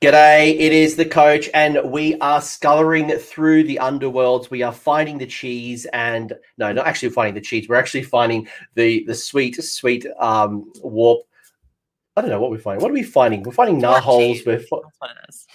[0.00, 4.50] G'day, it is the coach, and we are sculling through the underworlds.
[4.50, 7.68] We are finding the cheese, and no, not actually finding the cheese.
[7.68, 11.22] We're actually finding the the sweet, sweet um, warp.
[12.16, 12.82] I don't know what we're finding.
[12.82, 13.42] What are we finding?
[13.42, 14.44] We're finding narholes.
[14.46, 15.46] We're fi- That's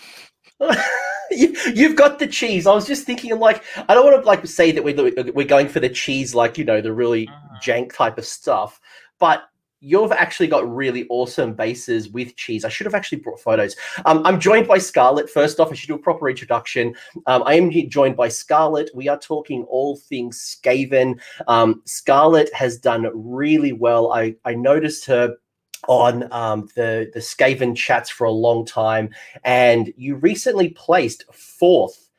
[0.60, 0.86] what it is.
[1.66, 2.66] you, you've got the cheese.
[2.66, 5.46] I was just thinking, I'm like, I don't want to like say that we're we're
[5.46, 7.62] going for the cheese, like you know, the really Mhm.
[7.62, 8.80] jank type of stuff,
[9.20, 9.44] but
[9.82, 12.66] you've actually got really awesome bases with cheese.
[12.66, 13.76] I should have actually brought photos.
[14.06, 15.30] Um, I'm joined by Scarlett.
[15.30, 16.96] First off, I should do a proper introduction.
[17.28, 18.92] Um, I am joined by Scarlett.
[18.94, 21.20] We are talking all things Skaven.
[21.48, 24.12] Um, Scarlett has done really well.
[24.12, 25.36] I, I noticed her
[25.88, 29.10] on um, the the Skaven chats for a long time,
[29.46, 32.10] and you recently placed fourth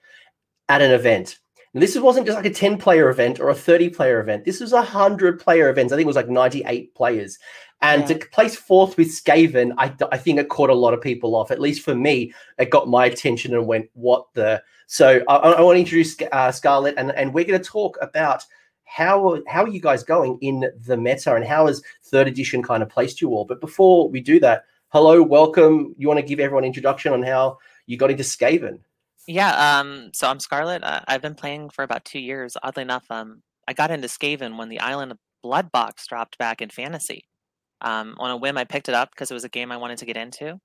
[0.69, 1.39] at an event.
[1.73, 4.45] This wasn't just like a 10 player event or a 30 player event.
[4.45, 5.93] This was a 100 player event.
[5.93, 7.39] I think it was like 98 players.
[7.81, 8.19] And Yeah.
[8.19, 11.51] to place fourth with Skaven, I, I think it caught a lot of people off.
[11.51, 14.63] At least for me, it got my attention and went, what the?
[14.87, 18.45] So I, I want to introduce uh, Scarlett, and, and we're going to talk about
[18.85, 22.83] how how are you guys going in the meta and how has third edition kind
[22.83, 23.45] of placed you all.
[23.45, 25.95] But before we do that, hello, welcome.
[25.97, 28.81] You want to give everyone an introduction on how you got into Skaven?
[29.27, 30.83] Yeah, um, so I'm Scarlett.
[30.83, 32.57] Uh, I've been playing for about two years.
[32.63, 36.61] Oddly enough, um, I got into Skaven when the Island of Blood box dropped back
[36.61, 37.25] in Fantasy.
[37.81, 39.99] Um, on a whim, I picked it up because it was a game I wanted
[39.99, 40.59] to get into.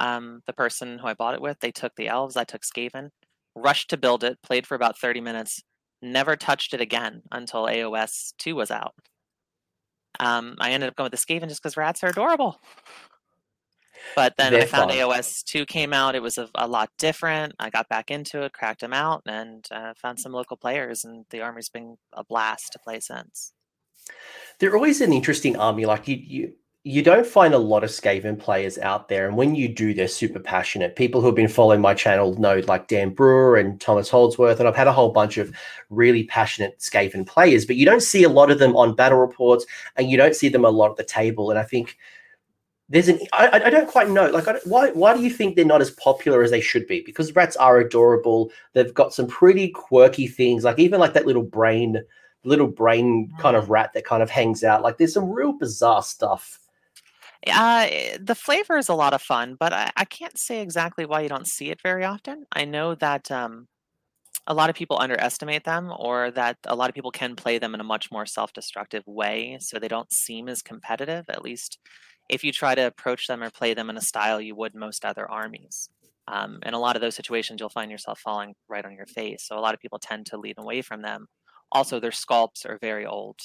[0.00, 3.10] Um, the person who I bought it with, they took the elves, I took Skaven,
[3.54, 5.62] rushed to build it, played for about 30 minutes,
[6.00, 8.94] never touched it again until AOS 2 was out.
[10.20, 12.60] Um, I ended up going with the Skaven just because rats are adorable.
[14.14, 14.98] But then I found fun.
[14.98, 16.14] AOS 2 came out.
[16.14, 17.54] It was a, a lot different.
[17.58, 21.24] I got back into it, cracked them out, and uh, found some local players, and
[21.30, 23.52] the army's been a blast to play since.
[24.58, 25.86] They're always an interesting army.
[25.86, 26.52] Like you, you,
[26.84, 30.08] you don't find a lot of Skaven players out there, and when you do, they're
[30.08, 30.96] super passionate.
[30.96, 34.68] People who have been following my channel know, like Dan Brewer and Thomas Holdsworth, and
[34.68, 35.54] I've had a whole bunch of
[35.90, 37.64] really passionate Skaven players.
[37.64, 39.64] But you don't see a lot of them on battle reports,
[39.96, 41.50] and you don't see them a lot at the table.
[41.50, 41.98] And I think
[42.92, 45.80] there's an I, I- don't quite know like why why do you think they're not
[45.80, 47.00] as popular as they should be?
[47.00, 48.52] Because rats are adorable.
[48.74, 52.02] They've got some pretty quirky things like even like that little brain
[52.44, 54.82] little brain kind of rat that kind of hangs out.
[54.82, 56.58] Like there's some real bizarre stuff.
[57.50, 57.88] Uh,
[58.20, 61.28] the flavor is a lot of fun, but I, I can't say exactly why you
[61.28, 62.46] don't see it very often.
[62.52, 63.66] I know that um,
[64.46, 67.74] a lot of people underestimate them, or that a lot of people can play them
[67.74, 71.78] in a much more self destructive way, so they don't seem as competitive, at least
[72.32, 75.04] if you try to approach them or play them in a style you would most
[75.04, 75.88] other armies.
[76.28, 79.44] Um, in a lot of those situations, you'll find yourself falling right on your face.
[79.44, 81.26] So a lot of people tend to lean away from them.
[81.70, 83.40] Also, their sculpts are very old.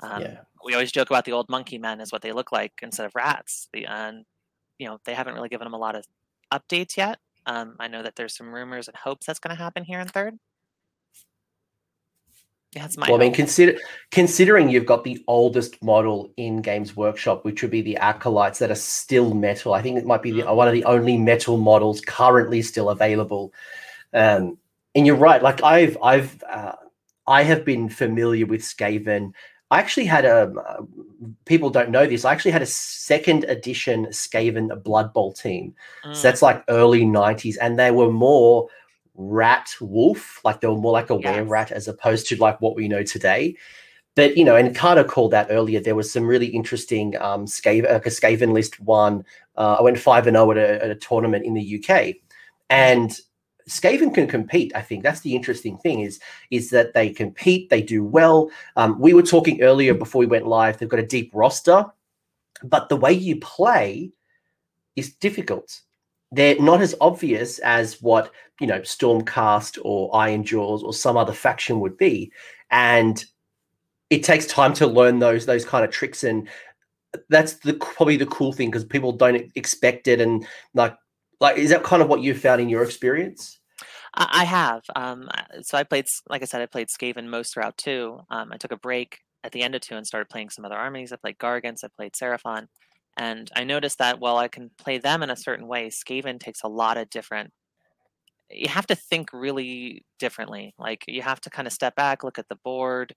[0.00, 2.72] Um, yeah we always joke about the old monkey men is what they look like
[2.82, 3.68] instead of rats.
[3.72, 4.24] The and
[4.78, 6.06] you know they haven't really given them a lot of
[6.52, 7.18] updates yet.
[7.46, 10.08] Um, I know that there's some rumors and hopes that's going to happen here in
[10.08, 10.34] third.
[12.74, 13.06] Yeah, that's my.
[13.08, 13.78] well i mean consider
[14.10, 18.70] considering you've got the oldest model in games workshop which would be the acolytes that
[18.70, 22.00] are still metal i think it might be the, one of the only metal models
[22.02, 23.52] currently still available.
[24.12, 24.58] Um
[24.94, 26.74] and you're right like i've i've uh,
[27.26, 29.32] i have been familiar with skaven.
[29.70, 30.82] I actually had a uh,
[31.46, 35.74] people don't know this i actually had a second edition skaven blood bowl team.
[36.04, 38.68] Mm, so that's like early 90s and they were more
[39.18, 42.76] rat wolf like they were more like a were rat as opposed to like what
[42.76, 43.56] we know today.
[44.14, 47.92] But you know and carter called that earlier there was some really interesting um skaven,
[47.92, 49.24] like a skaven list one
[49.56, 52.14] uh, i went 5 and 0 at a, at a tournament in the uk
[52.70, 53.20] and
[53.68, 55.02] skaven can compete i think.
[55.02, 56.20] That's the interesting thing is
[56.50, 58.50] is that they compete they do well.
[58.76, 61.84] Um, we were talking earlier before we went live they've got a deep roster.
[62.64, 64.10] But the way you play
[64.96, 65.80] is difficult
[66.32, 71.80] they're not as obvious as what you know stormcast or Ironjawz or some other faction
[71.80, 72.32] would be
[72.70, 73.24] and
[74.10, 76.48] it takes time to learn those those kind of tricks and
[77.30, 80.94] that's the probably the cool thing because people don't expect it and like
[81.40, 83.58] like is that kind of what you found in your experience
[84.14, 84.82] I, have.
[84.96, 85.28] Um,
[85.62, 88.20] so I played, like I said, I played Skaven most throughout two.
[88.30, 90.76] Um, I took a break at the end of two and started playing some other
[90.76, 91.12] armies.
[91.12, 91.84] I played Gargants.
[91.84, 92.66] I played Seraphon.
[93.18, 96.62] And I noticed that while I can play them in a certain way, Skaven takes
[96.62, 97.52] a lot of different.
[98.50, 100.74] You have to think really differently.
[100.78, 103.14] Like you have to kind of step back, look at the board,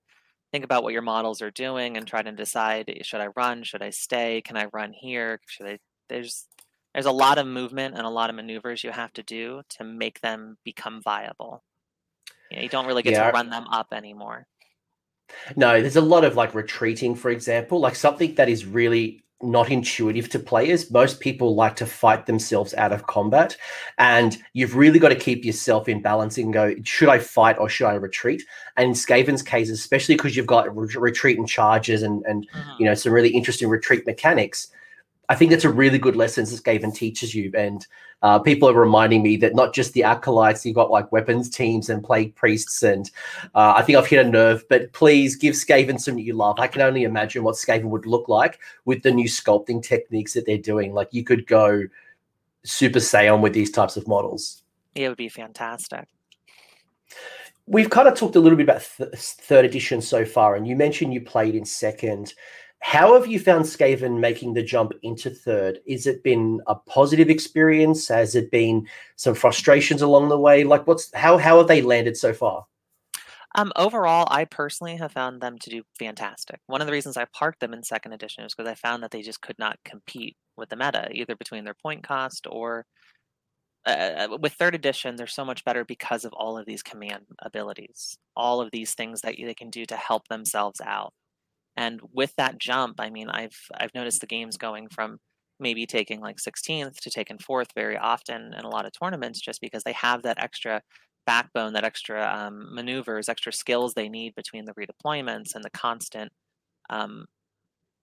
[0.52, 3.62] think about what your models are doing, and try to decide: eh, should I run?
[3.64, 4.42] Should I stay?
[4.44, 5.40] Can I run here?
[5.46, 5.78] Should I?
[6.08, 6.46] There's
[6.94, 9.84] there's a lot of movement and a lot of maneuvers you have to do to
[9.84, 11.62] make them become viable.
[12.50, 13.26] You, know, you don't really get Yeah.
[13.30, 14.46] to run them up anymore.
[15.56, 19.70] no there's a lot of like retreating for example like something that is really not
[19.70, 20.90] intuitive to players.
[20.90, 23.56] Most people like to fight themselves out of combat,
[23.98, 27.68] and you've really got to keep yourself in balance and go: should I fight or
[27.68, 28.42] should I retreat?
[28.76, 32.70] And in Skaven's case, especially because you've got re- retreat and charges, and and mm-hmm.
[32.78, 34.68] you know some really interesting retreat mechanics.
[35.28, 37.50] I think that's a really good lesson that Skaven teaches you.
[37.54, 37.86] And
[38.22, 41.88] uh, people are reminding me that not just the acolytes, you've got like weapons teams
[41.88, 42.82] and plague priests.
[42.82, 43.10] And
[43.54, 46.58] uh, I think I've hit a nerve, but please give Skaven some new love.
[46.58, 50.44] I can only imagine what Skaven would look like with the new sculpting techniques that
[50.44, 50.92] they're doing.
[50.92, 51.84] Like you could go
[52.64, 54.62] Super Saiyan with these types of models.
[54.94, 56.06] It would be fantastic.
[57.66, 60.76] We've kind of talked a little bit about th- third edition so far, and you
[60.76, 62.34] mentioned you played in second.
[62.82, 65.78] How have you found Skaven making the jump into third?
[65.86, 68.08] Is it been a positive experience?
[68.08, 70.64] Has it been some frustrations along the way?
[70.64, 72.66] Like, what's how how have they landed so far?
[73.54, 76.58] Um, overall, I personally have found them to do fantastic.
[76.66, 79.12] One of the reasons I parked them in second edition is because I found that
[79.12, 82.84] they just could not compete with the meta, either between their point cost or
[83.86, 83.90] uh,
[84.32, 85.14] uh with third edition.
[85.14, 89.20] They're so much better because of all of these command abilities, all of these things
[89.20, 91.12] that they can do to help themselves out.
[91.76, 95.18] And with that jump, I mean, I've I've noticed the games going from
[95.60, 99.60] maybe taking like 16th to taking fourth very often in a lot of tournaments, just
[99.60, 100.82] because they have that extra
[101.26, 106.32] backbone, that extra um, maneuvers, extra skills they need between the redeployments and the constant,
[106.90, 107.26] um,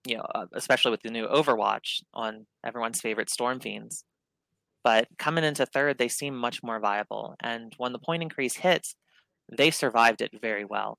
[0.08, 4.06] you know, uh, especially with the new Overwatch on everyone's favorite Storm Fiends.
[4.84, 7.36] But coming into third, they seem much more viable.
[7.42, 8.96] And when the point increase hits,
[9.52, 10.98] they survived it very well.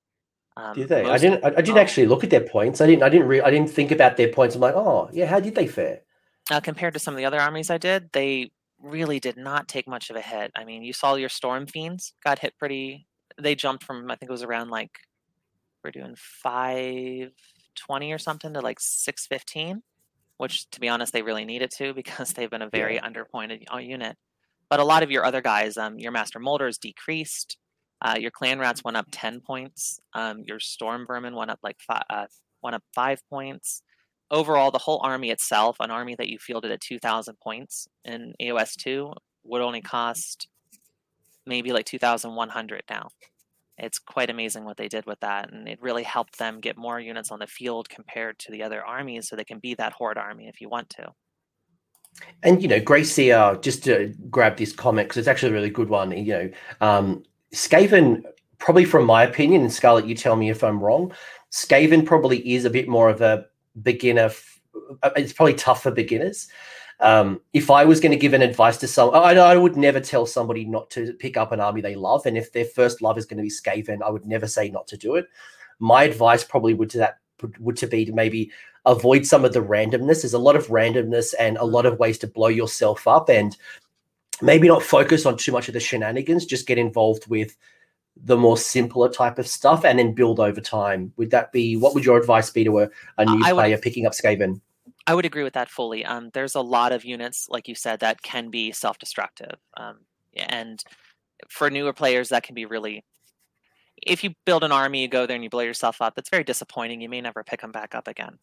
[0.60, 1.04] Um, did they?
[1.04, 1.42] I didn't.
[1.42, 2.80] I, I didn't actually look at their points.
[2.80, 3.02] I didn't.
[3.02, 3.28] I didn't.
[3.28, 4.54] Re- I didn't think about their points.
[4.54, 6.02] I'm like, oh yeah, how did they fare?
[6.50, 8.50] Uh, compared to some of the other armies I did, they
[8.82, 10.50] really did not take much of a hit.
[10.54, 13.06] I mean, you saw your Storm Fiends got hit pretty.
[13.40, 14.90] They jumped from I think it was around like
[15.82, 17.32] we're doing five
[17.74, 19.82] twenty or something to like six fifteen,
[20.36, 23.08] which to be honest they really needed to because they've been a very yeah.
[23.08, 24.16] underpointed uh, unit.
[24.68, 27.56] But a lot of your other guys, um, your Master Moulders decreased.
[28.02, 30.00] Uh, your clan rats went up 10 points.
[30.14, 32.26] Um, your storm vermin went up like five, uh,
[32.62, 33.82] went up five points.
[34.30, 38.76] Overall, the whole army itself, an army that you fielded at 2,000 points in AOS
[38.76, 39.12] 2,
[39.44, 40.48] would only cost
[41.46, 43.08] maybe like 2,100 now.
[43.76, 47.00] It's quite amazing what they did with that, and it really helped them get more
[47.00, 50.18] units on the field compared to the other armies, so they can be that horde
[50.18, 51.12] army if you want to.
[52.42, 55.70] And you know, Gracie, uh, just to grab this comment because it's actually a really
[55.70, 56.12] good one.
[56.12, 56.50] You know,
[56.80, 57.22] um,
[57.54, 58.22] Skaven,
[58.58, 61.12] probably from my opinion, and Scarlett, you tell me if I'm wrong.
[61.50, 63.46] Skaven probably is a bit more of a
[63.82, 64.26] beginner.
[64.26, 64.60] F-
[65.02, 66.48] uh, it's probably tough for beginners.
[67.00, 70.00] Um, if I was going to give an advice to someone, I, I, would never
[70.00, 72.26] tell somebody not to pick up an army they love.
[72.26, 74.86] And if their first love is going to be Skaven, I would never say not
[74.88, 75.26] to do it.
[75.78, 77.18] My advice probably would to that
[77.58, 78.50] would to be to maybe
[78.84, 80.22] avoid some of the randomness.
[80.22, 83.30] There's a lot of randomness and a lot of ways to blow yourself up.
[83.30, 83.56] And
[84.42, 87.56] maybe not focus on too much of the shenanigans, just get involved with
[88.16, 91.12] the more simpler type of stuff and then build over time.
[91.16, 92.88] Would that be what would your advice be to a,
[93.18, 94.60] a new uh, player would, picking up Skaven?
[95.06, 96.04] I would agree with that fully.
[96.04, 99.56] Um, there's a lot of units, like you said, that can be self destructive.
[99.76, 100.00] Um,
[100.36, 100.82] and
[101.48, 103.04] for newer players, that can be really.
[104.02, 106.44] If you build an army, you go there and you blow yourself up, it's very
[106.44, 107.02] disappointing.
[107.02, 108.38] You may never pick them back up again.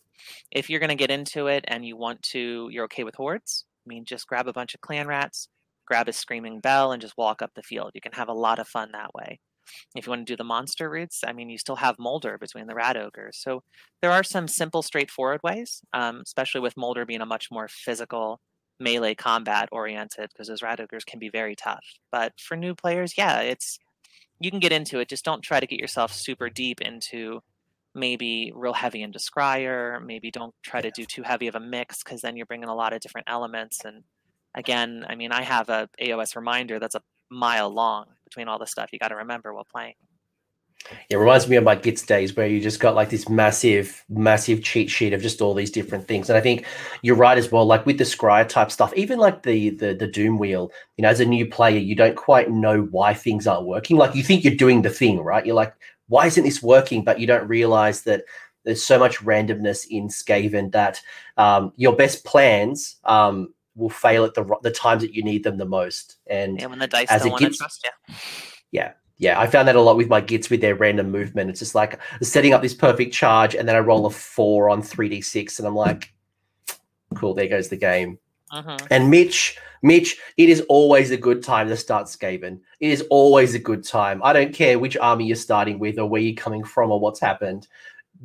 [0.51, 3.65] If you're going to get into it and you want to, you're okay with hordes,
[3.83, 5.47] I mean, just grab a bunch of clan rats,
[5.87, 7.91] grab a screaming bell and just walk up the field.
[7.93, 9.39] You can have a lot of fun that way.
[9.95, 12.67] If you want to do the monster routes, I mean, you still have Moulder between
[12.67, 13.37] the Rat Ogres.
[13.37, 13.63] So
[14.01, 18.39] there are some simple, straightforward ways, um, especially with Moulder being a much more physical,
[18.79, 21.83] melee combat oriented, because those Rat Ogres can be very tough.
[22.11, 23.79] But for new players, yeah, it's
[24.39, 25.09] you can get into it.
[25.09, 27.41] Just don't try to get yourself super deep into
[27.95, 30.03] maybe real heavy into Scryer.
[30.05, 32.75] Maybe don't try to do too heavy of a mix because then you're bringing a
[32.75, 34.03] lot of different elements and
[34.57, 38.67] again, I mean, I have a AOS reminder that's a mile long between all the
[38.67, 39.93] stuff you got to remember while playing.
[41.09, 44.63] It reminds me of my Gitz days where you just got like this massive, massive
[44.63, 46.29] cheat sheet of just all these different things.
[46.29, 46.65] And I think
[47.01, 47.65] you're right as well.
[47.65, 51.09] Like with the Scryer type stuff, even like the the the Doom wheel, you know,
[51.09, 53.97] as a new player, you don't quite know why things aren't working.
[53.97, 55.45] Like you think you're doing the thing, right?
[55.45, 55.73] You're like,
[56.07, 57.03] why isn't this working?
[57.03, 58.23] But you don't realize that
[58.63, 61.01] there's so much randomness in Skaven that
[61.37, 65.57] um, your best plans um, will fail at the the times that you need them
[65.57, 66.17] the most.
[66.27, 68.15] And yeah, when the dice as don't want to trust you.
[68.71, 68.93] Yeah.
[69.19, 71.49] Yeah, I found that a lot with my Gitz with their random movement.
[71.49, 74.83] It's just like setting up this perfect charge, and then I roll a four on
[74.83, 76.13] three d six, and I'm like,
[77.15, 78.19] "Cool, there goes the game."
[78.51, 78.77] Uh-huh.
[78.91, 82.59] And Mitch, Mitch, it is always a good time to start Skaven.
[82.79, 84.21] It is always a good time.
[84.23, 87.19] I don't care which army you're starting with, or where you're coming from, or what's
[87.19, 87.67] happened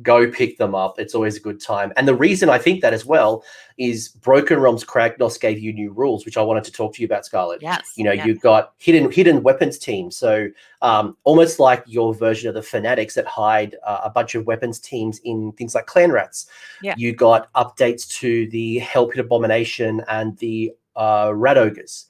[0.01, 0.99] go pick them up.
[0.99, 1.93] It's always a good time.
[1.95, 3.43] And the reason I think that as well
[3.77, 7.05] is Broken Realms Kragnos gave you new rules, which I wanted to talk to you
[7.05, 7.61] about, Scarlett.
[7.61, 7.93] Yes.
[7.95, 8.25] You know, yes.
[8.25, 10.11] you've got hidden hidden weapons team.
[10.11, 10.47] So
[10.81, 14.79] um, almost like your version of the fanatics that hide uh, a bunch of weapons
[14.79, 16.47] teams in things like clan rats.
[16.81, 16.95] Yeah.
[16.97, 22.07] You got updates to the Hell Pit Abomination and the uh, Rat Ogres.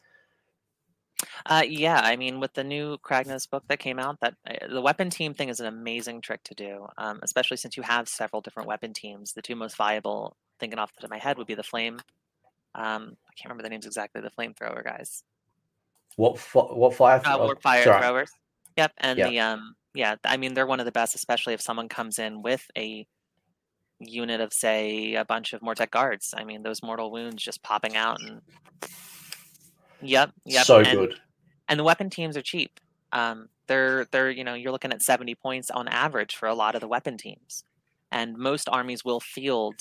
[1.46, 4.82] Uh, yeah, I mean, with the new Kragnos book that came out, that uh, the
[4.82, 8.42] weapon team thing is an amazing trick to do, um, especially since you have several
[8.42, 9.34] different weapon teams.
[9.34, 12.00] The two most viable, thinking off the top of my head, would be the flame.
[12.76, 14.22] Um, I can't remember the names exactly.
[14.22, 15.24] The flamethrower guys.
[16.16, 17.22] What what fire?
[17.26, 18.02] Uh, oh, fire sorry.
[18.02, 18.32] throwers.
[18.78, 19.30] Yep, and Yeah.
[19.30, 22.42] the um, yeah, I mean, they're one of the best, especially if someone comes in
[22.42, 23.06] with a
[24.00, 26.34] unit of, say, a bunch of Mortek guards.
[26.36, 28.42] I mean, those mortal wounds just popping out and.
[30.02, 30.66] Yep, yep.
[30.66, 31.20] so and, good.
[31.68, 32.80] And the weapon teams are cheap.
[33.12, 36.76] Um, they're they're you know you're looking at 70 points on average for a lot
[36.76, 37.64] of the weapon teams,
[38.12, 39.76] and most armies will field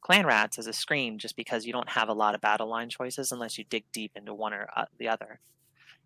[0.00, 2.90] clan rats as a screen just because you don't have a lot of battle line
[2.90, 5.40] choices unless you dig deep into one or uh, the other.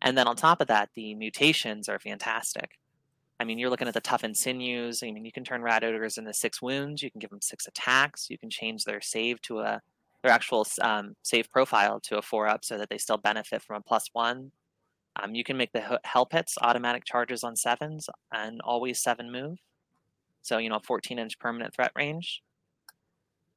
[0.00, 2.78] And then on top of that, the mutations are fantastic.
[3.40, 5.02] I mean, you're looking at the toughened sinews.
[5.02, 7.02] I mean, you can turn rat ogres into six wounds.
[7.02, 8.30] You can give them six attacks.
[8.30, 9.80] You can change their save to a
[10.23, 13.76] their actual um, save profile to a four up so that they still benefit from
[13.76, 14.50] a plus one.
[15.18, 19.30] Um, you can make the h- hell pits automatic charges on sevens and always seven
[19.32, 19.58] move.
[20.42, 22.42] So you know, 14 inch permanent threat range.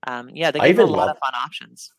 [0.07, 1.91] Um, yeah, they give a lot love- of fun options.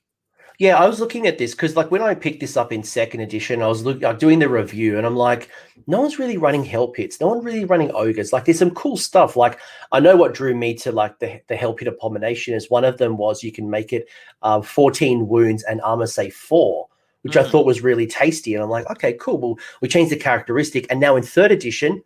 [0.58, 3.20] Yeah, I was looking at this because, like, when I picked this up in second
[3.20, 5.48] edition, I was look, uh, doing the review, and I'm like,
[5.86, 7.20] no one's really running hell pits.
[7.20, 8.32] No one really running ogres.
[8.34, 9.34] Like, there's some cool stuff.
[9.34, 9.58] Like,
[9.92, 12.98] I know what drew me to like the the hell pit abomination is one of
[12.98, 14.08] them was you can make it
[14.42, 16.86] uh, 14 wounds and armor say four,
[17.22, 17.50] which I Mm.
[17.50, 18.54] thought was really tasty.
[18.54, 19.38] And I'm like, okay, cool.
[19.38, 22.02] Well, we changed the characteristic, and now in third edition,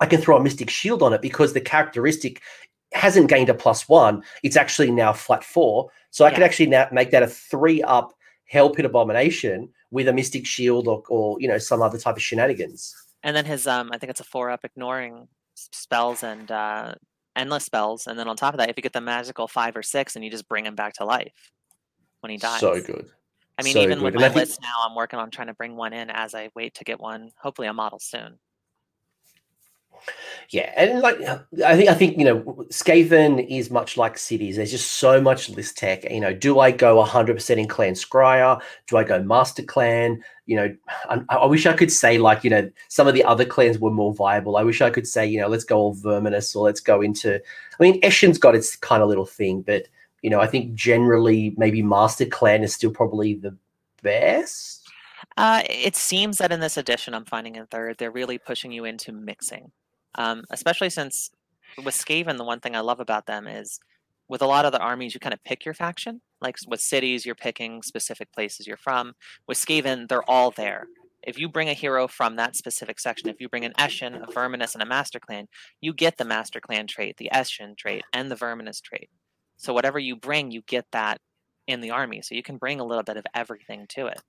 [0.00, 2.40] I can throw a mystic shield on it because the characteristic
[2.92, 4.22] hasn't gained a plus one.
[4.42, 5.90] It's actually now flat four.
[6.10, 6.46] So I can Yeah.
[6.46, 8.14] actually now make that a three up
[8.46, 12.22] Hell Pit Abomination with a Mystic Shield or, or you know some other type of
[12.22, 12.96] shenanigans.
[13.22, 16.94] And then his um, I think it's a four up ignoring spells and uh,
[17.36, 18.06] endless spells.
[18.06, 20.24] And then on top of that, if you get the magical five or six, and
[20.24, 21.52] you just bring him back to life
[22.20, 22.60] when he dies.
[22.60, 23.08] So good.
[23.60, 24.14] I mean, so even with.
[24.14, 26.74] My think- list now, I'm working on trying to bring one in as I wait
[26.76, 27.30] to get one.
[27.38, 28.38] Hopefully, a model soon.
[30.48, 31.20] Yeah, and like
[31.64, 32.40] I think I think you know
[32.70, 34.56] Skaven is much like cities.
[34.56, 36.10] There's just so much list tech.
[36.10, 38.60] You know, do I go 100% in Clan Scryer?
[38.88, 40.22] Do I go Master Clan?
[40.46, 40.76] You know,
[41.08, 43.90] I, I wish I could say like you know some of the other clans were
[43.90, 44.56] more viable.
[44.56, 47.36] I wish I could say you know let's go all Verminus or let's go into.
[47.36, 49.86] I mean, Eshin's got its kind of little thing, but
[50.22, 53.56] you know I think generally maybe Master Clan is still probably the
[54.02, 54.88] best.
[55.36, 58.84] Uh, it seems that in this edition, I'm finding in third, they're really pushing you
[58.84, 59.70] into mixing,
[60.16, 61.30] um, especially since
[61.84, 63.78] with Skaven, the one thing I love about them is
[64.28, 66.20] with a lot of the armies, you kind of pick your faction.
[66.40, 69.14] Like with cities, you're picking specific places you're from.
[69.46, 70.86] With Skaven, they're all there.
[71.22, 74.26] If you bring a hero from that specific section, if you bring an Eshin, a
[74.26, 75.48] Verminus, and a Master Clan,
[75.80, 79.10] you get the Master Clan trait, the Eshin trait, and the Verminus trait.
[79.60, 81.20] So whatever you bring, you get that
[81.66, 82.22] in the army.
[82.22, 84.20] So you can bring a little bit of everything to it.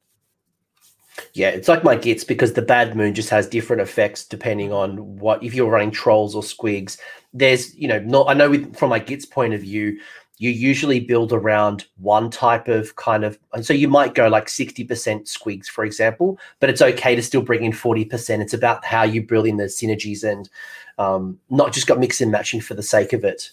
[1.33, 5.19] Yeah, it's like my Gitz because the bad moon just has different effects depending on
[5.19, 6.97] what if you're running trolls or squigs.
[7.33, 9.99] There's, you know, not I know with, from my Gitz point of view,
[10.37, 14.47] you usually build around one type of kind of and so you might go like
[14.47, 18.41] 60% squigs, for example, but it's okay to still bring in 40%.
[18.41, 20.49] It's about how you build in the synergies and
[20.97, 23.51] um, not just got mix and matching for the sake of it.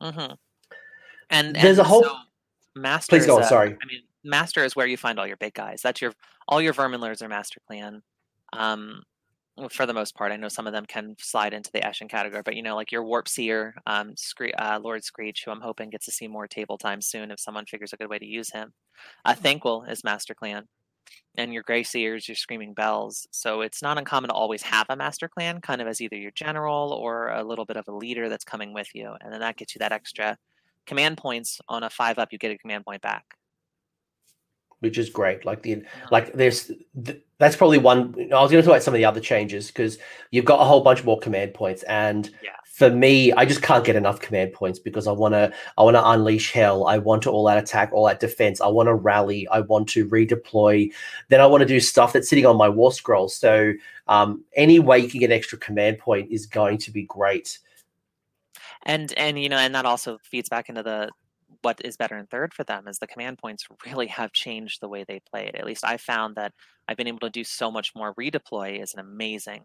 [0.00, 0.34] Mm-hmm.
[1.30, 2.16] And There's and a whole- so
[2.74, 3.16] master.
[3.16, 3.76] Please go a- sorry.
[3.82, 5.82] I mean, master is where you find all your big guys.
[5.82, 6.12] That's your
[6.46, 8.02] all your verminlers are master clan.
[8.52, 9.02] Um,
[9.70, 12.42] for the most part, I know some of them can slide into the Eshin category,
[12.44, 15.90] but you know, like your Warp Seer, um, Scree- uh, Lord Skreech, who I'm hoping
[15.90, 18.50] gets to see more table time soon if someone figures a good way to use
[18.52, 18.72] him.
[19.24, 20.68] Uh, Thanquol is Master Clan,
[21.36, 23.26] and your Grey Seers, your Screaming Bells.
[23.32, 26.30] So it's not uncommon to always have a Master Clan, kind of as either your
[26.32, 29.56] general or a little bit of a leader that's coming with you, and then that
[29.56, 30.38] gets you that extra
[30.88, 32.32] command points on a five up.
[32.32, 33.24] You get a command point back.
[34.80, 35.44] which is great.
[35.44, 36.70] Like the like there's
[37.04, 38.14] th- that's probably one.
[38.32, 39.98] I was going to talk about some of the other changes because
[40.30, 42.50] you've got a whole bunch more command points, and Yeah.
[42.64, 45.96] for me, I just can't get enough command points because I want to I want
[45.96, 46.86] to unleash hell.
[46.86, 48.60] I want to all out attack, all out defense.
[48.60, 49.48] I want to rally.
[49.48, 50.92] I want to redeploy.
[51.28, 53.28] Then I want to do stuff that's sitting on my war scroll.
[53.28, 53.72] So
[54.06, 57.58] um, any way you can get extra command point is going to be great.
[58.88, 61.08] And and you know and that also feeds back into the
[61.62, 64.88] what is better in third for them is the command points really have changed the
[64.88, 66.52] way they play it at least i found that
[66.88, 69.62] i've been able to do so much more redeploy is an amazing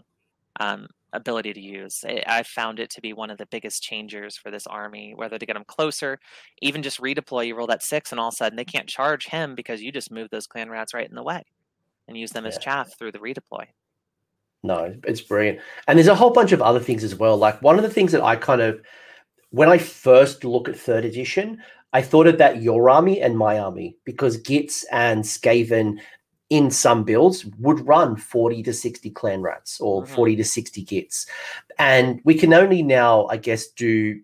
[0.60, 2.04] um, ability to use.
[2.28, 5.46] I, found it to be one of the biggest changers for this army, whether to
[5.46, 6.20] get them closer,
[6.62, 9.28] even just redeploy, you roll that six, and all of a sudden they can't charge
[9.28, 11.44] him because you just move those clan rats right in the way
[12.08, 12.50] and use them yeah.
[12.50, 13.66] as chaff through the redeploy.
[14.64, 15.60] No, it's brilliant.
[15.88, 17.38] And there's a whole bunch of other things as well.
[17.38, 18.82] Like one of the things that I kind of,
[19.54, 21.62] when I first look at third edition,
[21.94, 26.00] I thought of that your army and my army because Gitz and Skaven
[26.50, 30.16] in some builds would run 40 to 60 clan rats or mm-hmm.
[30.16, 31.28] 40 to 60 Gitz.
[31.78, 34.20] And we can only now, I guess, do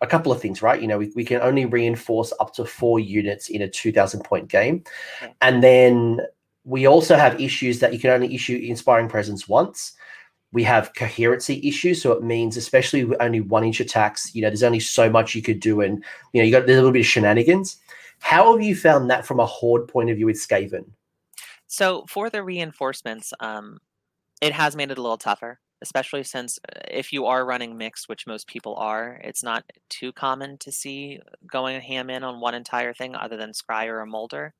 [0.00, 0.82] a couple of things, right?
[0.82, 4.48] You know, we, we can only reinforce up to four units in a 2000 point
[4.48, 4.82] game.
[5.40, 6.18] And then
[6.64, 9.92] we also have issues that you can only issue inspiring presence once.
[10.52, 14.48] We have coherency issues, so it means especially with only one inch attacks, you know,
[14.48, 16.02] there's only so much you could do, and
[16.32, 17.76] you know, you got there's a little bit of shenanigans.
[18.20, 20.86] How have you found that from a horde point of view with Skaven?
[21.66, 23.78] So for the reinforcements, um,
[24.40, 28.08] it has made it a little tougher, especially since uh, if you are running mixed,
[28.08, 32.54] which most people are, it's not too common to see going ham in on one
[32.54, 34.54] entire thing other than Scryer or a Moulder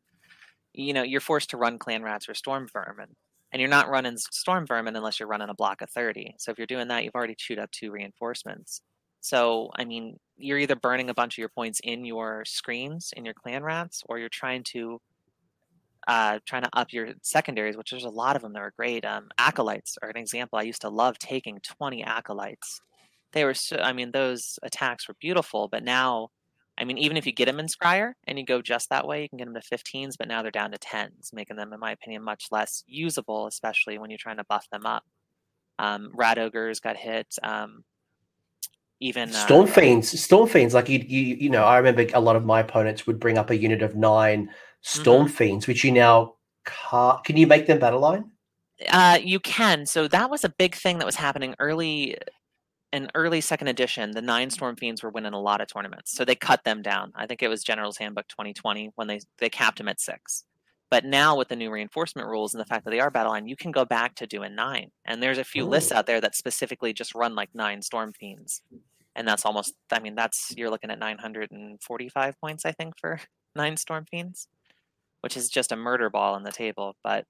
[0.79, 3.17] you know, you're forced to run clan rats or storm vermin.
[3.53, 6.35] And you're not running storm vermin unless you're running a block of 30.
[6.39, 8.83] So if you're doing that, you've already chewed up two reinforcements.
[9.21, 13.25] So, I mean, you're either burning a bunch of your points in your screens, in
[13.25, 15.01] your clan rats, or you're trying to
[16.07, 19.05] uh, trying to up your secondaries, which there's a lot of them that are great.
[19.05, 20.59] Um, acolytes are an example.
[20.59, 22.81] I used to love taking 20 acolytes.
[23.33, 26.31] They were, so, I mean, those attacks were beautiful, but now
[26.79, 29.23] I mean, even if you get them in Scryer and you go just that way,
[29.23, 31.81] you can get them to 15s, but now they're down to 10s, making them, in
[31.81, 35.05] my opinion, much less usable, especially when you're trying to buff them up.
[35.81, 37.35] Um, Rat Ogres got hit.
[37.43, 37.85] Um,
[39.01, 42.37] even uh, Storm Fiends, Storm Fiends, like you, you, you know, I remember a lot
[42.37, 44.51] of my opponents would bring up a unit of nine
[44.83, 45.35] Storm mm-hmm.
[45.35, 47.23] Fiends, which you now can't.
[47.25, 48.31] Can you make them battle line?
[48.89, 49.87] Uh, you can.
[49.87, 52.17] So that was a big thing that was happening early
[52.93, 56.25] in early second edition, the nine Storm Fiends were winning a lot of tournaments, so
[56.25, 57.13] they cut them down.
[57.15, 60.45] I think it was General's Handbook 2020 when they they capped them at six.
[60.91, 63.47] But now with the new reinforcement rules and the fact that they are battle line,
[63.47, 64.91] you can go back to doing nine.
[65.05, 65.69] And there's a few Ooh.
[65.69, 68.63] lists out there that specifically just run like nine Storm Fiends,
[69.15, 69.75] and that's almost.
[69.93, 73.21] I mean, that's you're looking at 945 points, I think, for
[73.57, 74.49] nine Storm Fiends,
[75.21, 76.97] which is just a murder ball on the table.
[77.05, 77.27] But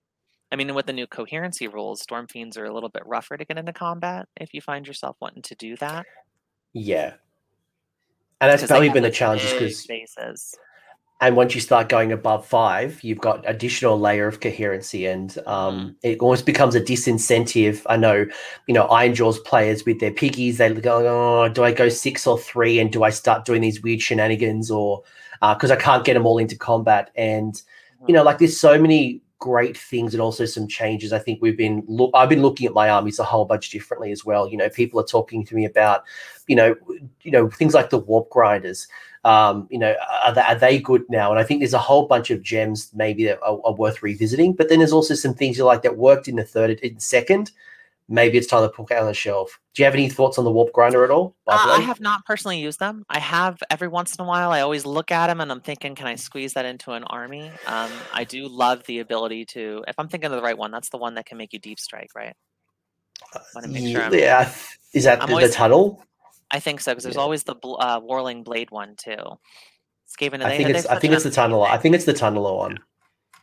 [0.51, 3.45] I mean, with the new coherency rules, Storm Fiends are a little bit rougher to
[3.45, 6.07] get into combat if you find yourself wanting to do that.
[6.73, 7.15] Yeah.
[8.41, 10.55] And that's probably been the challenge because bases.
[11.21, 15.81] And once you start going above five, you've got additional layer of coherency, and um,
[15.81, 15.95] mm.
[16.05, 17.83] it almost becomes a disincentive.
[17.87, 18.25] I know,
[18.69, 22.39] you know, Ironjawz players with their piggies, they go, "Oh, do I go six or
[22.39, 25.03] three, and do I start doing these weird shenanigans, or
[25.41, 27.61] because uh, I can't get them all into combat?" And
[28.07, 28.27] you know, mm.
[28.27, 31.13] like there's so many great things and also some changes.
[31.13, 32.11] I think we've been look.
[32.15, 34.49] I've been looking at my armies a whole bunch differently as well.
[34.49, 36.05] You know, people are talking to me about,
[36.47, 36.75] you know,
[37.23, 38.89] you know things like the warp grinders.
[39.25, 41.31] Um, you know, are they, are they good now?
[41.31, 44.53] And I think there's a whole bunch of gems maybe that are, are worth revisiting.
[44.53, 47.51] But then there's also some things you like that worked in the third, in second,
[48.09, 49.59] maybe it's time to put it on the shelf.
[49.75, 51.37] Do you have any thoughts on the warp grinder at all?
[51.47, 53.05] Uh, I have not personally used them.
[53.09, 54.51] I have every once in a while.
[54.51, 57.51] I always look at them and I'm thinking, can I squeeze that into an army?
[57.67, 60.89] Um, I do love the ability to, if I'm thinking of the right one, that's
[60.89, 62.35] the one that can make you deep strike, right?
[63.65, 64.53] Sure yeah,
[64.95, 66.03] is that I'm the, always, the tunnel?
[66.51, 67.21] I think so because there's yeah.
[67.21, 69.17] always the uh, Whirling Blade one too.
[70.09, 71.65] Skaven, I think it's I think it's the tunnel.
[71.65, 72.79] I think it's the tunnel one.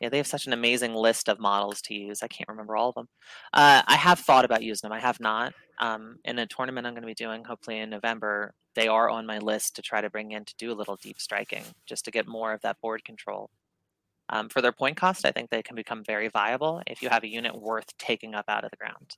[0.02, 2.22] Yeah, they have such an amazing list of models to use.
[2.22, 3.08] I can't remember all of them.
[3.54, 4.98] Uh, I have thought about using them.
[4.98, 5.54] I have not.
[5.80, 9.26] Um, in a tournament I'm going to be doing, hopefully in November, they are on
[9.26, 12.12] my list to try to bring in to do a little deep striking, just to
[12.12, 13.50] get more of that board control.
[14.30, 17.24] Um, for their point cost, I think they can become very viable if you have
[17.24, 19.18] a unit worth taking up out of the ground.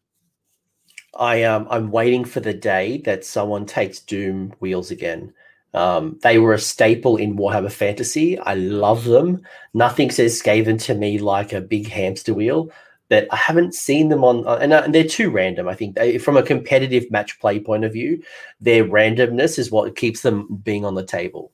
[1.18, 5.34] I um, I'm waiting for the day that someone takes Doom wheels again.
[5.78, 8.40] Um, they were a staple in Warhammer Fantasy.
[8.40, 9.44] I love them.
[9.76, 12.72] Nothing says Skaven to me like a big hamster wheel,
[13.10, 15.68] but I haven't seen them on, uh, and, uh, and they're too random.
[15.68, 18.24] I think they, from a competitive match play point of view,
[18.60, 21.52] their randomness is what keeps them being on the table.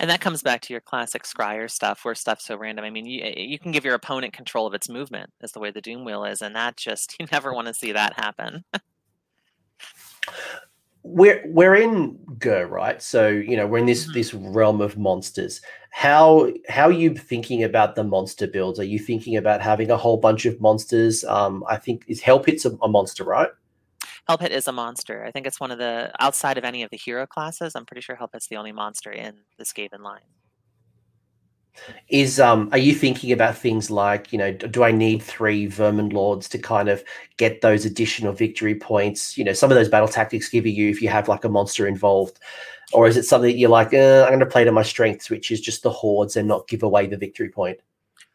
[0.00, 2.84] And that comes back to your classic Scryer stuff, where stuff's so random.
[2.84, 5.70] I mean, you you can give your opponent control of its movement, is the way
[5.70, 8.64] the Doom Wheel is, and that just you never want to see that happen.
[11.02, 13.02] we're we're in Ghur, right?
[13.02, 14.12] So you know we're in this mm-hmm.
[14.12, 15.60] this realm of monsters.
[15.90, 18.78] How how are you thinking about the monster builds?
[18.78, 21.24] Are you thinking about having a whole bunch of monsters?
[21.24, 23.50] Um, I think is Hell Pit's a, a monster, right?
[24.28, 25.24] Hell Pit is a monster.
[25.24, 27.74] I think it's one of the outside of any of the hero classes.
[27.74, 30.20] I'm pretty sure Hell Pit's the only monster in the Skaven line.
[32.08, 36.10] Is um are you thinking about things like you know do i need three vermin
[36.10, 37.02] lords to kind of
[37.38, 41.00] get those additional victory points you know some of those battle tactics give you if
[41.00, 42.38] you have like a monster involved
[42.92, 45.50] or is it something you're like uh, i'm going to play to my strengths which
[45.50, 47.78] is just the hordes and not give away the victory point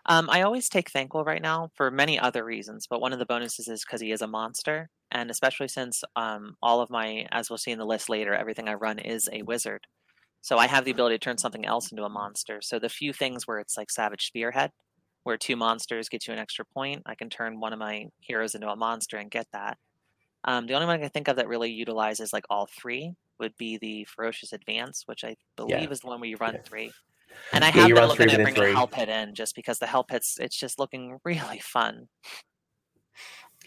[0.10, 3.26] um, I always take Thanquol right now for many other reasons, but one of the
[3.26, 7.50] bonuses is because he is a monster, and especially since um, all of my, as
[7.50, 9.86] we'll see in the list later, everything I run is a wizard.
[10.48, 12.62] So I have the ability to turn something else into a monster.
[12.62, 14.72] So the few things where it's like Savage Spearhead,
[15.24, 18.56] where two monsters get you an extra point, I can turn one of my heroes
[18.56, 19.78] into a monster and get that.
[20.46, 23.58] Um, the only one I can think of that really utilizes like all three would
[23.58, 25.90] be the Ferocious Advance, which I believe yeah.
[25.90, 26.62] is the one where you run yeah.
[26.64, 26.94] three.
[27.52, 29.86] And I have yeah, been looking at bringing a Hell Pit in just because the
[29.86, 32.08] Hell Pit's it's just looking really fun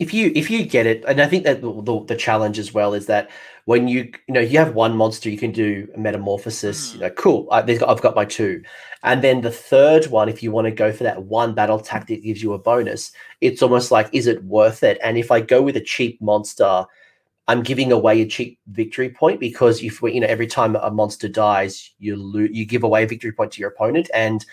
[0.00, 2.72] if you if you get it, and I think that the, the, the, challenge as
[2.72, 3.30] well is that
[3.66, 6.90] when you you know you have one monster, you can do a metamorphosis.
[6.90, 6.94] Mm.
[6.94, 7.48] You know, cool.
[7.52, 8.62] I, have got my two,
[9.02, 12.24] and then the third one, if you want to go for that one battle tactic,
[12.24, 13.12] gives you a bonus.
[13.42, 14.98] It's almost like, is it worth it?
[15.04, 16.86] And if I go with a cheap monster,
[17.46, 20.90] I'm giving away a cheap victory point because if we, you know every time a
[20.90, 24.46] monster dies, you lose, you give away a victory point to your opponent, and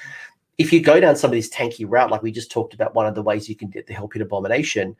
[0.57, 3.05] if you go down some of these tanky route, like we just talked about, one
[3.05, 4.97] of the ways you can get the Hell Pit Abomination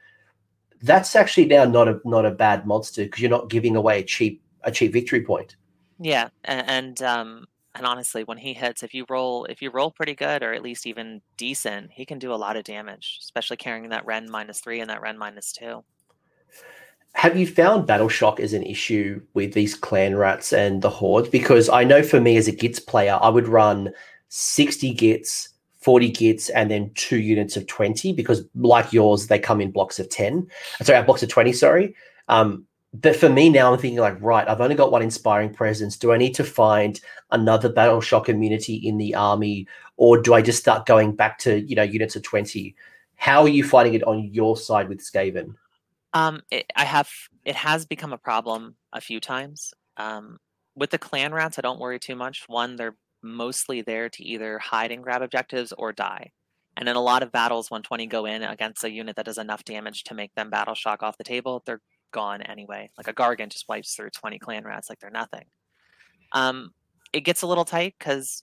[0.82, 4.04] that's actually now not a not a bad monster because you're not giving away a
[4.04, 5.56] cheap a cheap victory point.
[6.00, 9.92] Yeah, and, and um and honestly, when he hits, if you roll if you roll
[9.92, 13.58] pretty good or at least even decent, he can do a lot of damage, especially
[13.58, 15.84] carrying that Rend minus three and that Rend minus two.
[17.14, 21.30] Have you found Battle Shock as an issue with these clan rats and the hordes?
[21.30, 23.92] Because I know for me as a Gitz player, I would run
[24.30, 29.62] 60 Gitz 40 Gitz and then two units of 20 because like yours they come
[29.62, 30.48] in blocks of 10
[30.82, 31.96] sorry blocks of 20 sorry.
[32.28, 35.98] Um, but for me now i'm thinking like right i've only got one inspiring presence.
[35.98, 37.00] Do i need to find
[37.32, 41.60] another battle shock immunity in the army or do i just start going back to
[41.62, 42.76] you know units of 20
[43.18, 45.56] how are you finding it on your side with skaven?
[46.14, 47.10] Um, it, i have
[47.44, 49.74] it has become a problem a few times.
[49.98, 50.38] Um,
[50.76, 52.46] with the clan rats i don't worry too much.
[52.48, 56.32] One they're mostly there to either hide and grab objectives or die.
[56.78, 59.40] And in a lot of battles, when 20 go in against a unit that does
[59.40, 62.92] enough damage to make them battle shock off the table, they're gone anyway.
[62.98, 65.46] Like a Gargant just wipes through 20 clan rats like they're nothing.
[66.34, 66.74] Um,
[67.14, 68.42] it gets a little tight because,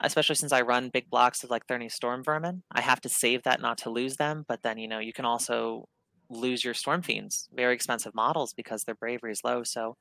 [0.00, 3.42] especially since I run big blocks of like Thurny Storm Vermin, I have to save
[3.42, 4.46] that not to lose them.
[4.48, 5.88] But then, you know, you can also
[6.30, 9.62] lose your Storm Fiends, very expensive models because their bravery is low.
[9.62, 9.96] So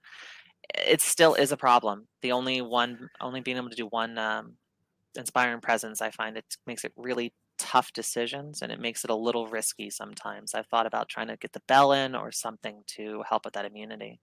[0.73, 2.07] it still is a problem.
[2.21, 4.53] The only one, only being able to do one um,
[5.15, 9.15] inspiring presence, I find it makes it really tough decisions and it makes it a
[9.15, 10.53] little risky sometimes.
[10.53, 13.65] I've thought about trying to get the bell in or something to help with that
[13.65, 14.19] immunity.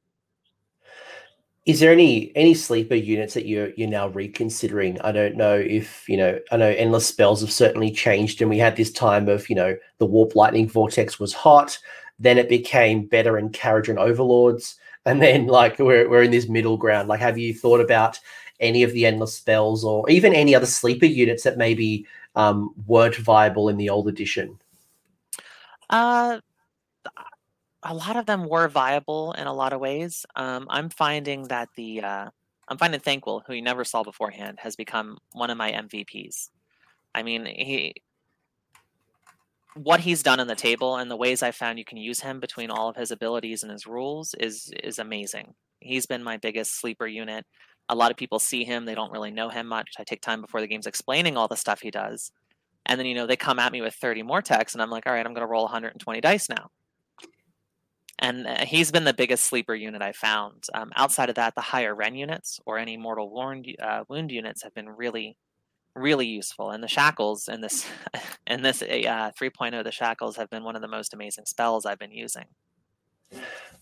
[1.67, 5.01] Is there any any sleeper units that you're you're now reconsidering?
[5.03, 6.39] I don't know if you know.
[6.51, 9.77] I know endless spells have certainly changed, and we had this time of you know
[9.99, 11.79] the warp lightning vortex was hot,
[12.19, 14.77] then it became better in Kharadron overlords
[15.11, 17.09] and then like we're we're in this middle ground.
[17.09, 18.19] Like, have you thought about
[18.61, 23.17] any of the endless spells or even any other sleeper units that maybe um, weren't
[23.17, 24.59] viable in the old edition?
[25.89, 26.41] Uh,
[27.83, 30.25] a lot of them were viable in a lot of ways.
[30.37, 32.31] Um, I'm finding that the uh,
[32.69, 36.51] I'm finding Thanquol, who you never saw beforehand, has become one of my MVPs.
[37.15, 37.95] I mean, he
[39.75, 42.41] what he's done on the table and the ways I found you can use him
[42.41, 45.55] between all of his abilities and his rules is is amazing.
[45.81, 47.47] He's been my biggest sleeper unit.
[47.89, 49.91] A lot of people see him, they don't really know him much.
[49.99, 52.31] I take time before the game's explaining all the stuff he does.
[52.87, 55.07] And then, you know, they come at me with 30 more techs, and I'm like,
[55.07, 56.71] all right, I'm going to roll 120 dice now.
[58.19, 60.67] And uh, he's been the biggest sleeper unit I found.
[60.75, 64.63] Um, outside of that, the higher Rend units or any mortal wound, uh, wound units
[64.63, 65.37] have been really
[65.95, 66.71] really useful.
[66.71, 67.87] And the shackles and this
[68.47, 68.87] and this uh,
[69.41, 72.45] 3.0, the shackles have been one of the most amazing spells I've been using.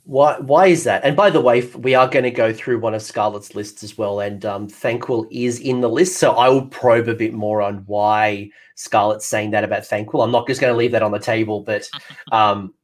[0.04, 1.04] Why why is that?
[1.04, 3.98] And by the way, we are going to go through one of Scarlett's lists as
[3.98, 6.18] well, and um, Thanquol is in the list.
[6.18, 10.24] So I will probe a bit more on why Scarlett's saying that about Thanquol.
[10.24, 11.88] I'm not just going to leave that on the table, but
[12.32, 12.74] um,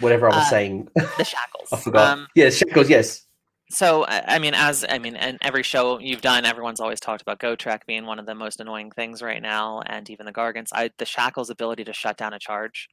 [0.00, 1.68] whatever I was uh, saying, the shackles.
[1.72, 2.18] I forgot.
[2.18, 2.88] Um, yeah, shackles.
[2.88, 3.26] Yes
[3.70, 7.38] so I mean, as I mean, in every show you've done, everyone's always talked about
[7.38, 10.70] Gotrek being one of the most annoying things right now, and even the Gargants.
[10.72, 12.88] I, the Shackle's ability to shut down a charge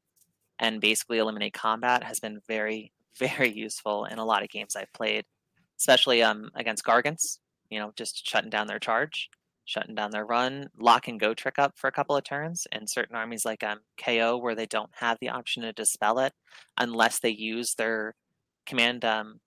[0.60, 4.94] and basically eliminate combat has been very, very useful in a lot of games I've
[4.94, 5.26] played,
[5.80, 7.40] especially um against Gargants.
[7.70, 9.30] You know, just shutting down their charge,
[9.66, 12.68] shutting down their run, lock and Gotrek up for a couple of turns.
[12.72, 16.34] In certain armies like um KO, where they don't have the option to dispel it
[16.78, 18.16] unless they use their
[18.68, 19.40] command um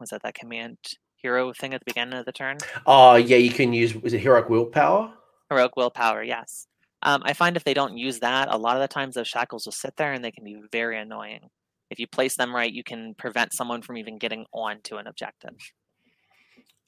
[0.00, 0.78] was that that command
[1.16, 2.58] hero thing at the beginning of the turn?
[2.86, 5.12] Oh yeah, you can use was it heroic willpower?
[5.50, 6.66] Heroic willpower, yes.
[7.02, 9.66] Um, I find if they don't use that, a lot of the times those shackles
[9.66, 11.50] will sit there and they can be very annoying.
[11.90, 15.56] If you place them right, you can prevent someone from even getting onto an objective.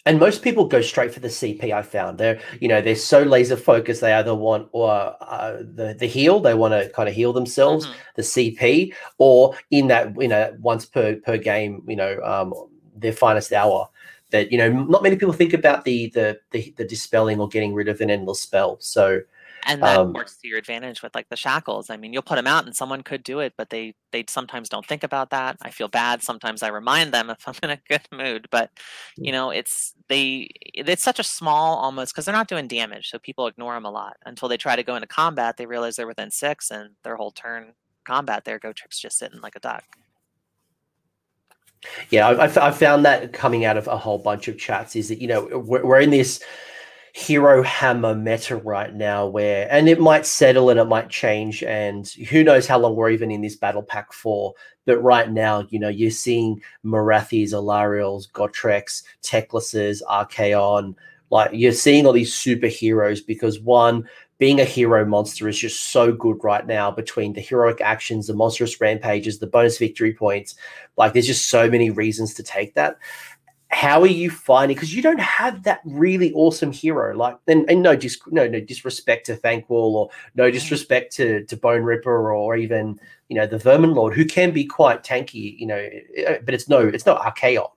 [0.07, 1.73] And most people go straight for the CP.
[1.73, 4.03] I found they're you know they're so laser focused.
[4.03, 6.41] They either want or uh, the the heal.
[6.41, 7.97] They want to kind of heal themselves, mm-hmm.
[8.17, 12.53] the CP, or in that you know once per per game, you know um,
[12.95, 13.89] their finest hour
[14.35, 17.73] that you know not many people think about the, the the the, dispelling or getting
[17.73, 18.77] rid of an endless spell.
[18.81, 19.21] So
[19.67, 21.89] and that um, works to your advantage with like the shackles.
[21.89, 24.69] I mean you'll put them out and someone could do it but they they sometimes
[24.69, 25.57] don't think about that.
[25.63, 26.23] I feel bad.
[26.23, 28.71] Sometimes i remind them if i'm in a good mood but
[29.17, 33.19] you know it's they it's such a small almost because they're not doing damage so
[33.19, 34.17] people ignore them a lot.
[34.27, 37.31] Until they try to go into combat they realize they're within six and their whole
[37.31, 39.85] turn combat there Gotrek's just sitting like a duck
[42.11, 45.21] yeah, I, I, found that coming out of a whole bunch of chats is that
[45.21, 46.43] you know we're, we're in this
[47.15, 52.09] hero hammer meta right now where and it might settle and it might change and
[52.29, 54.53] who knows how long we're even in this battle pack for
[54.85, 60.97] but right now you know you're seeing Morathis, Alarielles, Gotreks, Teclises, Archaon
[61.31, 64.09] like you're seeing all these superheroes because one
[64.45, 68.35] being a hero monster is just so good right now between the heroic actions, the
[68.35, 70.55] monstrous rampages, the bonus victory points.
[70.99, 72.99] Like, there's just so many reasons to take that.
[73.69, 74.75] How are you finding?
[74.75, 78.61] Because you don't have that really awesome hero, like, and, and no, dis, no, no
[78.61, 83.57] disrespect to Thanquol or no disrespect to to Bone Ripper or even you know the
[83.57, 87.23] Vermin Lord, who can be quite tanky, you know, eh, but it's no, it's not
[87.23, 87.71] Archaon.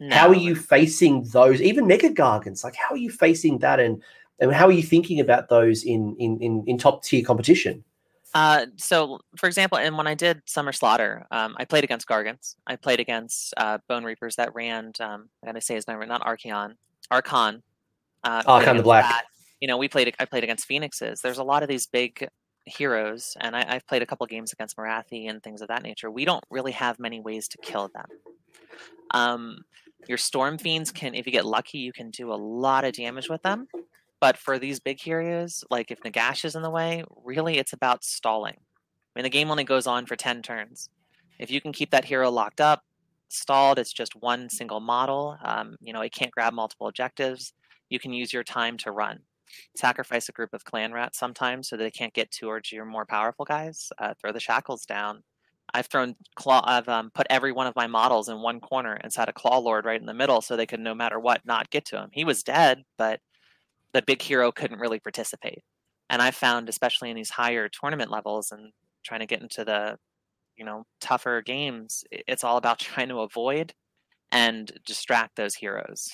[0.00, 0.16] No.
[0.16, 1.60] How are you facing those?
[1.60, 3.78] Even Mega Gargants, like how are you facing that?
[3.78, 4.02] And
[4.40, 7.84] and how are you thinking about those in in in, in top tier competition?
[8.32, 12.54] Uh, so, for example, and when I did Summer Slaughter, um, I played against Gargants.
[12.66, 14.92] I played against uh, Bone Reapers that ran.
[15.00, 16.74] Um, I gotta say his name, not Archeon,
[17.10, 17.62] Archon.
[18.22, 19.04] Uh, Archon the Black.
[19.04, 19.24] That.
[19.60, 20.14] You know, we played.
[20.18, 21.20] I played against Phoenixes.
[21.20, 22.28] There's a lot of these big
[22.66, 26.10] heroes, and I, have played a couple games against Morathi and things of that nature.
[26.10, 28.06] We don't really have many ways to kill them.
[29.12, 29.64] Um,
[30.08, 33.28] your Storm Fiends can, if you get lucky, you can do a lot of damage
[33.28, 33.66] with them.
[34.20, 38.04] But for these big heroes, like if Nagash is in the way, really it's about
[38.04, 38.56] stalling.
[38.56, 40.90] I mean, the game only goes on for 10 turns.
[41.38, 42.82] If you can keep that hero locked up,
[43.28, 45.38] stalled, it's just one single model.
[45.42, 47.54] Um, you know, it can't grab multiple objectives.
[47.88, 49.20] You can use your time to run.
[49.74, 53.44] Sacrifice a group of clan rats sometimes so they can't get towards your more powerful
[53.44, 53.90] guys.
[53.98, 55.22] Uh, throw the shackles down.
[55.72, 56.62] I've thrown claw.
[56.64, 59.58] I've um, put every one of my models in one corner and set a claw
[59.58, 62.10] lord right in the middle so they could, no matter what, not get to him.
[62.12, 63.20] He was dead, but
[63.92, 65.62] the big hero couldn't really participate.
[66.08, 68.72] And I found, especially in these higher tournament levels and
[69.04, 69.96] trying to get into the,
[70.56, 73.72] you know, tougher games, it's all about trying to avoid
[74.32, 76.10] and distract those heroes.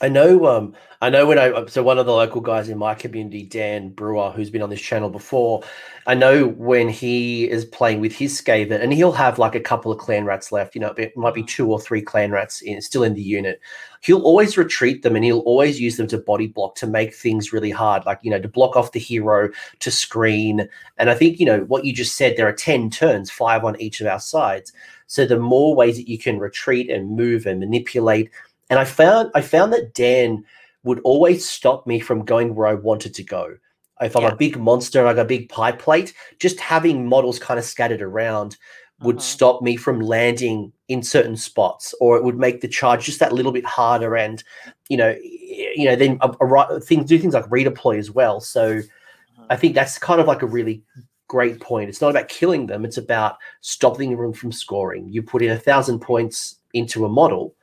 [0.00, 0.46] I know.
[0.46, 3.90] Um, I know when I so one of the local guys in my community, Dan
[3.90, 5.62] Brewer, who's been on this channel before.
[6.06, 9.90] I know when he is playing with his Skaven, and he'll have like a couple
[9.90, 10.76] of clan rats left.
[10.76, 13.60] You know, it might be two or three clan rats in, still in the unit.
[14.00, 17.52] He'll always retreat them, and he'll always use them to body block to make things
[17.52, 18.06] really hard.
[18.06, 20.68] Like you know, to block off the hero, to screen.
[20.98, 22.36] And I think you know what you just said.
[22.36, 24.72] There are ten turns, five on each of our sides.
[25.08, 28.30] So the more ways that you can retreat and move and manipulate
[28.70, 30.44] and I found I found that Dan
[30.84, 33.56] would always stop me from going where I wanted to go.
[34.00, 34.32] If I'm yeah.
[34.32, 38.56] a big monster, like a big pie plate, just having models kind of scattered around
[39.02, 39.24] would uh-huh.
[39.24, 43.32] stop me from landing in certain spots, or it would make the charge just that
[43.32, 44.16] little bit harder.
[44.16, 44.42] And
[44.88, 48.40] you know, you know, then a, a, things do things like redeploy as well.
[48.40, 49.46] So uh-huh.
[49.50, 50.82] I think that's kind of like a really
[51.28, 51.88] great point.
[51.88, 55.08] It's not about killing them; it's about stopping them from scoring.
[55.08, 57.54] You put in a thousand points into a model,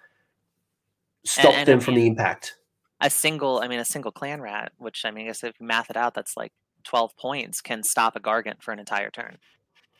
[1.25, 2.55] stop and, and them I mean, from the impact.
[3.01, 5.67] A single, I mean, a single clan rat, which I mean, I guess if you
[5.67, 6.53] math it out, that's like
[6.85, 9.37] 12 points, can stop a Gargant for an entire turn.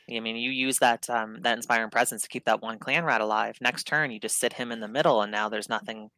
[0.10, 3.22] I mean, you use that um, that inspiring presence to keep that one clan rat
[3.22, 3.58] alive.
[3.60, 6.12] Next turn, you just sit him in the middle, and now there's nothing.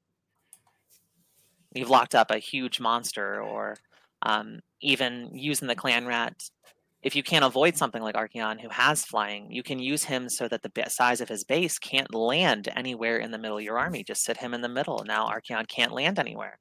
[1.74, 3.78] You've locked up a huge monster, or
[4.24, 6.50] um, even using the clan rat
[7.02, 10.48] if you can't avoid something like Archaon, who has flying, you can use him so
[10.48, 14.04] that the size of his base can't land anywhere in the middle of your army.
[14.04, 15.04] Just sit him in the middle.
[15.06, 16.58] Now Archaon can't land anywhere.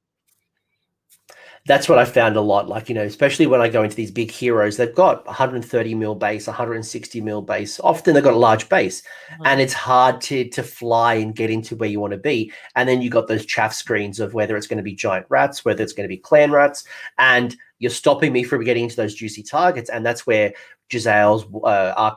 [1.65, 2.69] That's what I found a lot.
[2.69, 6.15] Like, you know, especially when I go into these big heroes, they've got 130 mil
[6.15, 7.79] base, 160 mil base.
[7.81, 9.45] Often they've got a large base, mm-hmm.
[9.45, 12.53] and it's hard to to fly and get into where you want to be.
[12.75, 15.65] And then you got those chaff screens of whether it's going to be giant rats,
[15.65, 16.85] whether it's going to be clan rats,
[17.17, 19.89] and you're stopping me from getting into those juicy targets.
[19.89, 20.53] And that's where
[20.89, 22.11] Jezzail's, uh,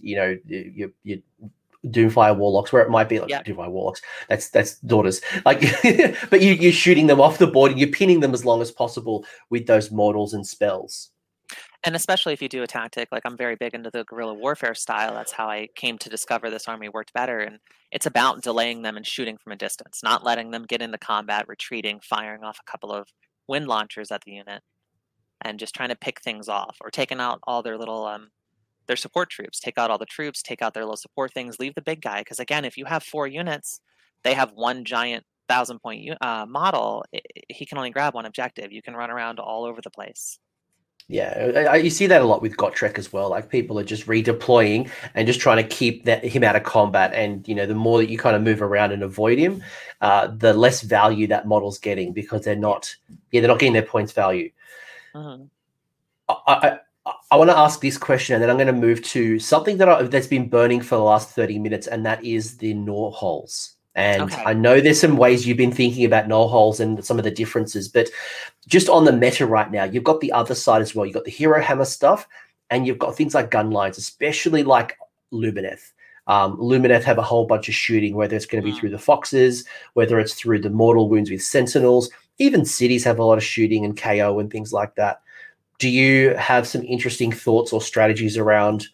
[0.00, 1.22] you know, you, you,
[1.86, 3.42] Doomfire Warlocks, where it might be like yeah.
[3.42, 4.02] Doomfire Warlocks.
[4.28, 5.20] That's that's daughters.
[5.44, 5.60] Like,
[6.30, 8.70] but you, you're shooting them off the board and you're pinning them as long as
[8.70, 11.10] possible with those mortals and spells.
[11.84, 14.74] And especially if you do a tactic, like I'm very big into the guerrilla warfare
[14.74, 15.14] style.
[15.14, 17.40] That's how I came to discover this army worked better.
[17.40, 17.58] And
[17.90, 21.46] it's about delaying them and shooting from a distance, not letting them get into combat,
[21.48, 23.08] retreating, firing off a couple of
[23.48, 24.62] wind launchers at the unit,
[25.44, 28.30] and just trying to pick things off or taking out all their little um,
[28.86, 29.60] their support troops.
[29.60, 32.20] Take out all the troops, take out their little support things, leave the big guy.
[32.20, 33.80] Because again, if you have four units,
[34.24, 37.04] they have one giant thousand point uh, model.
[37.12, 38.72] It, he can only grab one objective.
[38.72, 40.38] You can run around all over the place.
[41.08, 43.28] Yeah, you see that a lot with Gotrek as well.
[43.28, 47.12] Like people are just redeploying and just trying to keep that him out of combat.
[47.12, 49.62] And you know, the more that you kind of move around and avoid him,
[50.00, 52.94] uh, the less value that model's getting because they're not,
[53.30, 54.50] yeah, they're not getting their points value.
[55.14, 55.44] Mm-hmm.
[56.28, 59.38] I, I, I want to ask this question, and then I'm going to move to
[59.38, 62.74] something that I, that's been burning for the last 30 minutes, and that is the
[62.74, 63.76] gnaw holes.
[63.94, 64.42] And okay.
[64.44, 67.30] I know there's some ways you've been thinking about gnaw holes and some of the
[67.30, 68.08] differences, but
[68.66, 71.04] just on the meta right now, you've got the other side as well.
[71.04, 72.26] You've got the hero hammer stuff,
[72.70, 74.96] and you've got things like gun lines, especially like
[75.32, 75.92] Lumineth.
[76.26, 78.78] Um, Lumineth have a whole bunch of shooting, whether it's going to be mm.
[78.78, 82.10] through the foxes, whether it's through the mortal wounds with sentinels.
[82.38, 85.22] Even cities have a lot of shooting and KO and things like that.
[85.78, 88.86] Do you have some interesting thoughts or strategies around?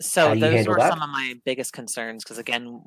[0.00, 0.90] So those were that?
[0.90, 2.82] some of my biggest concerns because again,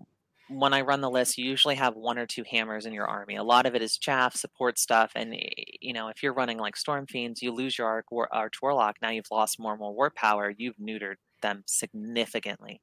[0.49, 3.35] when I run the list, you usually have one or two hammers in your army.
[3.35, 5.35] A lot of it is chaff, support stuff, and
[5.81, 8.97] you know if you're running like Storm Fiends, you lose your Arch, War, Arch Warlock.
[9.01, 10.53] Now you've lost more and more warp power.
[10.55, 12.81] You've neutered them significantly.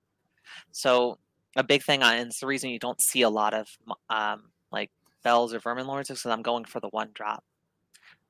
[0.72, 1.18] So
[1.56, 3.68] a big thing, and it's the reason you don't see a lot of
[4.10, 4.50] um,
[5.24, 7.42] bells or vermin lords, is because I'm going for the one drop.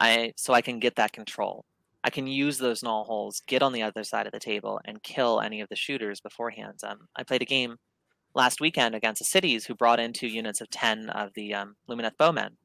[0.01, 1.65] I so I can get that control.
[2.03, 5.03] I can use those gnaw holes, get on the other side of the table, and
[5.03, 6.81] kill any of the shooters beforehand.
[6.87, 7.77] Um, I played a game
[8.35, 11.77] last weekend against the cities who brought in two units of 10 of the um,
[11.89, 12.57] Lumineth bowmen.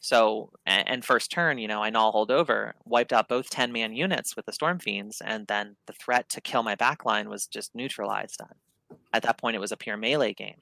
[0.00, 3.72] So, and, and, first turn, you know, I null hold over, wiped out both 10
[3.72, 7.46] man units with the Storm Fiends, and then the threat to kill my backline was
[7.46, 8.42] just neutralized.
[8.42, 8.98] On.
[9.14, 10.60] At that point, it was a pure melee game.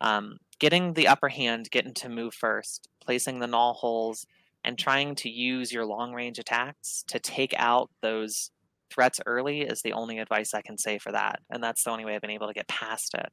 [0.00, 4.26] Um, getting the upper hand, getting to move first, placing the gnaw holes,
[4.64, 8.50] and trying to use your long range attacks to take out those
[8.90, 11.40] threats early is the only advice I can say for that.
[11.50, 13.30] And that's the only way I've been able to get past it.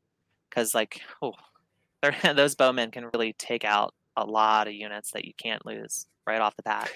[0.50, 1.34] Because, like, oh,
[2.36, 6.42] those bowmen can really take out a lot of units that you can't lose right
[6.42, 6.90] off the bat.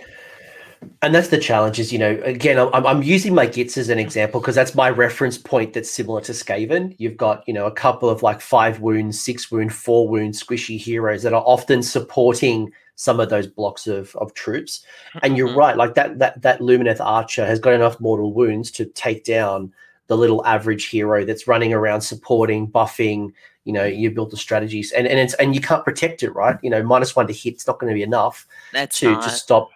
[1.02, 4.00] And that's the challenge is, you know, again, I'm, I'm using my Gitz as an
[4.00, 6.96] example because that's my reference point that's similar to Skaven.
[6.98, 10.78] You've got, you know, a couple of like five wounds, six wound, four wound squishy
[10.78, 14.86] heroes that are often supporting some of those blocks of, of troops.
[15.24, 15.58] And you're mm-hmm.
[15.58, 19.74] right, like that that that Lumineth Archer has got enough mortal wounds to take down
[20.08, 23.32] the little average hero that's running around supporting, buffing.
[23.64, 26.58] You know, you build the strategies, and and it's and you can't protect it, right?
[26.62, 29.30] You know, minus one to hit, it's not going to be enough that's to to
[29.30, 29.70] stop.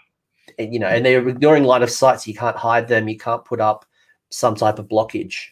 [0.58, 3.08] You know, and they're ignoring line of sight, so you can't hide them.
[3.08, 3.86] You can't put up
[4.30, 5.50] some type of blockage.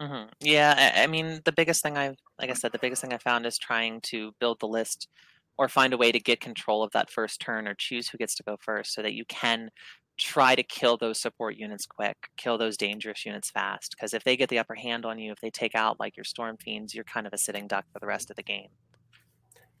[0.00, 0.28] Mm-hmm.
[0.40, 3.18] Yeah, I, I mean, the biggest thing I've, like I said, the biggest thing I
[3.18, 5.08] found is trying to build the list
[5.58, 8.34] or find a way to get control of that first turn or choose who gets
[8.36, 9.70] to go first so that you can
[10.18, 13.94] try to kill those support units quick, kill those dangerous units fast.
[13.94, 16.24] Because if they get the upper hand on you, if they take out like your
[16.24, 18.68] Storm Fiends, you're kind of a sitting duck for the rest of the game.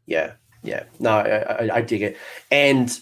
[0.06, 0.84] Yeah, yeah.
[1.00, 2.16] No, I, I, I dig it.
[2.50, 2.96] And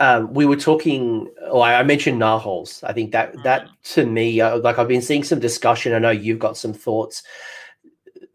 [0.00, 1.30] um, we were talking.
[1.46, 2.82] Oh, I mentioned Gnawholes.
[2.84, 3.94] I think that that mm-hmm.
[3.94, 5.94] to me, uh, like I've been seeing some discussion.
[5.94, 7.22] I know you've got some thoughts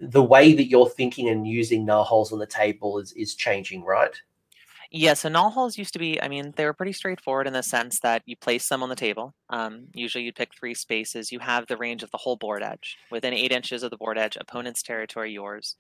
[0.10, 4.16] the way that you're thinking and using null on the table is is changing, right?
[4.96, 8.00] Yeah, so null used to be, I mean, they were pretty straightforward in the sense
[8.02, 9.34] that you place them on the table.
[9.50, 11.32] Um, usually you'd pick three spaces.
[11.32, 12.96] You have the range of the whole board edge.
[13.10, 15.78] Within eight inches of the board edge, opponent's territory, yours.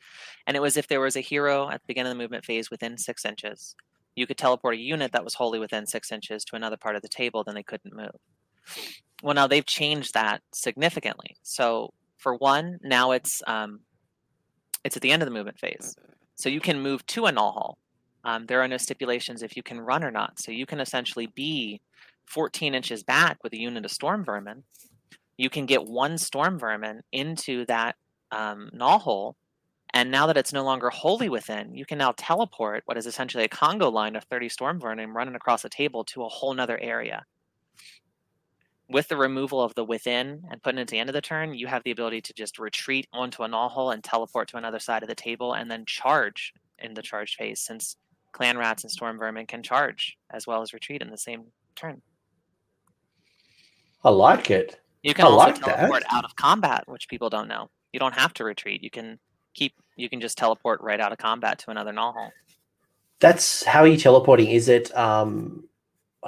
[0.48, 2.72] And it was if there was a hero at the beginning of the movement phase
[2.72, 3.76] within six inches,
[4.16, 7.02] you could teleport a unit that was wholly within six inches to another part of
[7.02, 8.16] the table, then they couldn't move.
[9.22, 11.38] Well, now they've changed that significantly.
[11.44, 13.82] So for one, now it's um,
[14.84, 15.96] it's at the end of the movement phase.
[16.36, 17.78] So you can move to a gnaw hole.
[18.26, 20.40] Um, there are no stipulations if you can run or not.
[20.40, 21.82] So you can essentially be
[22.28, 24.64] 14 inches back with a unit of storm vermin.
[25.38, 27.96] You can get one storm vermin into that
[28.32, 29.36] um, gnaw hole.
[29.94, 33.44] And now that it's no longer wholly within, you can now teleport what is essentially
[33.44, 36.80] a Congo line of 30 storm vermin running across a table to a whole nother
[36.80, 37.26] area
[38.90, 41.54] with the removal of the within and putting it at the end of the turn,
[41.54, 44.80] you have the ability to just retreat onto a gnaw hole and teleport to another
[44.80, 47.98] side of the table and then charge in the charge phase since
[48.34, 52.02] clan rats and storm vermin can charge as well as retreat in the same turn.
[54.04, 54.80] I like it.
[55.02, 56.14] You can I also like teleport that.
[56.14, 57.70] out of combat, which people don't know.
[57.94, 58.84] You don't have to retreat.
[58.84, 59.18] You can
[59.54, 62.32] keep You can just teleport right out of combat to another gnaw hole.
[63.20, 64.48] That's how are you teleporting?
[64.50, 65.64] Is it um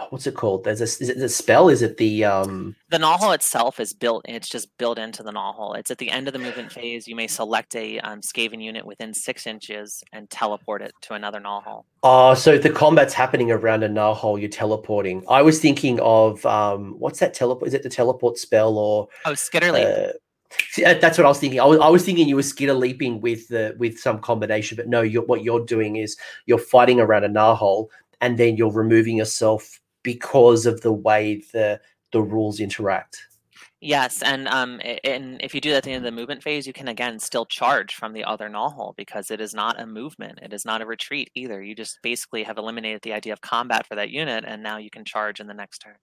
[0.09, 0.63] what's it called?
[0.63, 1.70] There's a is it a spell?
[1.70, 4.26] Is it the um The gnaw hole itself is built.
[4.28, 5.74] It's just built into the gnaw hole.
[5.74, 7.07] It's at the end of the movement phase.
[7.07, 11.39] You may select a um, Skaven unit within six inches and teleport it to another
[11.39, 11.86] gnaw hole.
[12.03, 14.38] Oh, so the combat's happening around a gnaw hole.
[14.38, 15.24] You're teleporting.
[15.30, 17.68] I was thinking of um, what's that teleport?
[17.68, 19.07] Is it the teleport spell or?
[19.26, 20.09] Oh, Skitterleap.
[20.09, 20.13] Uh,
[20.70, 21.60] see, uh, that's what I was thinking.
[21.60, 24.88] I was, I was thinking you were skitter leaping with the with some combination, but
[24.88, 25.01] no.
[25.01, 27.89] You're, what you're doing is you're fighting around a gnaw hole,
[28.22, 31.80] and then you're removing yourself because of the way the
[32.12, 33.26] the rules interact.
[33.82, 36.66] Yes, and um, and if you do that at the end of the movement phase,
[36.66, 40.39] you can again still charge from the other null because it is not a movement.
[40.41, 41.62] It is not a retreat either.
[41.62, 44.89] You just basically have eliminated the idea of combat for that unit, and now you
[44.89, 45.97] can charge in the next turn.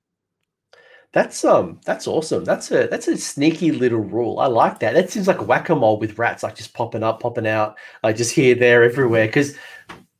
[1.13, 2.45] That's um that's awesome.
[2.45, 4.39] That's a that's a sneaky little rule.
[4.39, 4.95] I like that.
[4.95, 8.17] That seems like whack a mole with rats, like just popping up, popping out, like
[8.17, 9.27] just here, there, everywhere.
[9.27, 9.55] Because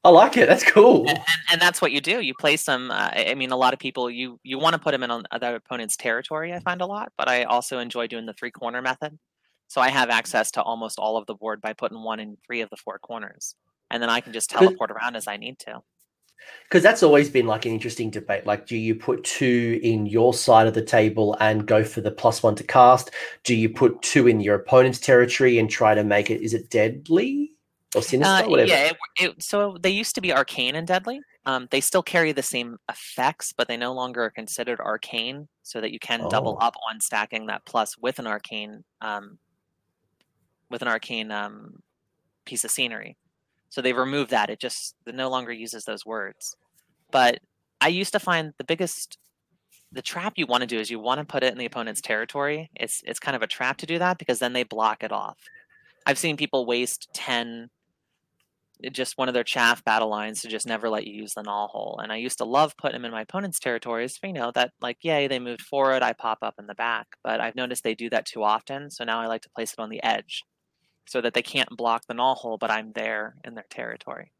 [0.05, 0.49] I like it.
[0.49, 1.09] That's cool.
[1.09, 1.19] And,
[1.51, 2.21] and, that's what you do.
[2.21, 2.91] You place them.
[2.91, 5.25] Uh, I mean, a lot of people you you want to put them in on
[5.31, 6.53] other opponent's territory.
[6.53, 9.19] I find a lot, but I also enjoy doing the three corner method.
[9.69, 12.61] So I have access to almost all of the board by putting one in three
[12.61, 13.55] of the four corners,
[13.91, 15.81] and then I can just teleport around as I need to.
[16.65, 18.47] Because that's always been like an interesting debate.
[18.47, 22.11] Like, do you put two in your side of the table and go for the
[22.11, 23.11] plus one to cast?
[23.45, 26.41] Do you put two in your opponent's territory and try to make it?
[26.41, 27.53] Is it deadly?
[27.95, 28.69] or sinister, uh, whatever.
[28.69, 31.21] Yeah, it, it, so they used to be arcane and deadly.
[31.45, 35.81] Um, they still carry the same effects, but they no longer are considered arcane, so
[35.81, 36.31] that you can oh.
[36.31, 39.39] double up on stacking that plus with an arcane, um,
[40.71, 41.83] with an arcane um,
[42.45, 43.17] piece of scenery.
[43.73, 44.51] So they removed that.
[44.51, 46.55] It just it no longer uses those words.
[47.11, 47.41] But
[47.81, 49.17] I used to find the biggest
[49.93, 52.03] the trap you want to do is you want to put it in the opponent's
[52.03, 52.71] territory.
[52.77, 55.39] It's it's kind of a trap to do that because then they block it off.
[56.05, 57.71] I've seen people waste 10
[58.85, 61.43] eh, just one of their chaff battle lines to just never let you use the
[61.43, 61.99] gnaw hole.
[62.03, 64.19] And I used to love putting them in my opponent's territories.
[64.23, 67.07] You know that like, yay, they moved forward, I pop up in the back.
[67.25, 69.79] But I've noticed they do that too often, so now I like to place it
[69.79, 70.43] on the edge,
[71.07, 74.33] so that they can't block the gnaw hole, but I'm there in their territory.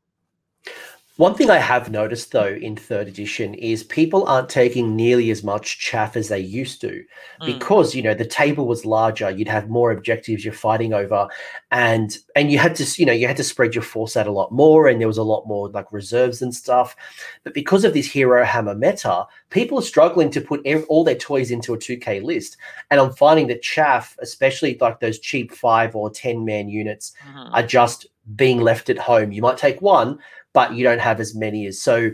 [1.23, 5.45] One thing I have noticed though in third edition is people aren't taking nearly as
[5.45, 7.05] much chaff as they used to
[7.41, 7.47] mm.
[7.47, 11.29] because you know the table was larger you'd have more objectives you're fighting over
[11.71, 14.33] and and you had to you know you had to spread your force out a
[14.33, 16.97] lot more and there was a lot more like reserves and stuff
[17.45, 21.53] but because of this hero hammer meta people are struggling to put all their toys
[21.53, 22.57] into a 2k list
[22.91, 27.55] and I'm finding that chaff especially like those cheap 5 or 10 man units mm-hmm.
[27.55, 30.19] are just being left at home you might take one
[30.53, 32.11] but you don't have as many as so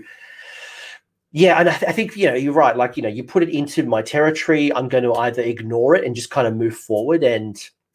[1.32, 3.42] yeah and I, th- I, think you know you're right like you know you put
[3.42, 6.76] it into my territory i'm going to either ignore it and just kind of move
[6.76, 7.54] forward and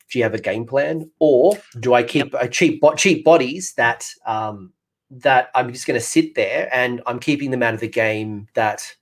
[0.09, 2.43] do you have a game plan or do i keep yep.
[2.43, 4.71] a cheap bo- cheap bodies that um
[5.09, 8.47] that i'm just going to sit there and i'm keeping them out of the game
[8.53, 8.95] that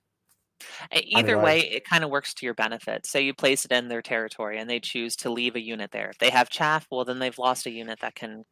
[0.90, 3.06] Either way, it kind of works to your benefit.
[3.06, 6.10] So you place it in their territory and they choose to leave a unit there.
[6.10, 8.44] If they have chaff, well, then they've lost a unit that can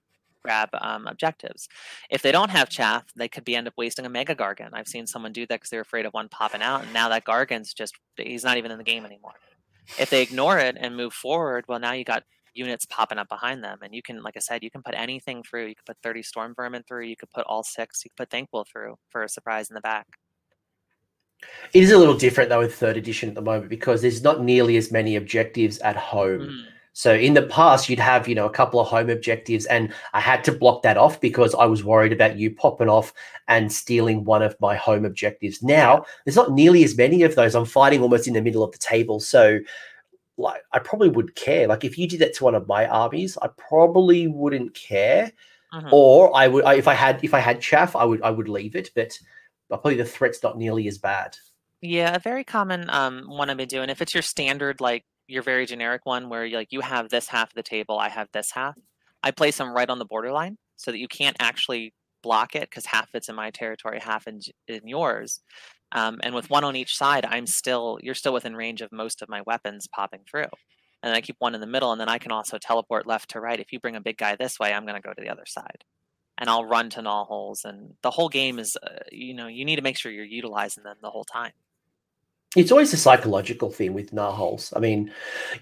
[0.42, 1.68] grab um, objectives.
[2.10, 4.70] If they don't have chaff, they could be end up wasting a mega gargant.
[4.72, 7.24] I've seen someone do that because they're afraid of one popping out, and now that
[7.24, 9.34] gargant's just he's not even in the game anymore.
[9.98, 12.22] If they ignore it and move forward, well, now you got
[12.54, 15.42] units popping up behind them, and you can, like I said, you can put anything
[15.42, 15.66] through.
[15.66, 17.06] You could put 30 storm vermin through.
[17.06, 18.04] You could put all six.
[18.04, 20.06] You could put Thanquol through for a surprise in the back.
[21.72, 24.42] It is a little different though with third edition at the moment because there's not
[24.42, 26.40] nearly as many objectives at home.
[26.40, 26.64] Mm.
[26.92, 30.20] So in the past, you'd have, you know, a couple of home objectives, and I
[30.20, 33.12] had to block that off because I was worried about you popping off
[33.46, 35.62] and stealing one of my home objectives.
[35.62, 37.54] Now, there's not nearly as many of those.
[37.54, 39.20] I'm fighting almost in the middle of the table.
[39.20, 39.60] So
[40.40, 41.68] like I probably would care.
[41.68, 45.30] Like if you did that to one of my armies, I probably wouldn't care.
[45.72, 45.88] Uh-huh.
[45.92, 48.48] Or I would I, if I had if I had chaff, I would I would
[48.48, 49.16] leave it, but
[49.68, 51.36] probably the threat's not nearly as bad.
[51.80, 53.88] Yeah, a very common um, one I've been doing.
[53.88, 57.28] If it's your standard like your very generic one where you like you have this
[57.28, 58.76] half of the table, I have this half.
[59.22, 62.86] I place them right on the borderline so that you can't actually block it because
[62.86, 65.40] half it's in my territory, half in, in yours.
[65.92, 69.22] Um, and with one on each side, I'm still you're still within range of most
[69.22, 70.46] of my weapons popping through.
[71.02, 73.40] And I keep one in the middle, and then I can also teleport left to
[73.40, 73.58] right.
[73.58, 75.46] If you bring a big guy this way, I'm going to go to the other
[75.46, 75.84] side,
[76.36, 77.64] and I'll run to gnaw holes.
[77.64, 80.84] And the whole game is, uh, you know, you need to make sure you're utilizing
[80.84, 81.52] them the whole time
[82.56, 84.72] it's always a psychological thing with Gnawholes.
[84.74, 85.12] I mean,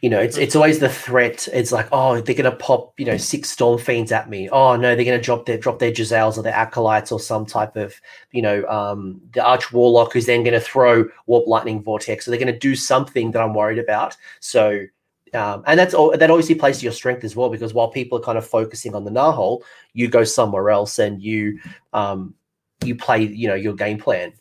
[0.00, 1.46] you know, it's it's always the threat.
[1.52, 4.48] It's like, oh, they're gonna pop, you know, six storm fiends at me.
[4.48, 7.76] Oh no, they're gonna drop their drop their Jezzails or their acolytes or some type
[7.76, 7.94] of,
[8.30, 12.24] you know, um, the arch warlock who's then gonna throw warp lightning vortex.
[12.24, 14.16] So they're gonna do something that I'm worried about.
[14.40, 14.86] So
[15.34, 18.18] um, and that's all that obviously plays to your strength as well because while people
[18.18, 19.62] are kind of focusing on the gnaw hole,
[19.92, 21.58] you go somewhere else and you
[21.92, 22.34] um,
[22.82, 24.32] you play you know your game plan.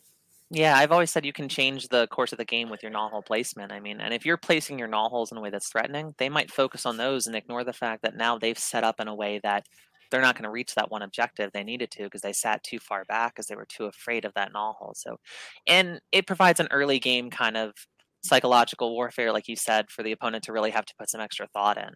[0.50, 3.10] Yeah, I've always said you can change the course of the game with your gnaw
[3.10, 3.70] hole placement.
[3.70, 6.30] I mean, and if you're placing your gnaw holes in a way that's threatening, they
[6.30, 9.14] might focus on those and ignore the fact that now they've set up in a
[9.14, 9.66] way that
[10.10, 12.78] they're not going to reach that one objective they needed to because they sat too
[12.78, 14.94] far back because they were too afraid of that gnaw hole.
[14.96, 15.18] So,
[15.66, 17.72] and it provides an early game kind of
[18.24, 21.46] psychological warfare, like you said, for the opponent to really have to put some extra
[21.48, 21.90] thought in.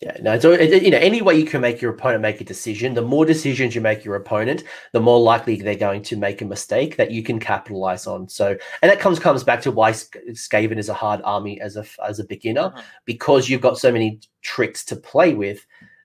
[0.00, 2.94] Yeah, no, so you know, any way you can make your opponent make a decision,
[2.94, 6.44] the more decisions you make your opponent, the more likely they're going to make a
[6.44, 8.28] mistake that you can capitalize on.
[8.28, 11.84] So, and that comes comes back to why Skaven is a hard army as a
[12.04, 12.80] as a beginner, mm-hmm.
[13.04, 15.64] because you've got so many tricks to play with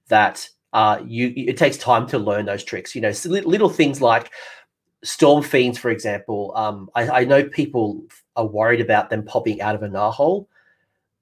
[0.10, 2.94] that uh, you it takes time to learn those tricks.
[2.94, 4.32] You know, little things like
[5.04, 6.54] storm fiends, for example.
[6.56, 8.04] Um, I, I know people
[8.36, 10.48] are worried about them popping out of a gnaw hole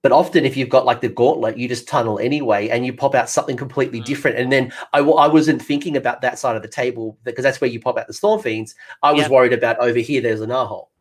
[0.05, 3.15] but often, if you've got like the gauntlet, you just tunnel anyway, and you pop
[3.15, 4.05] out something completely mm.
[4.05, 4.37] different.
[4.37, 7.59] And then I w- I wasn't thinking about that side of the table because that's
[7.59, 8.75] where you pop out the storm fiends.
[9.01, 9.31] I was yep.
[9.31, 10.21] worried about over here.
[10.21, 10.91] There's a gnaw hole.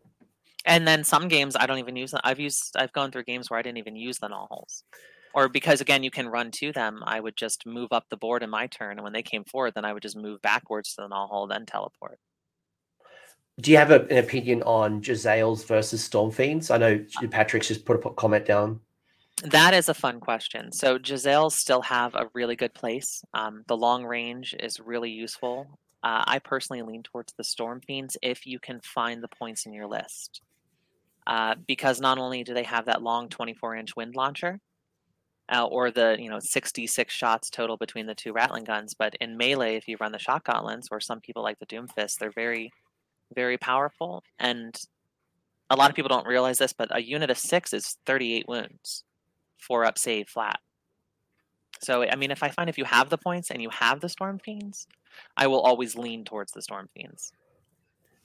[0.65, 2.23] And then some games I don't even use them.
[2.25, 4.85] I've used I've gone through games where I didn't even use the gnaw holes.
[5.35, 8.43] Or because again you can run to them, I would just move up the board
[8.43, 11.03] in my turn, and when they came forward, then I would just move backwards to
[11.03, 12.19] the gnaw hole, then teleport.
[13.61, 16.71] Do you have a, an opinion on Jezzails versus Storm Fiends?
[16.71, 18.81] I know Patrick's just put a comment down.
[19.43, 20.71] That is a fun question.
[20.73, 23.23] So Jezzails still have a really good place.
[23.35, 25.67] Um, the long range is really useful.
[26.05, 29.73] Uh, I personally lean towards the Storm Fiends if you can find the points in
[29.73, 30.43] your list.
[31.27, 34.61] Uh, because not only do they have that long 24 inch wind launcher,
[35.53, 39.37] uh, or the you know 66 shots total between the two ratling guns, but in
[39.37, 42.71] melee, if you run the shock gauntlets, or some people like the Doomfist, they're very,
[43.35, 44.23] very powerful.
[44.39, 44.79] And
[45.71, 49.05] a lot of people don't realize this, but a unit of six is 38 wounds
[49.65, 50.61] four up save flat.
[51.81, 54.09] So I mean, if I find if you have the points and you have the
[54.09, 54.87] Storm Fiends,
[55.37, 57.33] I will always lean towards the Storm Fiends.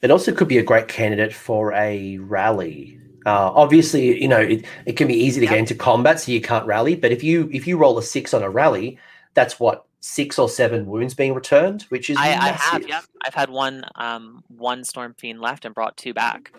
[0.02, 3.00] It also could be a great candidate for a rally.
[3.26, 5.52] Uh, obviously, you know it, it can be easy to yep.
[5.52, 6.96] get into combat, so you can't rally.
[6.96, 8.98] But if you if you roll a six on a rally,
[9.34, 12.88] that's what six or seven wounds being returned, which is I, I have.
[12.88, 16.54] Yeah, I've had one um one Storm Fiend left and brought two back,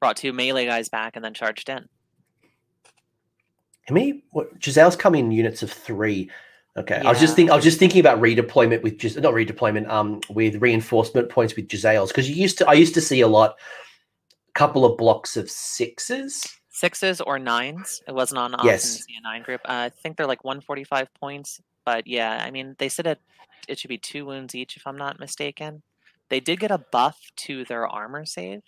[0.00, 1.86] brought two melee guys back, and then charged in.
[3.86, 4.24] How many?
[4.30, 6.30] What Jezzails come in units of three.
[6.76, 7.08] Okay, yeah.
[7.08, 10.20] I was just think I was just thinking about redeployment with just not redeployment, um,
[10.30, 13.56] with reinforcement points with Jezzails because you used to I used to see a lot,
[14.54, 18.02] couple of blocks of sixes, sixes or nines.
[18.08, 19.04] It wasn't on yes.
[19.04, 19.60] see a nine group.
[19.64, 23.06] Uh, I think they're like one forty five points, but yeah, I mean they said
[23.06, 23.20] it
[23.68, 25.82] it should be two wounds each if I'm not mistaken.
[26.28, 28.62] They did get a buff to their armor save,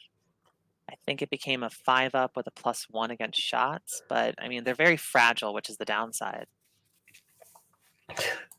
[0.91, 4.49] I think it became a five up with a plus one against shots, but I
[4.49, 6.47] mean they're very fragile, which is the downside.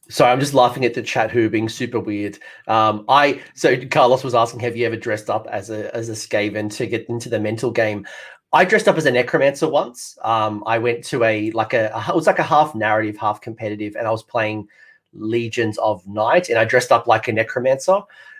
[0.10, 2.40] Sorry, I'm just laughing at the chat who being super weird.
[2.68, 6.14] Um, I so Carlos was asking, have you ever dressed up as a as a
[6.14, 8.06] Skaven to get into the mental game?
[8.54, 10.18] I dressed up as a necromancer once.
[10.24, 13.42] Um, I went to a like a, a it was like a half narrative, half
[13.42, 14.68] competitive, and I was playing
[15.14, 18.00] Legions of Night, and I dressed up like a necromancer.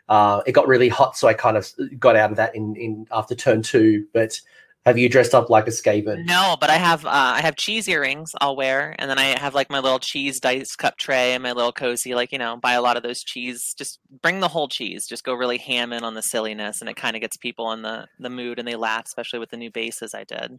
[0.10, 3.08] Uh, it got really hot, so I kind of got out of that in, in
[3.12, 4.08] after turn two.
[4.14, 4.40] But
[4.88, 6.26] have you dressed up like a Skaven?
[6.26, 9.54] No, but I have uh, I have cheese earrings I'll wear, and then I have
[9.54, 12.16] like my little cheese dice cup tray and my little cozy.
[12.16, 13.76] Like you know, buy a lot of those cheese.
[13.78, 15.06] Just bring the whole cheese.
[15.06, 17.82] Just go really ham in on the silliness, and it kind of gets people in
[17.82, 20.58] the the mood, and they laugh, especially with the new bases I did.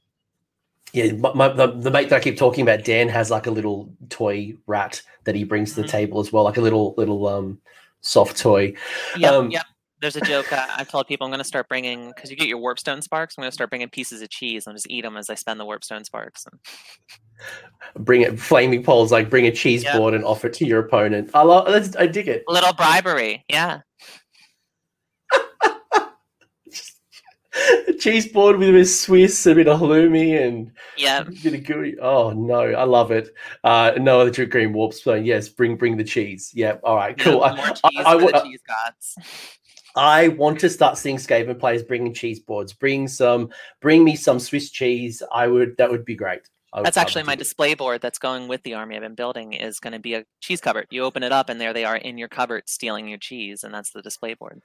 [0.93, 3.93] Yeah, my, the, the mate that I keep talking about, Dan, has like a little
[4.09, 5.91] toy rat that he brings to the mm-hmm.
[5.91, 7.61] table as well, like a little little um
[8.01, 8.75] soft toy.
[9.17, 9.65] Yeah, um, yep.
[10.01, 12.47] There's a joke uh, I've told people I'm going to start bringing because you get
[12.47, 13.35] your warpstone sparks.
[13.37, 15.59] I'm going to start bringing pieces of cheese and just eat them as I spend
[15.59, 16.47] the warpstone sparks.
[16.47, 18.05] And...
[18.05, 19.97] Bring it, flaming poles like bring a cheese yep.
[19.97, 21.31] board and offer it to your opponent.
[21.35, 22.45] I love, I dig it.
[22.49, 23.81] A little bribery, yeah.
[25.35, 25.41] a
[27.99, 31.55] cheese board with a bit of Swiss, a bit of halloumi, and yeah, a bit
[31.55, 31.99] of gooey.
[32.01, 33.35] Oh no, I love it.
[33.65, 35.25] Uh, no other green warp stone.
[35.25, 36.51] Yes, bring bring the cheese.
[36.55, 37.41] Yeah, all right, cool.
[37.41, 39.17] Yeah, more cheese I, I, I, cheese gods.
[39.97, 42.73] I want to start seeing Skaven players bringing cheese boards.
[42.73, 43.51] Bring some,
[43.81, 45.23] bring me some Swiss cheese.
[45.33, 45.77] I would.
[45.77, 46.43] That would be great.
[46.83, 49.95] That's actually my display board that's going with the army I've been building is going
[49.95, 50.87] to be a cheese cupboard.
[50.91, 53.73] You open it up and there they are in your cupboard stealing your cheese, and
[53.73, 54.61] that's the display board.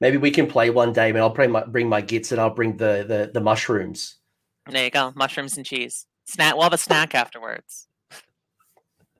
[0.00, 1.22] Maybe we can play one day, man.
[1.22, 4.16] I'll bring my bring my gitz and I'll bring the the, the mushrooms.
[4.68, 6.06] There you go, mushrooms and cheese.
[6.26, 6.54] Snack.
[6.54, 7.86] We'll have a snack afterwards.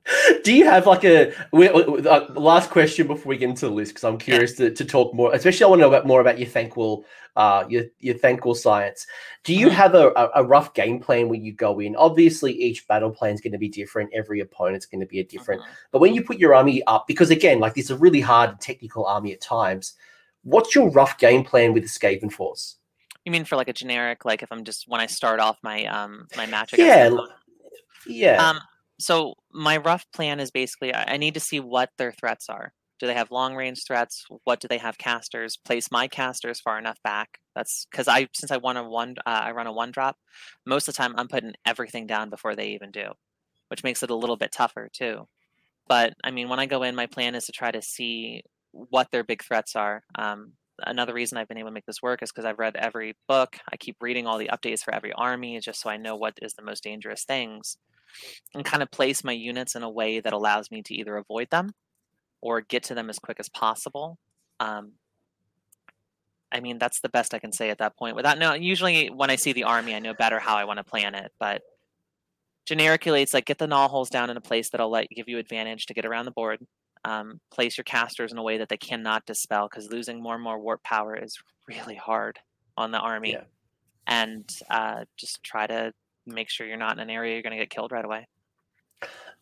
[0.43, 3.91] Do you have like a we, uh, last question before we get into the list?
[3.91, 4.69] Because I'm curious yeah.
[4.69, 5.33] to, to talk more.
[5.33, 7.03] Especially, I want to know about more about your Thanquol,
[7.35, 9.07] uh, your your Thanquol science.
[9.43, 9.75] Do you mm-hmm.
[9.75, 11.95] have a, a rough game plan when you go in?
[11.95, 14.11] Obviously, each battle plan is going to be different.
[14.13, 15.61] Every opponent's going to be a different.
[15.61, 15.71] Mm-hmm.
[15.91, 18.59] But when you put your army up, because again, like this is a really hard
[18.61, 19.93] technical army at times.
[20.45, 22.77] What's your rough game plan with Skaven Force?
[23.25, 25.85] You mean for like a generic, like if I'm just when I start off my
[25.85, 26.75] um my match?
[26.77, 27.09] Yeah,
[28.05, 28.49] yeah.
[28.49, 28.59] Um,
[28.99, 32.73] so my rough plan is basically I need to see what their threats are.
[32.99, 34.23] Do they have long range threats?
[34.43, 35.57] What do they have casters?
[35.57, 37.39] Place my casters far enough back.
[37.55, 40.17] That's because I since I want a one uh, I run a one drop.
[40.63, 43.13] Most of the time I'm putting everything down before they even do,
[43.69, 45.27] which makes it a little bit tougher too.
[45.87, 48.43] But I mean, when I go in, my plan is to try to see
[48.75, 50.03] what their big threats are.
[50.15, 50.53] Um,
[50.83, 53.57] another reason I've been able to make this work is because I've read every book.
[53.71, 56.53] I keep reading all the updates for every army just so I know what is
[56.53, 57.77] the most dangerous things
[58.53, 61.49] and kind of place my units in a way that allows me to either avoid
[61.49, 61.73] them
[62.41, 64.17] or get to them as quick as possible.
[64.59, 64.93] Um,
[66.51, 68.15] I mean, that's the best I can say at that point.
[68.15, 70.83] Without no, usually when I see the army, I know better how I want to
[70.83, 71.31] plan it.
[71.39, 71.61] But
[72.65, 75.37] generically, it's like get the gnaw holes down in a place that'll let give you
[75.37, 76.65] advantage to get around the board.
[77.05, 80.43] Um, place your casters in a way that they cannot dispel because losing more and
[80.43, 81.37] more warp power is
[81.67, 82.39] really hard
[82.77, 83.33] on the army.
[83.33, 83.43] Yeah.
[84.07, 85.93] And uh, just try to
[86.25, 88.27] make sure you're not in an area you're going to get killed right away.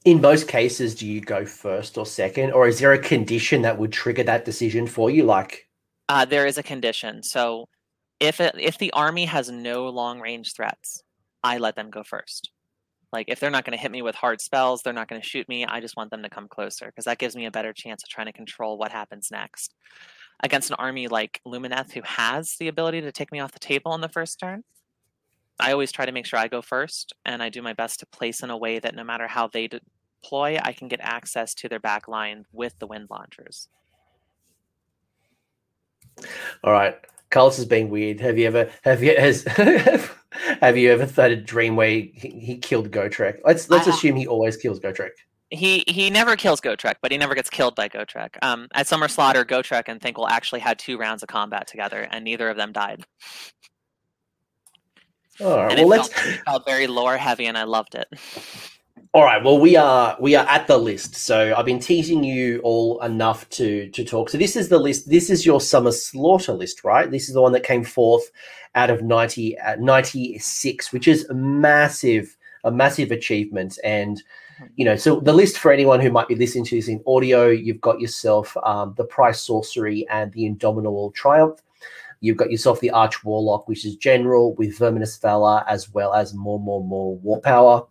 [0.06, 3.78] In most cases, do you go first or second, or is there a condition that
[3.78, 5.24] would trigger that decision for you?
[5.24, 5.70] Like,
[6.10, 7.24] uh, there is a condition.
[7.24, 7.70] So,
[8.20, 11.02] if it, if the army has no long range threats,
[11.42, 12.52] I let them go first.
[13.14, 15.28] Like, if they're not going to hit me with hard spells, they're not going to
[15.28, 15.66] shoot me.
[15.66, 18.10] I just want them to come closer because that gives me a better chance of
[18.10, 19.76] trying to control what happens next.
[20.44, 23.92] Against an army like Lumineth, who has the ability to take me off the table
[23.92, 24.64] on the first turn,
[25.60, 28.08] I always try to make sure I go first, and I do my best to
[28.08, 31.70] place in a way that no matter how they deploy, I can get access to
[31.70, 33.70] their back line with the wind launchers.
[36.64, 36.98] All right,
[37.30, 38.20] Carlos is being weird.
[38.20, 39.46] Have you ever have you has
[40.64, 43.40] have you ever thought a dream where he, he killed Gotrek?
[43.44, 45.12] Let's let's assume he always kills Gotrek.
[45.50, 48.38] He he never kills Gotrek, but he never gets killed by Gotrek.
[48.42, 52.24] Um, at Summer Slaughter, Gotrek and Thanquol actually had two rounds of combat together, and
[52.24, 53.04] neither of them died.
[55.42, 55.72] All right.
[55.72, 56.14] And well, let's.
[56.14, 58.08] Felt, felt very lore heavy, and I loved it.
[59.16, 59.44] All right.
[59.44, 61.14] Well, we are we are at the list.
[61.14, 64.30] So I've been teasing you all enough to to talk.
[64.30, 65.08] So this is the list.
[65.08, 67.12] This is your summer slaughter list, right?
[67.12, 68.32] This is the one that came forth
[68.74, 73.78] out of 90, uh, 96, which is a massive a massive achievement.
[73.84, 74.66] And mm-hmm.
[74.78, 77.50] you know, so the list for anyone who might be listening to this in audio,
[77.50, 81.60] you've got yourself um, the Prized Sorcery and the Indomitable Triumph.
[82.22, 86.34] You've got yourself the Arch Warlock, which is general with Verminous Valor, as well as
[86.34, 87.86] more, more, more Warp Power.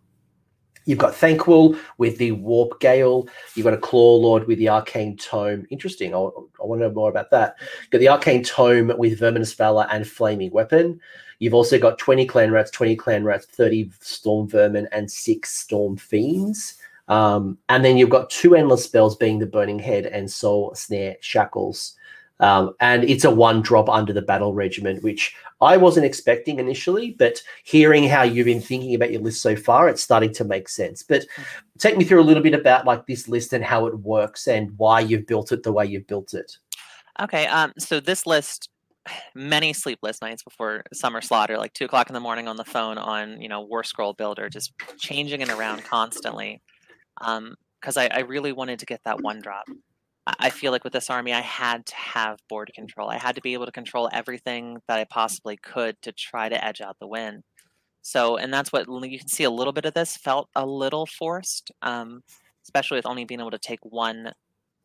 [0.85, 3.27] You've got Thanquol with the Warp Gale.
[3.55, 5.65] You've got a Claw Lord with the Arcane Tome.
[5.69, 6.13] Interesting.
[6.13, 7.55] I, I want to know more about that.
[7.81, 10.99] You've got the Arcane Tome with Verminous Valor and Flaming Weapon.
[11.39, 15.97] You've also got 20 Clan Rats, 20 Clan Rats, 30 Storm Vermin, and six Storm
[15.97, 16.75] Fiends.
[17.07, 21.17] Um, and then you've got two endless spells being the Burning Head and Soul Snare
[21.21, 21.95] Shackles.
[22.39, 27.15] Um, and it's a one drop under the battle regiment, which I wasn't expecting initially,
[27.17, 30.67] but hearing how you've been thinking about your list so far, it's starting to make
[30.67, 31.03] sense.
[31.03, 31.25] But
[31.77, 34.71] take me through a little bit about like this list and how it works and
[34.77, 36.57] why you've built it the way you've built it.
[37.21, 38.69] Okay, um, so this list,
[39.35, 42.97] many sleepless nights before summer slaughter, like two o'clock in the morning on the phone
[42.97, 46.61] on you know War Scroll Builder, just changing it around constantly,
[47.19, 49.65] because um, I, I really wanted to get that one drop.
[50.25, 53.09] I feel like with this army, I had to have board control.
[53.09, 56.63] I had to be able to control everything that I possibly could to try to
[56.63, 57.43] edge out the win.
[58.01, 61.05] So, and that's what you can see a little bit of this felt a little
[61.05, 62.23] forced, um,
[62.63, 64.31] especially with only being able to take one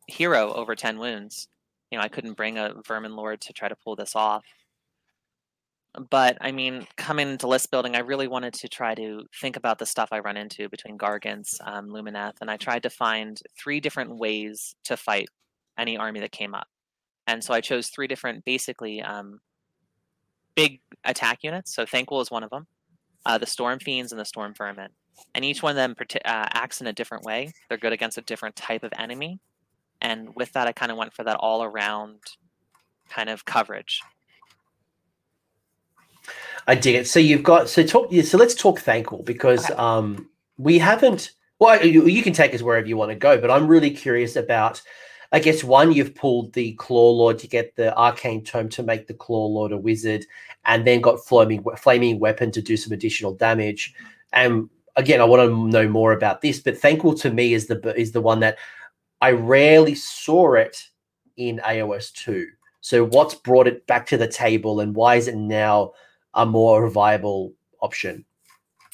[0.07, 1.47] hero over 10 wounds.
[1.91, 4.43] You know, I couldn't bring a Vermin Lord to try to pull this off
[6.09, 9.79] but I mean, coming into list building, I really wanted to try to think about
[9.79, 13.79] the stuff I run into between Gargants, um, Lumineth, and I tried to find three
[13.79, 15.29] different ways to fight
[15.77, 16.67] any army that came up.
[17.25, 19.39] And so I chose three different, basically, um,
[20.55, 21.73] big attack units.
[21.73, 22.67] So Thanquol is one of them,
[23.25, 24.89] uh, the Storm Fiends and the Storm Vermin.
[25.33, 27.51] And each one of them uh, acts in a different way.
[27.67, 29.39] They're good against a different type of enemy.
[30.01, 32.19] And with that, I kind of went for that all around
[33.09, 34.01] kind of coverage.
[36.67, 37.07] I dig it.
[37.07, 38.13] So you've got so talk.
[38.23, 39.73] So let's talk Thanquol because okay.
[39.75, 41.31] um, we haven't.
[41.59, 44.35] Well, you, you, can take us wherever you want to go, but I'm really curious
[44.35, 44.81] about.
[45.31, 49.05] I guess one, you've pulled the Claw Lord to get the Arcane Tome to make
[49.05, 50.25] the Claw Lord a wizard,
[50.65, 53.93] and then got Flaming Flaming Weapon to do some additional damage.
[54.33, 57.93] And again, I want to know more about this, but Thanquol to me is the
[57.95, 58.57] is the one that
[59.21, 60.87] I rarely saw it
[61.37, 62.47] in AOS two.
[62.81, 65.93] So what's brought it back to the table, and why is it now
[66.33, 68.25] a more viable option?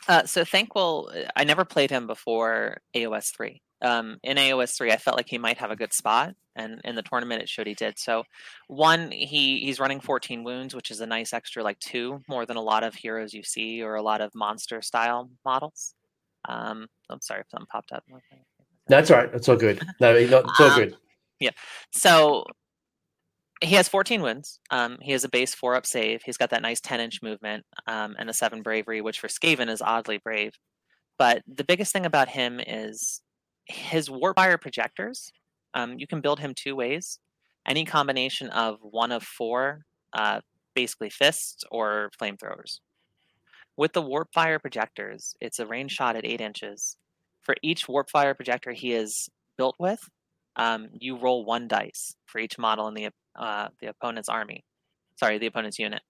[0.08, 3.62] Uh, so Thanquol, I never played him before AOS three.
[3.82, 6.96] Um, in AOS three, I felt like he might have a good spot, and in
[6.96, 8.00] the tournament, it showed he did.
[8.00, 8.24] So,
[8.68, 12.58] one, he he's running 14 wounds, which is a nice extra, like two more than
[12.58, 15.94] a lot of heroes you see or a lot of monster style models.
[16.48, 18.04] Um, I'm sorry if something popped up.
[18.88, 19.30] That's all right.
[19.34, 19.82] It's all good.
[20.00, 20.98] No, it's all um, good.
[21.40, 21.52] Yeah.
[21.92, 22.46] So
[23.66, 24.60] he has 14 wounds.
[24.70, 26.22] Um, he has a base four up save.
[26.24, 29.70] He's got that nice 10 inch movement um, and a seven bravery, which for Skaven
[29.70, 30.52] is oddly brave.
[31.18, 33.22] But the biggest thing about him is
[33.66, 35.32] his warpfire projectors.
[35.74, 37.20] Um, you can build him two ways.
[37.68, 39.82] Any combination of one of four,
[40.14, 40.42] uh,
[40.76, 42.80] basically fists or flamethrowers.
[43.78, 46.98] With the warp fire projectors, it's a range shot at eight inches.
[47.42, 50.00] For each warp fire projector he is built with,
[50.56, 54.64] um, you roll one dice for each model in the uh, the opponent's army.
[55.18, 56.02] Sorry, the opponent's unit.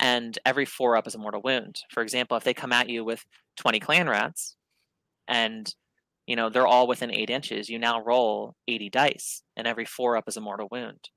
[0.00, 1.76] And every four up is a mortal wound.
[1.90, 3.24] For example, if they come at you with
[3.58, 4.56] 20 clan rats
[5.28, 5.72] and
[6.26, 10.16] you know they're all within eight inches, you now roll 80 dice, and every four
[10.16, 11.08] up is a mortal wound.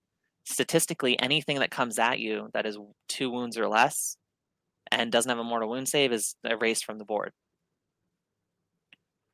[0.45, 4.17] Statistically, anything that comes at you that is two wounds or less
[4.91, 7.31] and doesn't have a mortal wound save is erased from the board.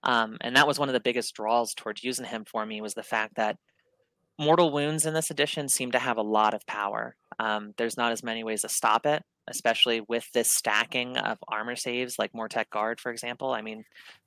[0.04, 2.94] Um, and that was one of the biggest draws towards using him for me was
[2.94, 3.58] the fact that
[4.40, 7.16] mortal wounds in this edition seem to have a lot of power.
[7.40, 11.76] Um, there's not as many ways to stop it, especially with this stacking of armor
[11.76, 13.52] saves, like Mortek Guard, for example.
[13.52, 13.84] I mean,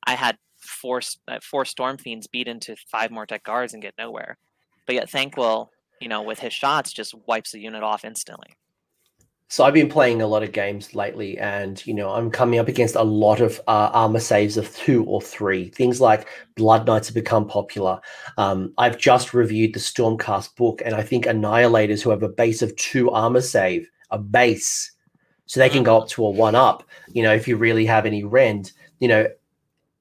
[0.07, 4.39] I had four uh, four Storm Fiends beat into five Mortek Guards and get nowhere,
[4.87, 5.69] but yet Thanquol,
[6.01, 8.57] you know, with his shots, just wipes the unit off instantly.
[9.49, 12.67] So I've been playing a lot of games lately, and you know I'm coming up
[12.67, 15.69] against a lot of uh, armor saves of two or three.
[15.69, 16.27] Things like
[16.57, 18.01] Blood Knights have become popular.
[18.39, 22.63] Um, I've just reviewed the Stormcast book, and I think Annihilators who have a base
[22.63, 24.91] of two armor save, a base,
[25.47, 26.83] so they can go up to a one up.
[27.13, 29.29] You know, if you really have any rend, you know,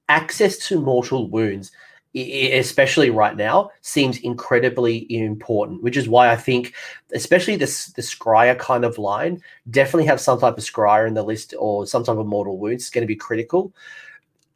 [0.08, 1.70] access to mortal wounds
[2.14, 6.74] especially right now, seems incredibly important, which is why I think,
[7.12, 9.40] especially this the Skryre kind of line,
[9.70, 12.84] definitely have some type of Skryre in the list or some type of mortal wounds
[12.84, 13.74] is going to be critical.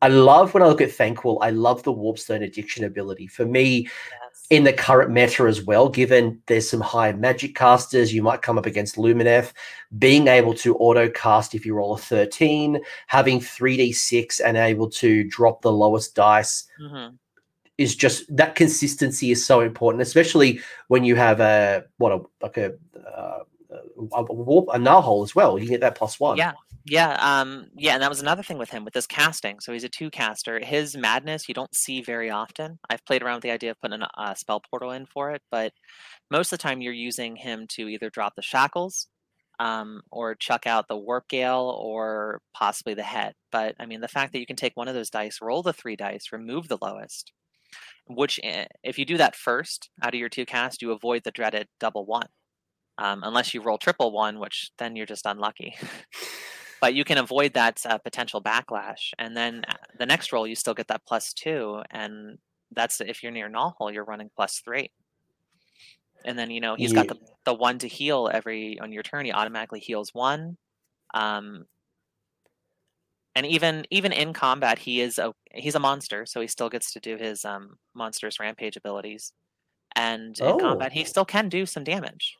[0.00, 3.26] I love when I look at Thanquol, I love the Warpstone addiction ability.
[3.26, 4.46] For me, yes.
[4.50, 8.58] in the current meta as well, given there's some high magic casters, you might come
[8.58, 9.52] up against Lumineth,
[9.98, 15.24] being able to auto cast if you roll a 13, having 3d6 and able to
[15.24, 16.68] drop the lowest dice.
[16.80, 17.16] Mm-hmm
[17.78, 22.56] is just that consistency is so important, especially when you have a what a like
[22.56, 22.74] a
[23.06, 23.44] uh,
[24.12, 25.58] a, warp a null as well.
[25.58, 26.36] You get that plus one.
[26.36, 26.52] Yeah,
[26.84, 29.60] yeah, um, yeah, and that was another thing with him with this casting.
[29.60, 30.60] So he's a two caster.
[30.62, 32.78] His madness you don't see very often.
[32.90, 35.42] I've played around with the idea of putting a uh, spell portal in for it,
[35.50, 35.72] but
[36.30, 39.06] most of the time you're using him to either drop the shackles.
[39.60, 43.34] Um, or chuck out the warp gale or possibly the head.
[43.50, 45.72] But I mean, the fact that you can take one of those dice, roll the
[45.72, 47.32] three dice, remove the lowest,
[48.08, 51.30] which eh, if you do that first out of your two cast, you avoid the
[51.30, 52.26] dreaded double one.
[52.98, 55.76] Um, unless you roll triple one, which then you're just unlucky.
[56.80, 60.56] but you can avoid that uh, potential backlash, and then uh, the next roll you
[60.56, 62.38] still get that plus two, and
[62.72, 64.90] that's if you're near gnaw hole, you're running plus three.
[66.24, 67.04] And then you know he's yeah.
[67.04, 69.24] got the the one to heal every on your turn.
[69.24, 70.56] He automatically heals one.
[71.14, 71.66] Um,
[73.38, 76.92] and even even in combat he is a he's a monster so he still gets
[76.92, 79.32] to do his um monstrous rampage abilities
[79.94, 80.54] and oh.
[80.54, 82.34] in combat he still can do some damage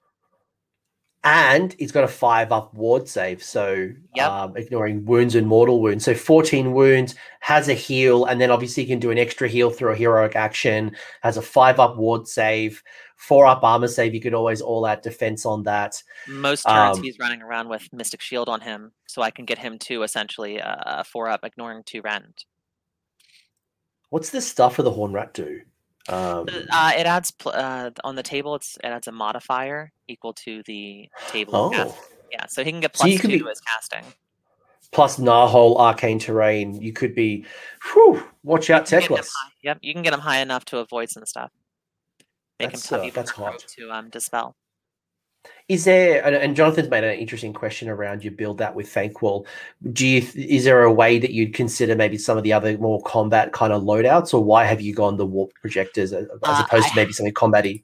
[1.24, 4.28] and he's got a five up ward save so yep.
[4.30, 8.84] um, ignoring wounds and mortal wounds so 14 wounds has a heal and then obviously
[8.84, 12.28] he can do an extra heal through a heroic action has a five up ward
[12.28, 12.82] save
[13.18, 14.14] four up armor save.
[14.14, 16.02] You could always all out defense on that.
[16.26, 19.58] Most turns um, he's running around with Mystic Shield on him, so I can get
[19.58, 22.44] him to essentially uh, four up, ignoring two rend.
[24.10, 25.60] What's the stuff for the Horned Rat do?
[26.08, 28.54] Um, uh, it adds pl- uh, on the table.
[28.54, 31.70] It's it adds a modifier equal to the table.
[31.74, 31.98] Oh.
[32.30, 34.04] Yeah, so he can get plus so two be, to his casting.
[34.90, 36.80] Plus Gnawhole, Arcane Terrain.
[36.80, 37.44] You could be,
[37.92, 39.30] whew, watch out, Teclis.
[39.62, 41.50] Yep, you can get him high enough to avoid some stuff.
[42.58, 43.58] Make that's, him uh, that's hot.
[43.76, 44.56] to um, dispel.
[45.68, 49.46] Is there and Jonathan's made an interesting question around you build that with Thanquol.
[49.92, 53.02] Do you is there a way that you'd consider maybe some of the other more
[53.02, 56.86] combat kind of loadouts, or why have you gone the warp projectors as, uh, opposed
[56.86, 57.82] I, to maybe something combaty?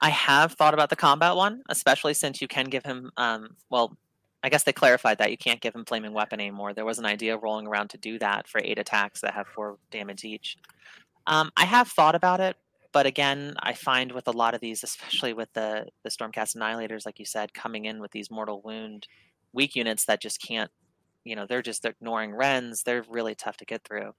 [0.00, 3.96] I have thought about the combat one, especially since you can give him um well
[4.44, 6.72] I guess they clarified that you can't give him flaming weapon anymore.
[6.72, 9.78] There was an idea rolling around to do that for eight attacks that have four
[9.90, 10.56] damage each.
[11.26, 12.56] Um, I have thought about it,
[12.96, 17.04] but again, I find with a lot of these, especially with the the Stormcast Annihilators,
[17.04, 19.06] like you said, coming in with these mortal wound
[19.52, 20.70] weak units that just can't,
[21.22, 22.84] you know, they're just ignoring Rens.
[22.84, 24.14] They're really tough to get through.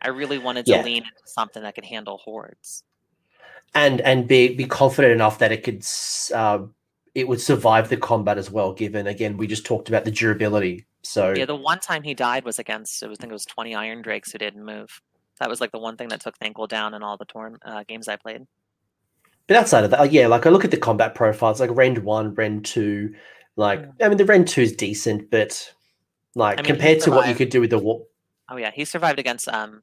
[0.00, 0.82] I really wanted to yeah.
[0.84, 2.84] lean into something that could handle hordes,
[3.74, 5.84] and and be be confident enough that it could
[6.32, 6.66] uh,
[7.16, 8.72] it would survive the combat as well.
[8.72, 10.86] Given again, we just talked about the durability.
[11.02, 13.44] So yeah, the one time he died was against it was, I think it was
[13.44, 15.02] twenty Iron Drakes who didn't move.
[15.40, 17.84] That was like the one thing that took Thanquol down in all the torn uh,
[17.88, 18.46] games I played.
[19.46, 22.34] But outside of that, yeah, like I look at the combat profiles, like Rend one,
[22.34, 23.14] Rend two,
[23.56, 23.92] like mm.
[24.00, 25.72] I mean the Rend two is decent, but
[26.34, 28.06] like I mean, compared to what you could do with the war.
[28.48, 29.82] Oh yeah, he survived against um,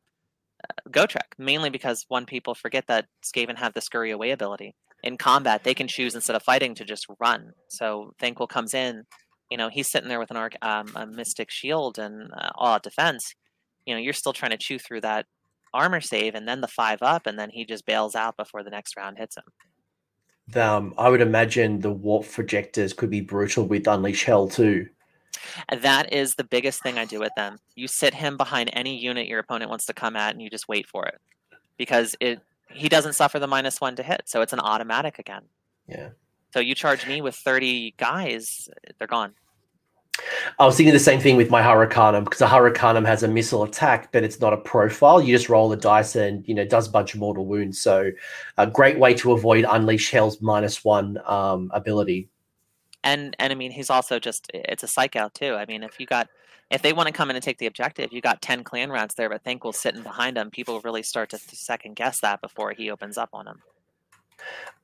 [0.64, 5.18] uh, Gotrek mainly because one people forget that Skaven have the scurry away ability in
[5.18, 7.54] combat, they can choose instead of fighting to just run.
[7.70, 9.04] So Thanquol comes in,
[9.50, 12.74] you know, he's sitting there with an arc, um, a mystic shield and uh, all
[12.74, 13.34] out defense.
[13.86, 15.26] You know, you're still trying to chew through that
[15.78, 18.70] armor save and then the five up, and then he just bails out before the
[18.70, 20.62] next round hits him.
[20.62, 24.88] Um, I would imagine the warp projectors could be brutal with Unleash Hell too.
[25.82, 27.58] That is the biggest thing I do with them.
[27.76, 30.68] You sit him behind any unit your opponent wants to come at, and you just
[30.68, 31.20] wait for it
[31.78, 35.44] because it he doesn't suffer the minus one to hit, so it's an automatic again.
[35.88, 36.10] Yeah.
[36.54, 39.34] So you charge me with 30 guys, they're gone.
[40.60, 43.64] I was thinking the same thing with my Hurricanum because a Hurricanum has a missile
[43.64, 45.22] attack, but it's not a profile.
[45.22, 47.80] You just roll the dice and you know does a bunch of mortal wounds.
[47.80, 48.12] So
[48.58, 52.30] a great way to avoid Unleash Hell's minus one um, ability.
[53.04, 55.54] And and I mean he's also just it's a psych out too.
[55.54, 56.30] I mean if you got
[56.70, 59.16] if they want to come in and take the objective, you got 10 clan rats
[59.16, 60.52] there, but Thanquol's sitting behind them.
[60.52, 63.62] People really start to second guess that before he opens up on them.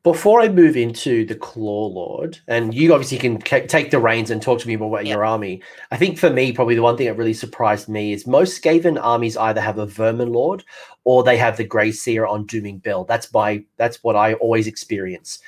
[0.04, 4.32] Before I move into the Claw Lord, and you obviously can c- take the reins
[4.32, 5.14] and talk to me about yeah.
[5.14, 5.62] your army.
[5.92, 9.02] I think for me, probably the one thing that really surprised me is most Skaven
[9.02, 10.66] armies either have a Vermin Lord
[11.06, 13.06] or they have the Grey Seer on Dooming Bell.
[13.06, 15.40] That's my that's what I always experience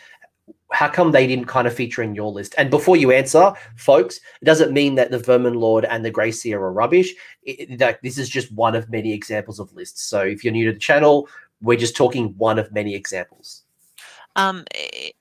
[0.72, 2.56] how come they didn't kind of feature in your list?
[2.58, 6.32] And before you answer, folks, it doesn't mean that the Vermin Lord and the Grey
[6.32, 7.14] Seer are rubbish.
[7.44, 10.04] It, that this is just one of many examples of lists.
[10.04, 11.30] So if you're new to the channel,
[11.62, 13.64] we're just talking one of many examples.
[14.36, 14.66] Um,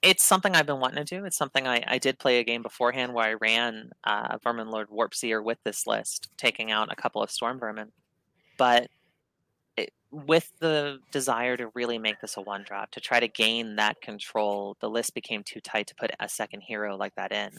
[0.03, 1.25] it's something I've been wanting to do.
[1.25, 4.89] It's something I, I did play a game beforehand where I ran uh, Vermin Lord
[4.89, 7.93] Warpseer with this list, taking out a couple of Storm Vermin.
[8.59, 8.89] But
[10.15, 14.01] with the desire to really make this a one drop to try to gain that
[14.01, 17.51] control the list became too tight to put a second hero like that in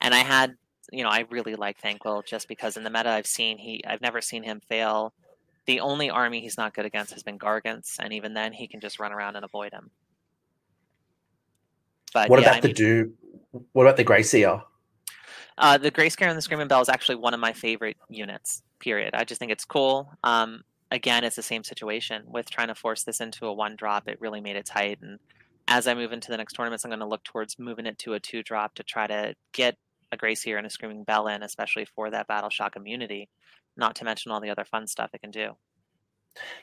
[0.00, 0.54] and i had
[0.92, 4.00] you know i really like Thanquol just because in the meta i've seen he i've
[4.00, 5.12] never seen him fail
[5.66, 8.80] the only army he's not good against has been gargants and even then he can
[8.80, 9.90] just run around and avoid him
[12.16, 13.12] but what yeah, about I the do
[13.72, 14.62] what about the Grey Seer
[15.58, 18.62] uh, the Grey Seer and the Screaming Bell is actually one of my favorite units
[18.78, 22.74] period i just think it's cool um, again, it's the same situation with trying to
[22.74, 24.08] force this into a one drop.
[24.08, 24.98] It really made it tight.
[25.02, 25.18] And
[25.68, 28.14] as I move into the next tournaments, I'm going to look towards moving it to
[28.14, 29.76] a two drop to try to get
[30.12, 33.28] a Grey Seer and a Screaming Bell in, especially for that Battle Shock immunity,
[33.76, 35.56] not to mention all the other fun stuff it can do.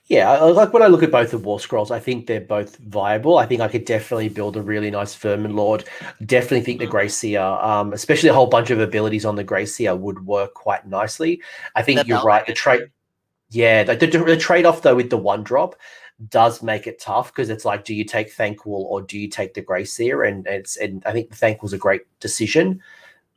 [0.08, 2.78] Yeah, I, like when I look at both the War Scrolls, I think they're both
[2.78, 3.38] viable.
[3.38, 5.86] I think I could definitely build a really nice Vermin Lord.
[6.26, 6.92] Definitely think the mm-hmm.
[6.92, 10.54] Grey Seer, um, especially a whole bunch of abilities on the Grey Seer, would work
[10.54, 11.42] quite nicely.
[11.76, 12.46] I think the you're right.
[12.46, 12.92] The trade,
[13.50, 15.76] Yeah, the, the, the trade off though with the one drop
[16.30, 19.54] does make it tough because it's like, do you take Thanquol or do you take
[19.54, 20.24] the Grey Seer?
[20.24, 22.82] And it's and I think the Thanquol's a great decision.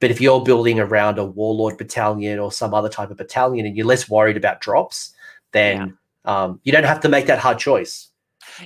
[0.00, 3.76] But if you're building around a Warlord battalion or some other type of battalion and
[3.76, 5.14] you're less worried about drops,
[5.52, 5.92] then yeah.
[6.26, 8.10] Um, you don't have to make that hard choice.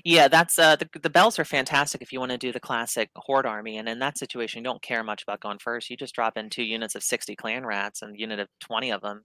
[0.04, 3.11] Yeah, that's uh, the the bells are fantastic if you want to do the classic
[3.16, 5.88] horde army, and in that situation, you don't care much about going first.
[5.88, 8.90] You just drop in two units of sixty clan rats and a unit of twenty
[8.90, 9.24] of them,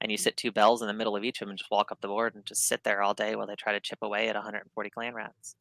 [0.00, 1.92] and you sit two bells in the middle of each of them and just walk
[1.92, 4.28] up the board and just sit there all day while they try to chip away
[4.28, 5.54] at 140 clan rats.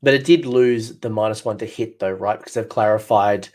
[0.00, 2.38] But it did lose the minus one to hit though, right?
[2.38, 3.48] Because they've clarified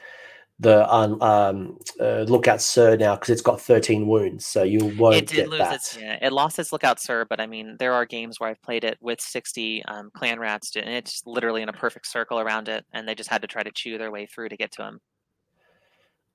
[0.64, 5.16] the um, um uh, lookout sir now because it's got 13 wounds, so you won't
[5.16, 5.76] it did get lose that.
[5.76, 8.62] Its, yeah, it lost its lookout sir, but I mean there are games where I've
[8.62, 12.68] played it with 60 um, clan rats, and it's literally in a perfect circle around
[12.68, 14.84] it, and they just had to try to chew their way through to get to
[14.84, 15.00] him.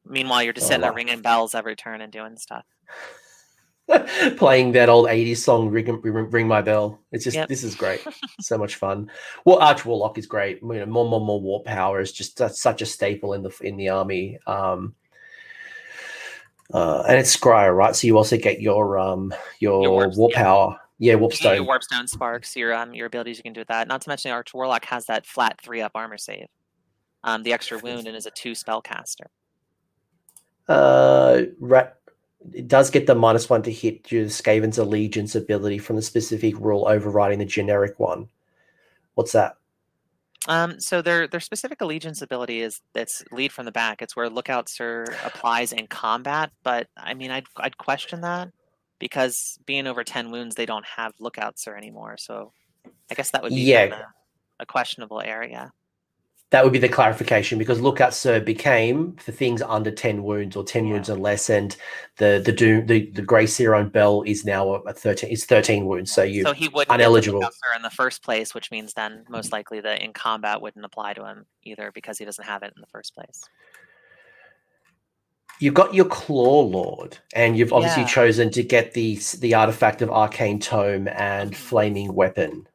[0.05, 2.65] Meanwhile, you're just oh, sitting there ringing bells every turn and doing stuff.
[4.37, 7.01] playing that old 80s song ring, ring, my bell.
[7.11, 7.49] It's just yep.
[7.49, 8.05] this is great.
[8.41, 9.11] So much fun.
[9.45, 10.61] Well arch warlock is great.
[10.63, 13.77] You know more more more warp power is just such a staple in the in
[13.77, 14.39] the army.
[14.47, 14.95] Um
[16.73, 17.97] uh, and it's skryre right?
[17.97, 20.43] So you also get your um your, your warp, war yeah.
[20.43, 20.81] power.
[20.99, 21.57] Yeah warpstone.
[21.57, 23.89] your warpstone sparks your um your abilities you can do with that.
[23.89, 26.47] Not to mention arch warlock has that flat three up armor save.
[27.25, 29.31] Um the extra wound and is a two spell caster
[30.69, 31.91] Uh, ra-
[32.55, 36.03] it does get the minus one to hit due to Skaven's allegiance ability from the
[36.03, 38.29] specific rule overriding the generic one.
[39.15, 39.57] What's that?
[40.47, 44.01] Um, so their their specific allegiance ability is that's lead from the back.
[44.01, 48.51] It's where Lookout Sir applies in combat, but I mean, I'd I'd question that
[48.99, 52.17] because being over ten wounds, they don't have Lookout Sir anymore.
[52.19, 52.53] So
[53.11, 54.03] I guess that would be Yeah.
[54.61, 55.73] a questionable area.
[56.51, 60.65] That would be the clarification because Lookout Sir became for things under 10 wounds or
[60.65, 60.93] 10 Yeah.
[60.95, 61.77] wounds and less, and
[62.17, 65.85] the the doom the, the Grey Seer on Bell is now a 13 is 13
[65.85, 66.11] wounds.
[66.11, 67.41] So you so he wouldn't uneligible.
[67.41, 70.85] the Sir in the first place, which means then most likely the in combat wouldn't
[70.87, 73.45] apply to him either because he doesn't have it in the first place.
[75.61, 78.09] you've got your Claw Lord, and you've obviously Yeah.
[78.09, 81.57] chosen to get the the artifact of Arcane Tome and Mhm.
[81.57, 82.67] Flaming Weapon.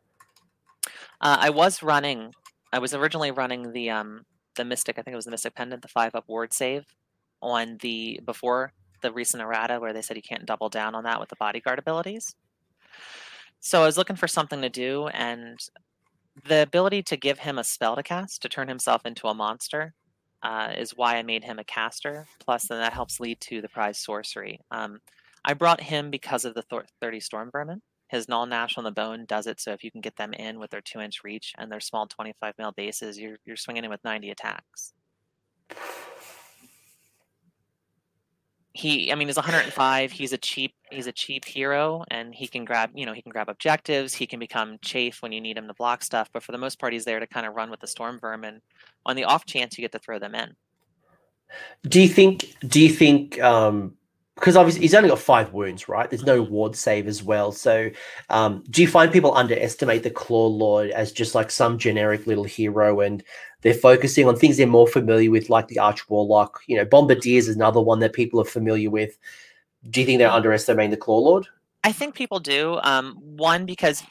[1.21, 2.33] Uh, I was running.
[2.73, 4.97] I was originally running the um the Mystic.
[4.97, 6.85] I think it was the Mystic Pendant, the five up ward save
[7.41, 11.19] on the before the recent errata where they said you can't double down on that
[11.19, 12.35] with the bodyguard abilities.
[13.59, 15.59] So I was looking for something to do, and
[16.47, 19.93] the ability to give him a spell to cast to turn himself into a monster
[20.41, 22.25] uh, is why I made him a caster.
[22.39, 24.59] Plus, then that helps lead to the prized sorcery.
[24.71, 24.99] Um,
[25.45, 27.81] I brought him because of the Thor- 30 Storm Vermin.
[28.13, 29.59] His null nash on the bone does it.
[29.59, 32.05] So if you can get them in with their two inch reach and their small
[32.05, 34.93] 25 mil bases, you're, you're swinging in with 90 attacks.
[38.73, 40.11] He, I mean, he's 105.
[40.11, 43.31] He's a cheap, he's a cheap hero, and he can grab, you know, he can
[43.31, 44.13] grab objectives.
[44.13, 46.29] He can become chafe when you need him to block stuff.
[46.31, 48.61] But for the most part, he's there to kind of run with the storm vermin.
[49.07, 50.55] On the off chance, you get to throw them in.
[51.87, 52.55] Do you think?
[52.67, 53.41] Do you think?
[53.41, 53.95] Um,
[54.35, 56.09] because obviously he's only got five wounds, right?
[56.09, 57.51] There's no ward save as well.
[57.51, 57.89] So,
[58.29, 62.43] um, do you find people underestimate the Claw Lord as just like some generic little
[62.43, 63.23] hero, and
[63.61, 66.61] they're focusing on things they're more familiar with, like the Arch Warlock?
[66.67, 69.17] You know, Bombardiers is another one that people are familiar with.
[69.89, 71.47] Do you think they're underestimating the Claw Lord?
[71.83, 72.79] I think people do.
[72.83, 74.03] Um, one because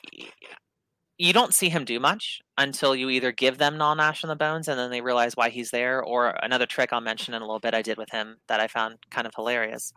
[1.22, 4.34] you don't see him do much until you either give them non Nash on the
[4.34, 7.44] bones and then they realize why he's there, or another trick I'll mention in a
[7.44, 9.92] little bit I did with him that I found kind of hilarious.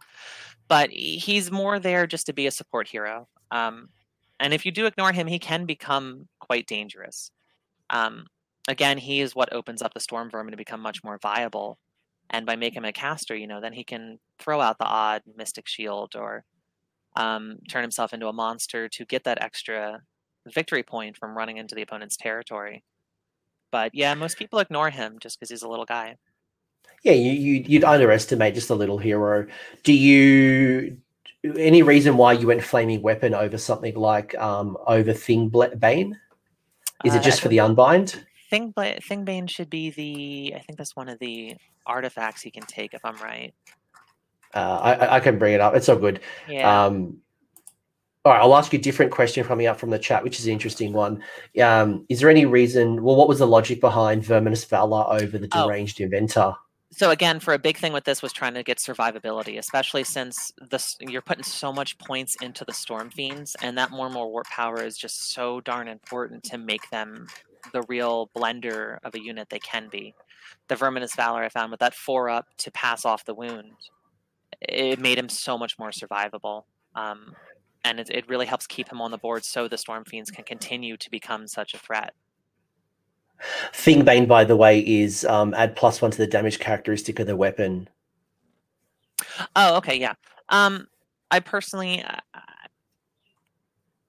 [0.67, 3.27] But he's more there just to be a support hero.
[3.49, 3.89] Um,
[4.39, 7.31] and if you do ignore him, he can become quite dangerous.
[7.89, 8.27] Um,
[8.67, 11.79] again, he is what opens up the storm vermin to become much more viable.
[12.29, 15.23] And by making him a caster, you know, then he can throw out the odd
[15.35, 16.45] mystic shield or
[17.15, 20.01] um, turn himself into a monster to get that extra
[20.47, 22.83] victory point from running into the opponent's territory.
[23.71, 26.17] But yeah, most people ignore him just because he's a little guy.
[27.03, 29.47] Yeah, you, you you'd underestimate just a little hero.
[29.83, 30.97] Do you
[31.57, 36.19] any reason why you went flaming weapon over something like um over Thing Bane?
[37.03, 38.25] Is Uh, it just I for the unbind?
[38.49, 40.53] Thing Thingbane should be the.
[40.55, 43.53] I think that's one of the artifacts he can take if I'm right.
[44.53, 45.75] Uh, I, I- can bring it up.
[45.75, 46.21] It's all good.
[46.47, 46.85] Yeah.
[46.85, 47.17] Um,
[48.25, 50.47] all right, I'll ask you a different question coming up from the chat, which is
[50.47, 51.23] an interesting one.
[51.61, 53.03] Um, is there any reason?
[53.03, 55.67] Well, what was the logic behind Verminous Valor over the Oh.
[55.67, 56.55] Deranged Inventor?
[56.91, 60.53] so again, for a big thing with this was trying to get survivability, especially since
[60.71, 64.31] this you're putting so much points into the storm fiends, and that more and more
[64.31, 67.27] warp power is just so darn important to make them
[67.73, 70.15] the real blender of a unit they can be.
[70.69, 73.73] The Verminous Valor I found with that four up to pass off the wound,
[74.61, 76.63] it made him so much more survivable.
[76.95, 77.35] Um,
[77.85, 80.43] and it, it really helps keep him on the board so the Storm Fiends can
[80.43, 82.13] continue to become such a threat.
[83.73, 87.35] Thingbane, by the way, is um, add plus one to the damage characteristic of the
[87.35, 87.87] weapon.
[89.55, 90.13] Oh, okay, yeah.
[90.49, 90.87] Um,
[91.29, 92.39] I personally, uh,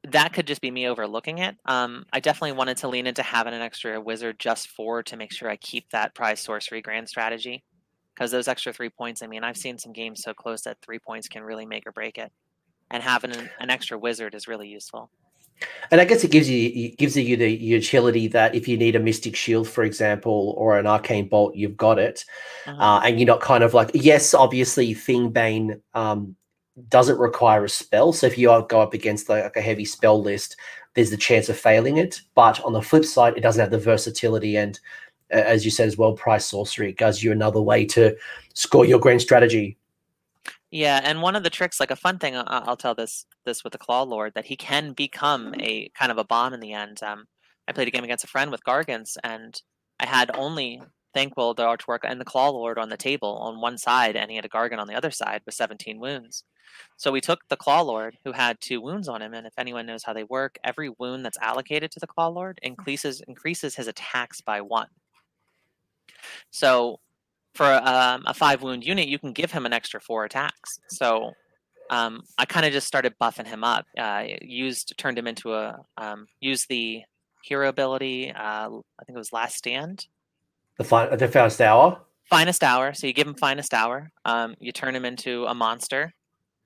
[0.09, 1.57] that could just be me overlooking it.
[1.67, 5.33] Um, I definitely wanted to lean into having an extra wizard just for to make
[5.33, 7.65] sure I keep that prized sorcery grand strategy,
[8.15, 9.23] because those extra three points.
[9.23, 11.93] I mean, I've seen some games so close that three points can really make or
[11.93, 12.33] break it,
[12.91, 15.11] and having an, an extra wizard is really useful.
[15.91, 18.95] And I guess it gives you it gives you the utility that if you need
[18.95, 22.25] a Mystic Shield, for example, or an Arcane Bolt, you've got it.
[22.67, 22.81] Mhm.
[22.81, 26.37] uh, and you're not kind of like yes obviously Thingbane um,
[26.89, 30.21] doesn't require a spell so if you are, go up against like, a heavy spell
[30.21, 30.57] list
[30.95, 33.79] there's the chance of failing it but on the flip side it doesn't have the
[33.79, 34.81] versatility and
[35.33, 38.15] uh, as you said as well prized sorcery it gives you another way to
[38.55, 39.77] score your grand strategy
[40.71, 43.73] Yeah, and one of the tricks, like a fun thing, I'll tell this this with
[43.73, 47.03] the Claw Lord, that he can become a kind of a bomb in the end.
[47.03, 47.27] Um,
[47.69, 49.61] I played a game against a friend with Gargants, and
[50.01, 50.83] I had only
[51.15, 54.31] Thanquol, the Arch Warlock, and the Claw Lord on the table on one side, and
[54.31, 56.45] he had a Gargant on the other side with 17 wounds.
[56.97, 59.87] So we took the Claw Lord, who had two wounds on him, and if anyone
[59.87, 63.87] knows how they work, every wound that's allocated to the Claw Lord increases increases his
[63.87, 64.89] attacks by one.
[66.51, 67.01] So
[67.57, 70.79] for um, a five wound unit, you can give him an extra four attacks.
[70.89, 71.33] So
[71.91, 73.87] um, I kind of just started buffing him up.
[73.99, 77.03] Uh, used turned him into a um, used the
[77.43, 78.31] hero ability.
[78.31, 80.07] Uh, I think it was Last Stand.
[80.79, 82.01] The fi- the first hour.
[82.29, 82.93] Finest hour.
[82.93, 84.11] So you give him finest hour.
[84.25, 86.13] Um, you turn him into a monster,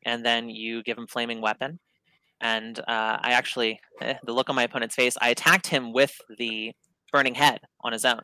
[0.04, 1.78] and then you give him flaming weapon.
[2.40, 6.18] And uh, I actually, eh, the look on my opponent's face, I attacked him with
[6.38, 6.72] the
[7.12, 8.22] burning head on his own.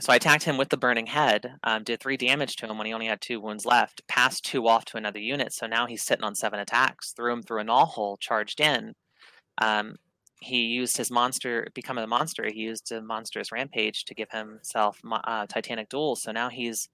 [0.00, 2.86] So I attacked him with the burning head, um, did three damage to him when
[2.86, 5.52] he only had two wounds left, passed two off to another unit.
[5.52, 8.94] So now he's sitting on seven attacks, threw him through a gnaw hole, charged in.
[9.60, 9.96] Um,
[10.40, 14.98] he used his monster, becoming a monster, he used a monstrous rampage to give himself
[15.10, 16.16] uh, Titanic Duel.
[16.16, 16.88] So now he's.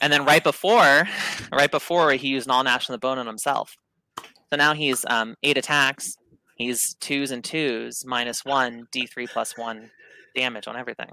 [0.00, 1.04] And then right before,
[1.52, 3.76] right before, he used All Gnash on the Bone on himself.
[4.18, 6.16] So now he's um, eight attacks.
[6.56, 9.90] He's twos and twos, minus one, D3 plus one
[10.34, 11.10] damage on everything.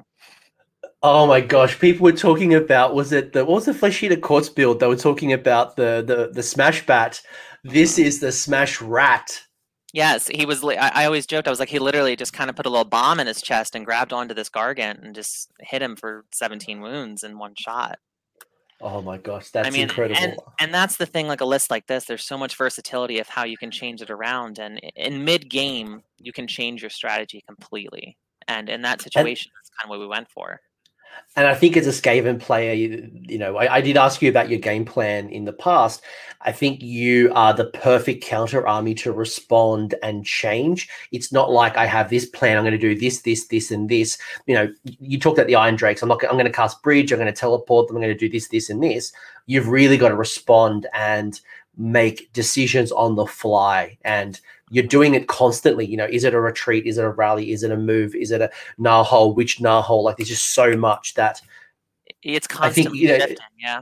[1.08, 1.80] Oh my gosh!
[1.80, 4.80] People were talking about was it the what was the flesh eater courts build?
[4.80, 7.22] They were talking about the the the smash bat.
[7.64, 9.40] This is the smash rat.
[9.94, 10.64] Yes, he was.
[10.64, 11.48] I, I always joked.
[11.48, 13.76] I was like, he literally just kind of put a little bomb in his chest
[13.76, 18.00] and grabbed onto this gargant and just hit him for 17 wounds in one shot.
[18.82, 20.20] Oh my gosh, that's I mean, incredible.
[20.20, 23.30] And, and that's the thing, like a list like this, there's so much versatility of
[23.30, 24.58] how you can change it around.
[24.58, 28.18] And in mid game, you can change your strategy completely.
[28.48, 30.62] And in that situation, and, that's kind of what we went for.
[31.36, 34.30] And I think as a Skaven player, you, you know, I, I, did ask you
[34.30, 36.02] about your game plan in the past.
[36.42, 40.88] I think you are the perfect counter army to respond and change.
[41.12, 42.56] It's not like I have this plan.
[42.56, 44.18] I'm going to do this, this, this, and this.
[44.46, 46.02] You know, you talked about the Iron Drakes.
[46.02, 46.24] I'm not.
[46.24, 47.12] I'm going to cast Bridge.
[47.12, 47.98] I'm going to teleport them.
[47.98, 49.12] I'm going to do this, this, and this.
[49.46, 51.40] You've really got to respond and
[51.78, 54.40] make decisions on the fly and
[54.72, 55.86] you're doing it constantly.
[55.86, 56.86] You know, is it a retreat?
[56.86, 57.52] Is it a rally?
[57.52, 58.16] Is it a move?
[58.16, 59.34] Is it a gnaw hole?
[59.34, 60.04] Which gnaw hole?
[60.04, 61.42] Like there's just so much that
[62.24, 63.82] it's constantly think, you know, shifting, yeah.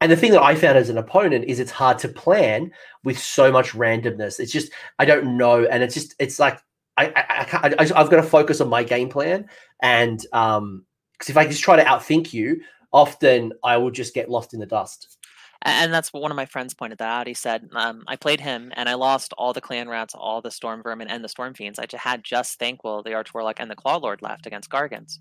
[0.00, 2.72] And the thing that I found as an opponent is it's hard to plan
[3.04, 4.40] with so much randomness.
[4.40, 6.58] It's just I don't know, and it's just it's like
[6.96, 9.48] I I, I, I have got to focus on my game plan,
[9.80, 14.28] and um, because if I just try to outthink you, often I will just get
[14.28, 15.18] lost in the dust
[15.64, 17.26] and that's what one of my friends pointed that out.
[17.26, 20.50] He said, um, "I played him, and I lost all the clan rats, all the
[20.50, 21.78] storm vermin, and the storm fiends.
[21.78, 25.18] I had just Thanquol, the arch warlock, and the claw lord left against Gargants,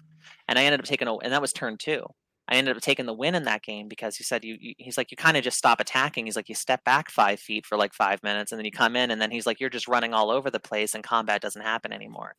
[0.47, 2.05] and I ended up taking a, and that was turn two.
[2.47, 4.97] I ended up taking the win in that game because he said you, you he's
[4.97, 6.25] like you kind of just stop attacking.
[6.25, 8.95] He's like you step back five feet for like five minutes, and then you come
[8.95, 11.61] in, and then he's like you're just running all over the place, and combat doesn't
[11.61, 12.35] happen anymore.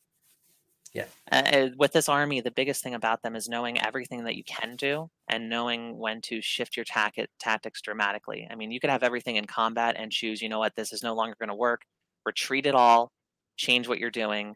[0.95, 1.07] Yeah.
[1.31, 4.77] Uh, with this army, the biggest thing about them is knowing everything that you can
[4.77, 8.47] do and knowing when to shift your tac- tactics dramatically.
[8.51, 11.03] I mean, you could have everything in combat and choose, you know what, this is
[11.03, 11.83] no longer going to work.
[12.27, 13.11] Retreat it all,
[13.57, 14.55] change what you're doing,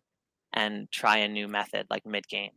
[0.53, 2.53] and try a new method like mid game.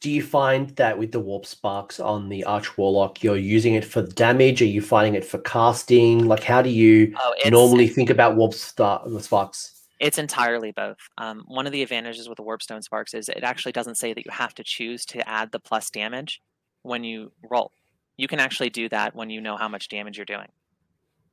[0.00, 3.84] Do you find that with the warp sparks on the Arch Warlock, you're using it
[3.84, 4.62] for damage?
[4.62, 6.28] Are you finding it for casting?
[6.28, 9.77] Like, how do you oh, normally think about warp sparks?
[10.00, 10.98] It's entirely both.
[11.18, 14.24] Um, one of the advantages with the Warpstone Sparks is it actually doesn't say that
[14.24, 16.40] you have to choose to add the plus damage
[16.82, 17.72] when you roll.
[18.16, 20.48] You can actually do that when you know how much damage you're doing.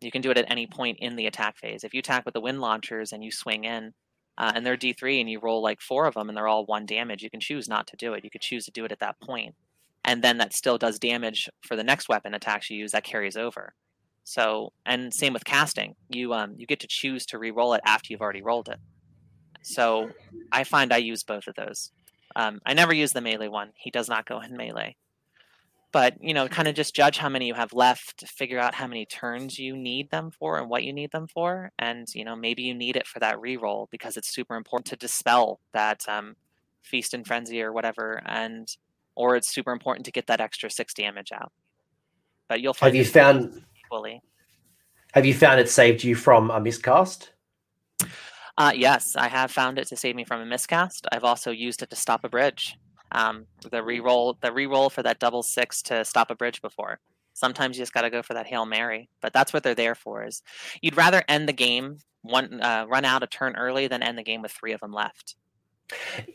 [0.02, 1.84] You can do it at any point in the attack phase.
[1.84, 3.94] If you attack with the wind launchers and you swing in,
[4.38, 6.86] uh, and they're D3 and you roll like four of them and they're all one
[6.86, 8.24] damage, you can choose not to do it.
[8.24, 9.56] You could choose to do it at that point.
[10.04, 13.38] And then that still does damage for the next weapon attacks you use that carries
[13.38, 13.74] over.
[14.26, 18.12] So, and same with casting, you um you get to choose to re-roll it after
[18.12, 18.80] you've already rolled it.
[19.62, 20.10] So,
[20.52, 21.92] I find I use both of those.
[22.36, 23.72] Um, I never use the melee one.
[23.78, 24.96] He does not go in melee.
[25.92, 28.88] But you know, kind of just judge how many you have left, figure out how
[28.88, 32.36] many turns you need them for and what you need them for, and you know
[32.36, 36.36] maybe you need it for that re-roll because it's super important to dispel that um,
[36.82, 38.76] feast and frenzy or whatever, and
[39.16, 41.54] or it's super important to get that extra six damage out.
[42.50, 44.22] But you'll find have you found equally.
[45.14, 47.32] Have you found it saved you from a miscast?
[48.58, 51.08] Uh, yes, I have found it to save me from a miscast.
[51.12, 52.78] I've also used it to stop a bridge.
[53.12, 57.00] Um, the reroll, the reroll for that double six to stop a bridge before.
[57.34, 59.96] Sometimes you just got to go for that hail mary, but that's what they're there
[59.96, 60.26] for.
[60.26, 60.42] Is
[60.82, 64.24] you'd rather end the game one uh, run out a turn early than end the
[64.24, 65.36] game with three of them left.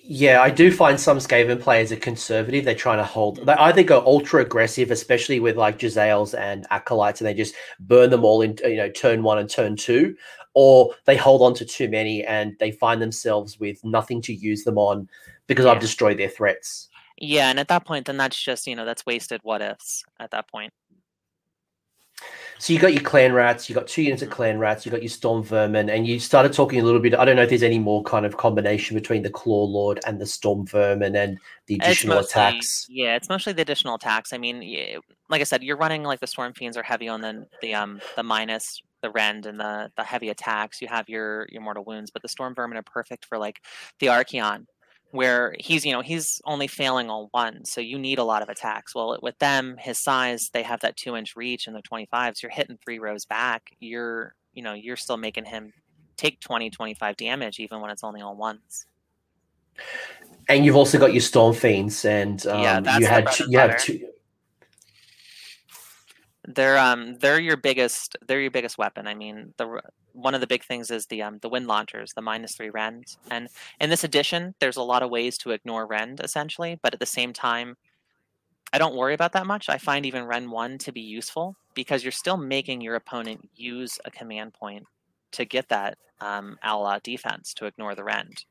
[0.03, 2.65] Yeah, I do find some Skaven players are conservative.
[2.65, 3.45] They're trying to hold.
[3.47, 8.11] They either go ultra aggressive, especially with like Jezzails and Acolytes, and they just burn
[8.11, 10.17] them all in, you know, turn one and turn two,
[10.55, 14.65] or they hold on to too many and they find themselves with nothing to use
[14.65, 15.09] them on
[15.47, 15.73] because yeah.
[15.73, 16.89] I've destroyed their threats.
[17.17, 20.31] Yeah, and at that point, then that's just you know that's wasted what ifs at
[20.31, 20.73] that point.
[22.61, 25.01] So you got your clan rats, you got two units of clan rats, you got
[25.01, 27.15] your storm vermin, and you started talking a little bit.
[27.15, 30.21] I don't know if there's any more kind of combination between the claw lord and
[30.21, 31.39] the storm vermin and
[31.69, 32.87] the additional mostly, attacks.
[32.91, 34.35] Yeah, it's mostly the additional attacks.
[34.35, 34.61] I mean,
[35.31, 37.99] like I said, you're running like the storm fiends are heavy on the the um
[38.15, 40.83] the minus the rend and the the heavy attacks.
[40.83, 43.63] You have your your mortal wounds, but the storm vermin are perfect for like
[44.01, 44.67] the Archaon
[45.13, 48.49] where he's you know he's only failing on one so you need a lot of
[48.49, 48.95] attacks.
[48.95, 52.51] Well with them his size they have that two inch reach and the 25s you're
[52.51, 55.73] hitting three rows back you're you know you're still making him
[56.17, 58.87] take 20 25 damage even when it's only on ones.
[60.49, 63.81] And you've also got your storm fiends and um, yeah, you had two, you have
[63.81, 64.01] two
[66.55, 69.07] they're um they're your biggest they're your biggest weapon.
[69.07, 69.81] I mean, the
[70.13, 73.17] one of the big things is the um the wind launchers, the minus three rend,
[73.31, 73.49] and
[73.81, 77.07] in this edition, there's a lot of ways to ignore rend essentially, but at the
[77.07, 77.77] same time,
[78.73, 79.69] I don't worry about that much.
[79.69, 83.99] I find even rend one to be useful because you're still making your opponent use
[84.05, 84.85] a command point
[85.33, 88.45] to get that um All-out defense to ignore the rend,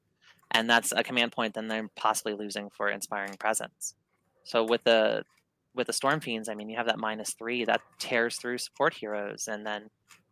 [0.51, 3.95] and that's a command point then they're possibly losing for inspiring presence.
[4.43, 5.23] So with the
[5.75, 8.93] with the Storm Fiends, I mean, you have that minus three that tears through support
[8.93, 9.89] heroes, and then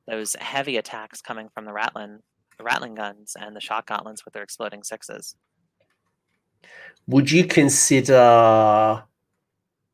[0.08, 2.20] those heavy attacks coming from the Ratling,
[2.58, 5.36] the Ratling guns and the Shock Gauntlets with their exploding sixes.
[7.08, 9.04] Would you consider?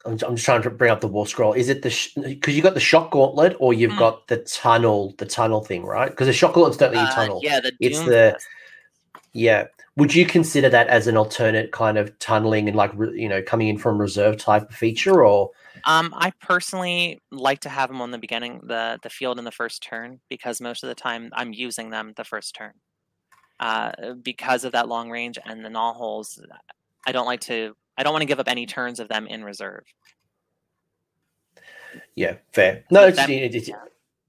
[0.05, 1.53] I'm, just trying to bring up the war scroll.
[1.53, 3.99] Is it the because you've got the shock gauntlet or you've mm.
[3.99, 6.09] got the tunnel, the tunnel thing, right?
[6.09, 7.39] Because the shock gauntlet's don't let you uh, tunnel.
[7.41, 8.37] yeah, the it's the
[9.33, 9.67] yeah.
[9.95, 13.67] Would you consider that as an alternate kind of tunneling and like you know coming
[13.67, 15.51] in from reserve type of feature, or?
[15.85, 19.51] Um, I personally like to have them on the beginning, the the field in the
[19.51, 22.73] first turn, because most of the time I'm using them the first turn.
[23.59, 26.43] Uh, because of that long range and the gnaw holes,
[27.05, 27.75] I don't like to.
[27.95, 29.83] I don't want to give up any turns of them in reserve.
[32.15, 32.83] Yeah, fair.
[32.89, 33.69] No, with it's, them, it's,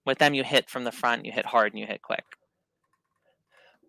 [0.05, 2.25] with them you hit from the front, you hit hard, and you hit quick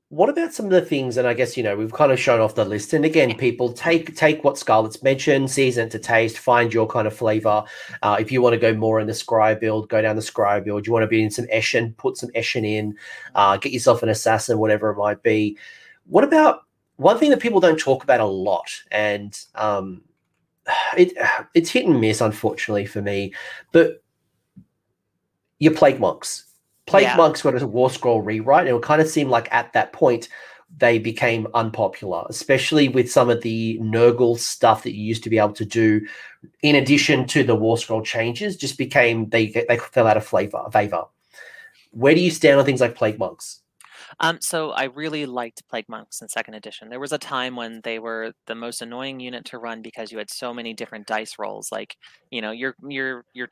[0.10, 2.40] what about some of the things and i guess you know we've kind of shown
[2.40, 6.74] off the list and again people take take what scarlett's mentioned season to taste find
[6.74, 7.64] your kind of flavor.
[8.04, 10.64] Uh, if you want to go more in the skryre build go down the skryre
[10.64, 10.86] build.
[10.86, 12.96] You want to be in some eshin put some eshin in
[13.34, 15.58] uh, get yourself an assassin whatever it might be.
[16.06, 16.62] What about
[16.98, 20.04] one thing that people don't talk about a lot and um,
[20.98, 21.14] it
[21.56, 23.34] it's hit and miss unfortunately for me
[23.72, 24.04] but
[25.58, 26.46] your plague monks
[26.88, 27.16] Plague yeah.
[27.18, 30.30] Monks got a War Scroll rewrite, and it kind of seemed like at that point
[30.78, 35.38] they became unpopular, especially with some of the Nurgle stuff that you used to be
[35.38, 36.06] able to do.
[36.62, 40.64] In addition to the War Scroll changes, just became they they fell out of flavor
[40.72, 41.06] favor.
[41.92, 43.62] Where do you stand on things like Plague Monks?
[44.20, 46.90] Um, so I really liked Plague Monks in second edition.
[46.90, 50.18] There was a time when they were the most annoying unit to run because you
[50.18, 51.70] had so many different dice rolls.
[51.72, 51.96] Like,
[52.30, 53.48] you know, your your your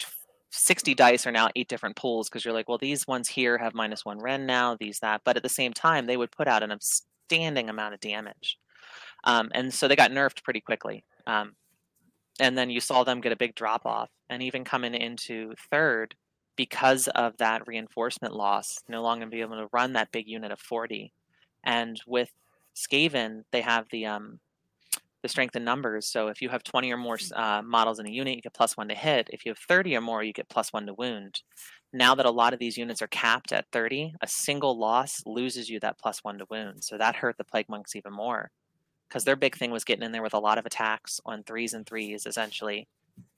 [0.55, 3.73] 60 dice are now eight different pools because you're like, well, these ones here have
[3.73, 5.21] minus one ren now, these that.
[5.25, 8.59] But at the same time, they would put out an outstanding amount of damage.
[9.23, 11.03] Um, and so they got nerfed pretty quickly.
[11.25, 11.55] Um,
[12.39, 16.13] and then you saw them get a big drop off and even coming into third
[16.55, 20.59] because of that reinforcement loss, no longer be able to run that big unit of
[20.59, 21.11] 40.
[21.63, 22.29] And with
[22.75, 24.39] Skaven, they have the um,
[25.23, 26.05] the strength in numbers.
[26.07, 28.77] So if you have 20 or more uh, models in a unit, you get plus
[28.77, 29.29] one to hit.
[29.31, 31.41] If you have 30 or more, you get plus one to wound.
[31.93, 35.69] Now that a lot of these units are capped at 30, a single loss loses
[35.69, 36.83] you that plus one to wound.
[36.83, 38.51] So that hurt the Plague Monks even more
[39.07, 41.73] because their big thing was getting in there with a lot of attacks on threes
[41.73, 42.87] and threes essentially.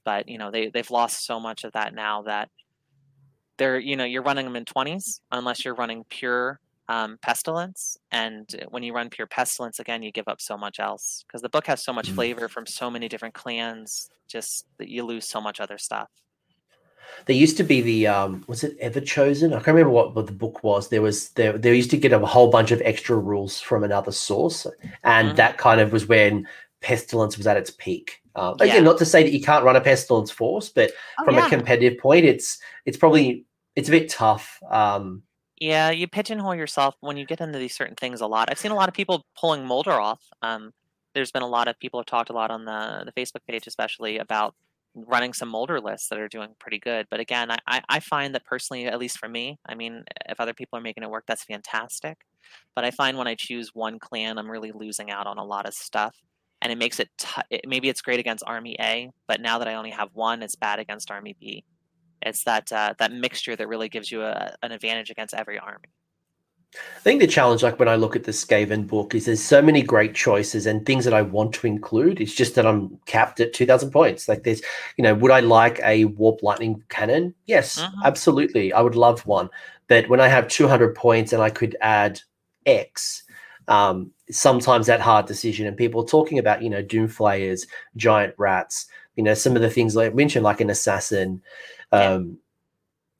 [0.04, 2.50] But you know they they've lost so much of that now that
[3.58, 8.64] they're you know you're running them in 20s unless you're running pure um, pestilens and
[8.70, 11.66] when you run pure pestilens again you give up so much else because the book
[11.66, 12.16] has so much mm.
[12.16, 16.10] flavor from so many different clans just that you lose so much other stuff
[17.26, 19.52] there used to be the um was it ever chosen?
[19.54, 22.14] i can't remember what, what the book was there was there there used to get
[22.14, 24.68] a whole bunch of extra rules from another source
[25.04, 25.36] and mm-hmm.
[25.38, 26.48] that kind of was when
[26.82, 28.82] pestilens was at its peak um, again yeah.
[28.82, 31.48] not to say that you can't run a pestilens force but oh, from yeah.
[31.48, 33.46] a competitive point it's it's probably
[33.76, 35.24] it's a bit tough um
[35.60, 38.50] yeah, you pigeonhole yourself when you get into these certain things a lot.
[38.52, 40.22] I've seen a lot of people pulling Moulder off.
[40.42, 40.74] Um,
[41.14, 43.68] there's been a lot of people have talked a lot on the the Facebook page,
[43.68, 44.54] especially about
[44.96, 47.08] running some Moulder lists that are doing pretty good.
[47.10, 50.54] But again, I, I find that personally, at least for me, I mean, if other
[50.54, 52.20] people are making it work, that's fantastic.
[52.76, 55.68] But I find when I choose one clan, I'm really losing out on a lot
[55.68, 56.16] of stuff.
[56.62, 59.68] And it makes it, t- it maybe it's great against Army A, but now that
[59.68, 61.64] I only have one, it's bad against Army B.
[62.26, 65.90] It's that uh, that mixture that really gives you a, an advantage against every army.
[66.76, 69.62] I think the challenge, like when I look at the Skaven book, is there's so
[69.62, 72.20] many great choices and things that I want to include.
[72.20, 74.28] It's just that I'm capped at 2,000 points.
[74.28, 74.62] Like there's,
[74.98, 77.34] you know, would I like a warp lightning cannon?
[77.46, 78.02] Yes, mm-hmm.
[78.04, 78.74] absolutely.
[78.74, 79.50] I would love one.
[79.88, 82.20] But when I have 200 points and I could add
[82.66, 83.24] X,
[83.68, 85.68] um, sometimes that hard decision.
[85.68, 89.70] And people talking about, you know, doom flayers, giant rats, you know, some of the
[89.70, 91.42] things like mentioned, like an assassin.
[91.92, 92.40] Um,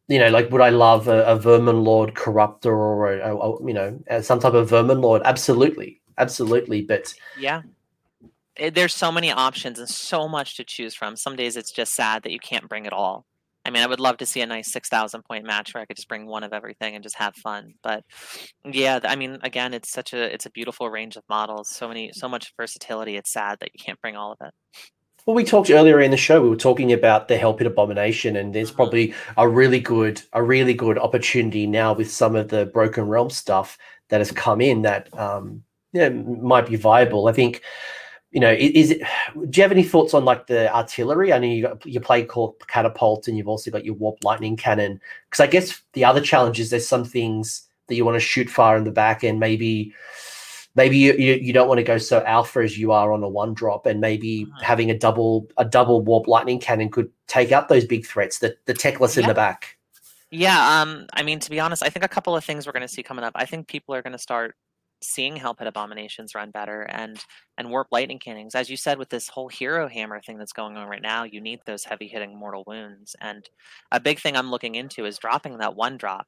[0.08, 3.74] you know, like would I love a, a vermin lord corruptor or a, a, you
[3.74, 5.22] know some type of vermin lord?
[5.26, 6.84] Absolutely, absolutely.
[6.84, 7.64] But yeah,
[8.56, 11.16] it, there's so many options and so much to choose from.
[11.16, 13.26] Some days it's just sad that you can't bring it all.
[13.66, 15.86] I mean, I would love to see a nice six thousand point match where I
[15.86, 17.74] could just bring one of everything and just have fun.
[17.82, 18.04] But
[18.64, 21.70] yeah, I mean, again, it's such a it's a beautiful range of models.
[21.70, 23.18] So many, so much versatility.
[23.18, 24.54] It's sad that you can't bring all of it.
[25.26, 26.42] Well, we talked earlier in the show.
[26.42, 28.76] We were talking about the Hell Pit Abomination, and there's mm-hmm.
[28.76, 33.32] probably a really good, a really good opportunity now with some of the Broken Realm
[33.32, 33.78] stuff
[34.10, 37.28] that has come in that um, yeah might be viable.
[37.28, 37.64] I think,
[38.30, 39.00] you know, is it?
[39.34, 41.34] Do you have any thoughts on like the artillery?
[41.34, 45.02] I know you got your Plagueclaw catapult, and you've also got your warp lightning cannon.
[45.28, 48.50] Because I guess the other challenge is there's some things that you want to shoot
[48.50, 49.92] far in the back, and maybe
[50.76, 53.30] maybe you, you, you, don't want to go so alpha as you are on a
[53.30, 54.64] one drop and maybe mm-hmm.
[54.64, 58.56] having a double a double warp lightning cannon could take out those big threats the
[58.66, 59.24] the techless yeah.
[59.24, 59.78] in the back
[60.32, 62.82] yeah um i mean to be honest i think a couple of things we're going
[62.82, 64.56] to see coming up i think people are going to start
[65.02, 67.20] seeing hell pit abominations run better and
[67.58, 70.78] and warp lightning cannons as you said with this whole hero hammer thing that's going
[70.78, 73.50] on right now you need those heavy hitting mortal wounds and
[73.92, 76.26] a big thing i'm looking into is dropping that one drop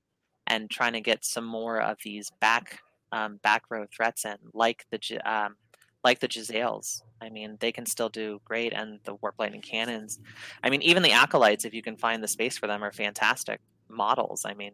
[0.48, 2.80] and trying to get some more of these back
[3.12, 5.56] um, back row threats in, like the um,
[6.04, 7.02] like the Jezzails.
[7.22, 10.20] I mean, they can still do great, and the warp lightning cannons.
[10.64, 13.60] I mean, even the acolytes, if you can find the space for them, are fantastic
[13.90, 14.46] models.
[14.46, 14.74] I mean,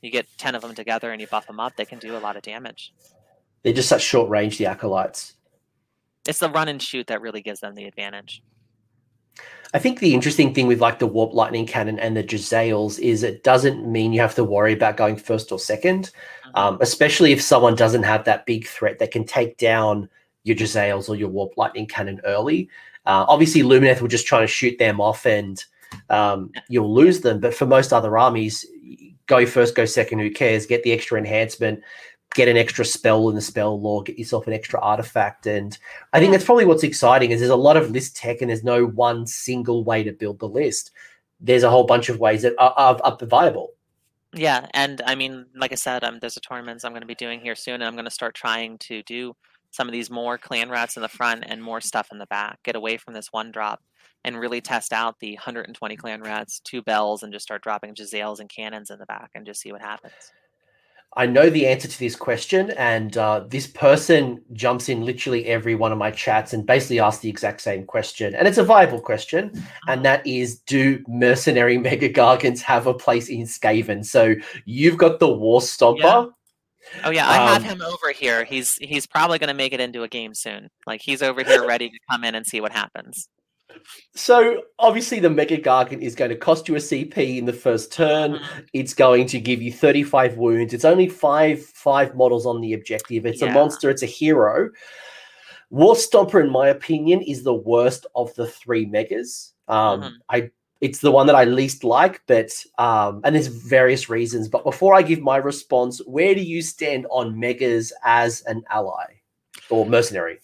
[0.00, 2.18] you get ten of them together and you buff them up, they can do a
[2.18, 2.92] lot of damage.
[3.62, 5.34] They're just such short range, the acolytes.
[6.26, 8.42] It's the run and shoot that really gives them the advantage.
[9.74, 13.24] I think the interesting thing with like the warp lightning cannon and the Jezzails is
[13.24, 16.50] it doesn't mean you have to worry about going first or 2nd mm-hmm.
[16.54, 20.08] um, especially if someone doesn't have that big threat that can take down
[20.44, 22.68] your Jezzails or your warp lightning cannon early.
[23.06, 25.64] Uh, obviously, Lumineth will just try to shoot them off and
[26.10, 27.40] um, you'll lose them.
[27.40, 28.64] But for most other armies,
[29.26, 30.66] go first, go second, who cares?
[30.66, 31.82] Get the extra enhancement,
[32.34, 35.46] get an extra spell in the spell lore, get yourself an extra artifact.
[35.46, 35.76] And
[36.12, 38.64] I think that's probably what's exciting is there's a lot of list tech and there's
[38.64, 40.90] no one single way to build the list.
[41.40, 43.70] There's a whole bunch of ways that are, are, are viable.
[44.34, 47.14] Yeah, and I mean, like I said, um, there's a tournament I'm going to be
[47.14, 49.34] doing here soon, and I'm going to start trying to do
[49.70, 52.60] some of these more clan rats in the front and more stuff in the back.
[52.64, 53.80] Get away from this one drop
[54.24, 58.40] and really test out the 120 clan rats, two bells, and just start dropping Jezzails
[58.40, 60.32] and cannons in the back and just see what happens.
[61.16, 65.74] I know the answer to this question, and uh, this person jumps in literally every
[65.74, 68.34] one of my chats and basically asks the exact same question.
[68.34, 69.52] And it's a viable question,
[69.86, 74.04] and that is Do mercenary mega gargants have a place in Skaven?
[74.04, 74.34] So
[74.64, 75.98] you've got the War Stomper.
[75.98, 76.26] Yeah.
[77.04, 78.44] Oh yeah, I have um, him over here.
[78.44, 80.68] He's he's probably going to make it into a game soon.
[80.86, 83.28] Like he's over here ready to come in and see what happens.
[84.14, 87.92] So obviously the Mega Gargant is going to cost you a CP in the first
[87.92, 88.34] turn.
[88.34, 88.60] Mm-hmm.
[88.72, 90.74] It's going to give you 35 wounds.
[90.74, 93.26] It's only five five models on the objective.
[93.26, 93.50] It's yeah.
[93.50, 94.70] a monster, it's a hero.
[95.70, 99.52] War Stomper, in my opinion, is the worst of the three megas.
[99.66, 100.14] Um, mm-hmm.
[100.30, 104.48] I it's the one that I least like, but um, and there's various reasons.
[104.48, 109.14] But before I give my response, where do you stand on megas as an ally
[109.70, 110.40] or mercenary?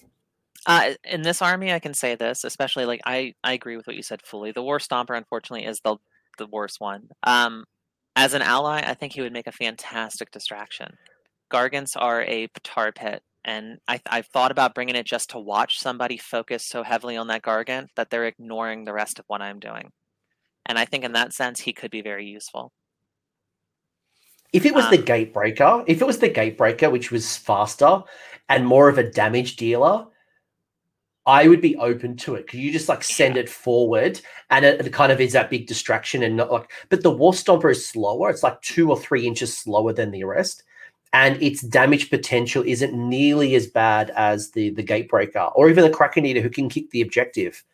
[0.67, 3.97] Uh, in this army, I can say this, especially like I, I agree with what
[3.97, 4.53] you said fully.
[4.53, 5.97] The War Stomper, unfortunately, is the
[6.39, 7.09] the worst one.
[7.23, 7.65] Um,
[8.17, 10.97] as an ally, I think he would make a fantastic distraction.
[11.53, 15.79] Gargants are a petard pit, and I, I've thought about bringing it just to watch
[15.79, 19.61] somebody focus so heavily on that Gargant that they're ignoring the rest of what I'm
[19.61, 19.91] doing.
[20.67, 22.73] And I think in that sense, he could be very useful.
[24.53, 28.03] If it was um, the Gatebreaker, if it was the Gatebreaker, which was faster
[28.49, 30.07] and more of a damage dealer,
[31.27, 32.47] I would be open to it.
[32.47, 35.67] Could you just like send it forward and it, it, kind of is that big
[35.67, 38.31] distraction and not like, but the War Stomper is slower.
[38.31, 40.63] It's like two or three inches slower than the rest.
[41.13, 45.91] And its damage potential isn't nearly as bad as the the Gatebreaker or even the
[45.91, 47.65] Kraken Eater who can kick the objective.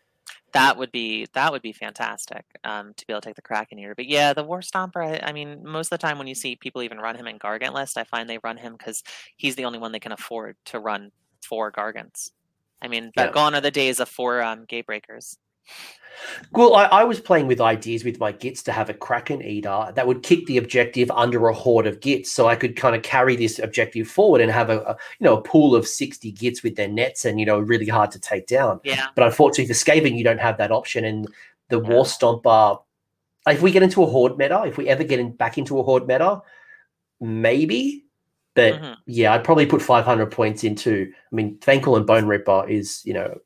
[0.53, 3.79] That would be that would be fantastic um, to be able to take the Kraken
[3.79, 3.95] Eater.
[3.95, 5.05] But yeah, the War Stomper.
[5.05, 7.39] I, I, mean, most of the time when you see people even run him in
[7.39, 9.03] Gargant list, I find they run him because
[9.37, 11.13] he's the only one they can afford to run
[11.43, 12.31] four Gargants.
[12.87, 13.33] I mean, yeah.
[13.33, 15.37] gone are the days of four um, Gatebreakers.
[16.53, 19.93] Well, I, I, was playing with ideas with my gits to have a Kraken Eater
[19.95, 23.03] that would kick the objective under a horde of gits, so I could kind of
[23.03, 26.63] carry this objective forward and have a, a you know a pool of sixty gits
[26.63, 28.81] with their nets and you know really hard to take down.
[28.85, 29.09] Yeah.
[29.15, 31.27] But unfortunately, for Skaven, you don't have that option, and
[31.69, 31.89] the yeah.
[31.89, 32.81] War Stomper.
[33.49, 35.83] If we get into a horde meta, if we ever get in, back into a
[35.83, 36.41] horde meta,
[37.21, 38.06] maybe.
[38.57, 38.95] But mm-hmm.
[39.07, 41.13] yeah, I'd probably put 500 points into.
[41.13, 43.39] I mean, Thanquol and Bone Ripper is you know.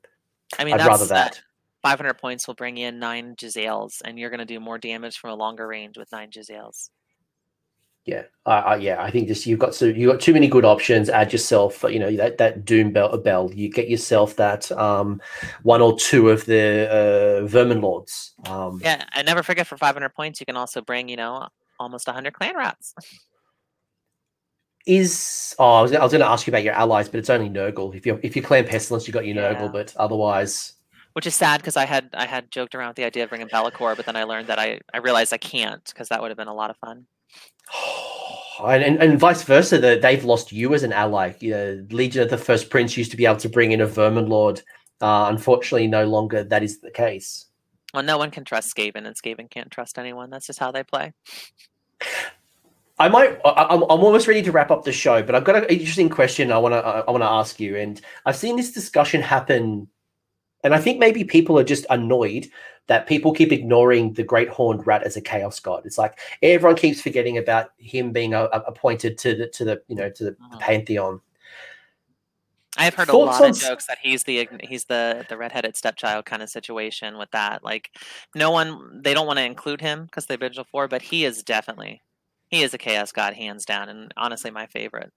[0.59, 1.43] I mean, I'd rather that.
[1.83, 5.31] 500 points will bring in nine Jezzails, and you're going to do more damage from
[5.31, 6.91] a longer range with nine Jezzails.
[8.07, 11.11] Yeah, uh, yeah, I think just you've got so you've got too many good options.
[11.11, 13.51] Add yourself, you know, that that Doom bell, bell.
[13.53, 15.21] You get yourself that um,
[15.65, 16.89] one or two of the
[17.43, 18.35] uh, Vermin Lords.
[18.47, 22.07] Um, yeah, and never forget for 500 points, you can also bring, you know, almost
[22.07, 22.95] 100 clan rats.
[24.87, 27.31] Is oh, I was, I was going to ask you about your allies, but it's
[27.31, 27.95] only Nurgle.
[27.95, 29.55] If you if you clan Pestilens, you got your yeah.
[29.55, 30.75] Nurgle, but otherwise,
[31.13, 33.49] which is sad because I had I had joked around with the idea of bringing
[33.49, 36.39] Be'lakor, but then I learned that I I realized I can't because that would have
[36.39, 37.07] been a lot of fun.
[38.65, 41.33] and, and, and, vice versa, that they've lost you as an ally.
[41.41, 43.87] You know, Legion of the First Prince used to be able to bring in a
[43.87, 44.63] Vermin Lord.
[45.01, 47.47] Uh, unfortunately, no longer that is the case.
[47.95, 50.31] Well, no one can trust Skaven, and Skaven can't trust anyone.
[50.31, 51.13] That's just how they play.
[53.01, 53.41] I might.
[53.45, 56.53] I'm, I'm almost ready to wrap up the show, but I've got an interesting question
[56.53, 57.77] I want to I want to ask you.
[57.77, 59.89] And I've seen this discussion happen
[60.63, 62.49] and I think maybe people are just annoyed
[62.87, 65.83] that people keep ignoring the great horned rat as a chaos god.
[65.87, 69.83] It's like everyone keeps forgetting about him being a, a appointed to the to the
[69.89, 70.61] you know to the, the mm.
[70.61, 71.21] pantheon.
[72.77, 76.25] I've heard Thoughts a lot of jokes that he's the he's the the redheaded stepchild
[76.25, 77.65] kind of situation with that.
[77.65, 77.91] Like,
[78.35, 81.43] no one they don't want to include him because they vigil for, but he is
[81.43, 82.03] definitely
[82.51, 85.13] he is a chaos god hands down, and honestly my favorite.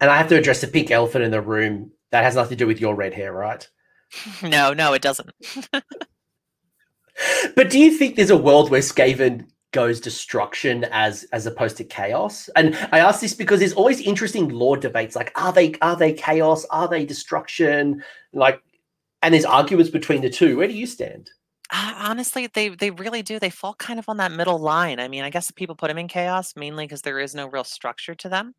[0.00, 1.90] And I have to address the pink elephant in the room.
[2.10, 3.68] That has nothing to do with your red hair, right?
[4.42, 5.30] No, no, it doesn't.
[5.72, 11.84] but do you think there's a world where Skaven goes destruction as as opposed to
[11.84, 12.48] chaos?
[12.56, 16.14] And I ask this because there's always interesting lore debates like are they are they
[16.14, 16.64] chaos?
[16.70, 18.02] Are they destruction?
[18.32, 18.62] Like
[19.20, 20.56] and there's arguments between the two.
[20.56, 21.30] Where do you stand?
[21.70, 23.38] Uh, honestly, they they really do.
[23.38, 25.00] They fall kind of on that middle line.
[25.00, 27.64] I mean, I guess people put them in chaos mainly because there is no real
[27.64, 28.54] structure to them.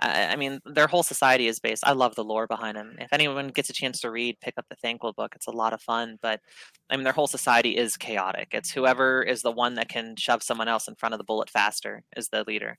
[0.00, 1.86] I, I, mean, their whole society is based.
[1.86, 2.96] I love the lore behind them.
[2.98, 5.34] If anyone gets a chance to read, pick up the Thanquol book.
[5.36, 6.18] It's a lot of fun.
[6.22, 6.40] But
[6.88, 8.48] I mean, their whole society is chaotic.
[8.52, 11.50] It's whoever is the one that can shove someone else in front of the bullet
[11.50, 12.78] faster is the leader.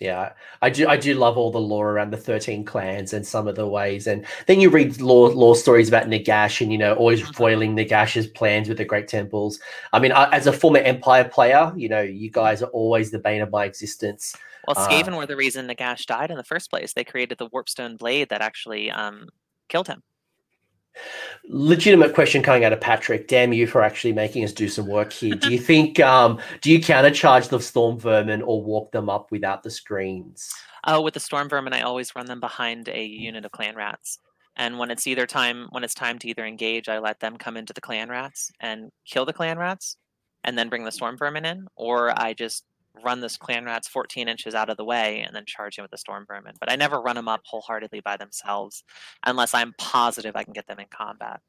[0.00, 0.86] Yeah, I do.
[0.86, 4.06] I do love all the lore around the thirteen clans and some of the ways.
[4.06, 7.32] And then you read lore lore stories about Nagash and you know always mm-hmm.
[7.32, 9.58] foiling Nagash's plans with the Great Temples.
[9.92, 13.18] I mean, I, as a former Empire player, you know, you guys are always the
[13.18, 14.36] bane of my existence.
[14.68, 16.92] Well, uh, Skaven uh, were the reason Nagash died in the first place.
[16.92, 19.30] They created the Warpstone blade that actually um,
[19.68, 20.04] killed him.
[21.48, 23.28] Legitimate question coming out of Patrick.
[23.28, 25.34] Damn you for actually making us do some work here.
[25.34, 29.62] Do you think um, do you countercharge the storm vermin or walk them up without
[29.62, 30.50] the screens?
[30.84, 34.18] Oh, with the storm vermin, I always run them behind a unit of clan rats.
[34.56, 37.56] And when it's either time when it's time to either engage, I let them come
[37.56, 39.96] into the clan rats and kill the clan rats,
[40.44, 42.64] and then bring the storm vermin in, or I just
[43.02, 45.90] run this clan rats 14 inches out of the way and then charge him with
[45.90, 46.54] the storm vermin.
[46.60, 48.84] But I never run them up wholeheartedly by themselves
[49.24, 51.40] unless I'm positive I can get them in combat.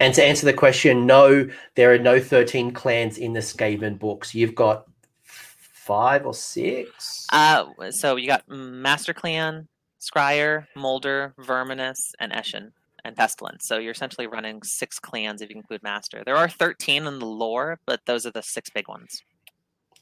[0.00, 4.34] And to answer the question, no, there are no 13 clans in the Skaven books.
[4.34, 4.86] You've got
[5.24, 7.26] five or six.
[7.32, 9.66] Uh, so you got Master Clan,
[10.00, 12.70] Skryre, Moulder, Verminus, and Eshin
[13.04, 13.62] and Pestilens.
[13.62, 16.22] So you're essentially running six clans if you include Master.
[16.24, 19.22] There are 13 in the lore, but those are the six big ones.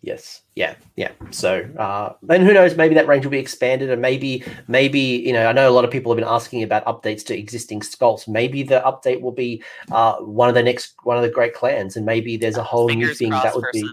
[0.02, 0.42] Yes.
[0.54, 0.76] Yeah.
[0.94, 1.10] Yeah.
[1.30, 2.76] So, uh, and who knows?
[2.76, 5.84] Maybe that range will be expanded, and maybe, maybe you know, I know a lot
[5.84, 8.28] of people have been asking about updates to existing sculpts.
[8.28, 11.96] Maybe the update will be uh, one of the next one of the great clans,
[11.96, 13.88] and maybe there's a whole Fingers new thing that would be.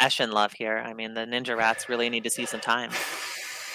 [0.00, 0.78] Eshin love here.
[0.78, 2.90] I mean, the Ninja Rats really need to see some time.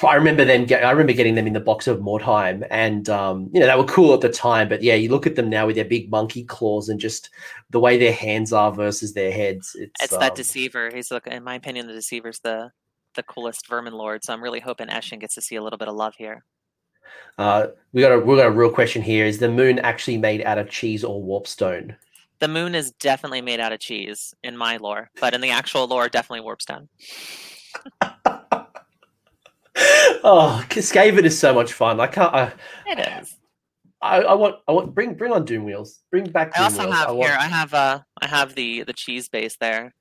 [0.03, 0.65] I remember them.
[0.65, 3.75] Get, I remember getting them in the box of Mordheim, and um, you know they
[3.75, 4.67] were cool at the time.
[4.67, 7.29] But yeah, you look at them now with their big monkey claws and just
[7.69, 9.75] the way their hands are versus their heads.
[9.79, 10.91] It's, it's um, that deceiver.
[10.93, 12.71] He's look, in my opinion, the deceiver's the
[13.15, 14.23] the coolest vermin lord.
[14.23, 16.43] So I'm really hoping Eshin gets to see a little bit of love here.
[17.37, 20.41] Uh, we got a we got a real question here: Is the moon actually made
[20.41, 21.95] out of cheese or warpstone?
[22.39, 25.87] The moon is definitely made out of cheese in my lore, but in the actual
[25.87, 26.87] lore, definitely warpstone.
[29.75, 31.99] oh, Skaven is so much fun.
[31.99, 32.33] I can't.
[32.33, 32.53] I,
[32.87, 33.37] it is.
[34.01, 34.55] I, I, want.
[34.67, 34.95] I want.
[34.95, 35.15] Bring.
[35.15, 36.01] Bring on Doom Wheels.
[36.11, 36.53] Bring back.
[36.53, 36.95] Doom I also Wheels.
[36.95, 37.29] have I want...
[37.29, 37.37] here.
[37.39, 37.73] I have.
[37.73, 37.99] Uh.
[38.21, 39.93] I have the the cheese base there.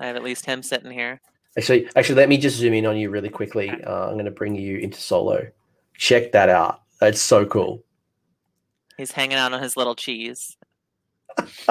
[0.00, 1.20] I have at least him sitting here.
[1.56, 3.68] Actually, actually, let me just zoom in on you really quickly.
[3.68, 5.48] Uh, I'm going to bring you into solo.
[5.96, 6.82] Check that out.
[7.00, 7.82] That's so cool.
[8.96, 10.56] He's hanging out on his little cheese.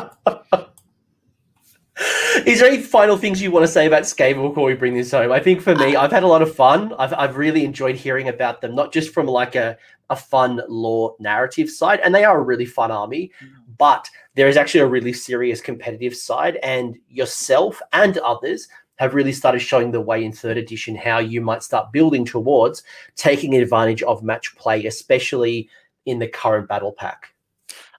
[2.45, 5.11] Is there any final things you want to say about Skaven before we bring this
[5.11, 5.31] home?
[5.31, 6.93] I think for me, I've had a lot of fun.
[6.99, 9.77] I've, I've really enjoyed hearing about them, not just from like a,
[10.09, 13.71] a fun lore narrative side, and they are a really fun army, mm-hmm.
[13.77, 18.67] but there is actually a really serious competitive side, and yourself and others
[18.97, 22.83] have really started showing the way in third edition how you might start building towards
[23.15, 25.69] taking advantage of match play, especially
[26.05, 27.33] in the current battle pack.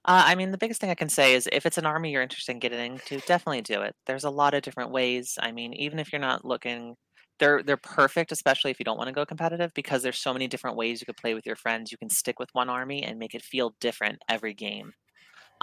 [0.05, 2.21] Uh, I mean, the biggest thing I can say is if it's an army you're
[2.21, 3.95] interested in getting into, definitely do it.
[4.05, 5.37] There's a lot of different ways.
[5.41, 6.95] I mean, even if you're not looking,
[7.39, 10.47] they're they're perfect, especially if you don't want to go competitive, because there's so many
[10.47, 11.91] different ways you could play with your friends.
[11.91, 14.93] You can stick with one army and make it feel different every game.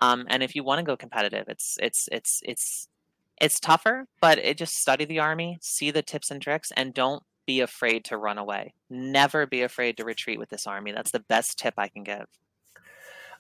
[0.02, 2.88] Um, and if you want to go competitive, it's it's it's it's
[3.40, 7.22] it's tougher, but it just study the army, see the tips and tricks, and don't
[7.46, 8.74] be afraid to run away.
[8.90, 10.92] Never be afraid to retreat with this army.
[10.92, 12.26] That's the best tip I can give.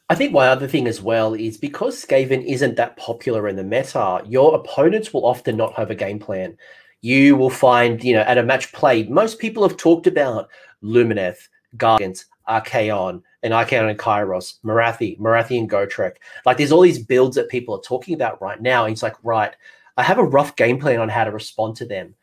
[0.08, 3.64] I think my other thing as well is because Skaven isn't that popular in the
[3.64, 6.56] meta, your opponents will often not have a game plan.
[7.00, 10.48] You will find, you know, at a match play, most people have talked about
[10.82, 16.16] Lumineth, Gargant, Archaon, and Archaon and Kairos, Morathi, Morathi and Gotrek.
[16.44, 18.84] Like there's all these builds that people are talking about right now.
[18.84, 19.54] And it's like, right,
[19.96, 22.14] I have a rough game plan on how to respond to them.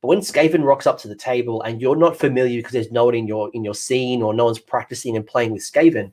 [0.00, 3.04] But when Skaven rocks up to the table and you're not familiar because there's no
[3.04, 6.12] one in your in your scene or no one's practicing and playing with Skaven,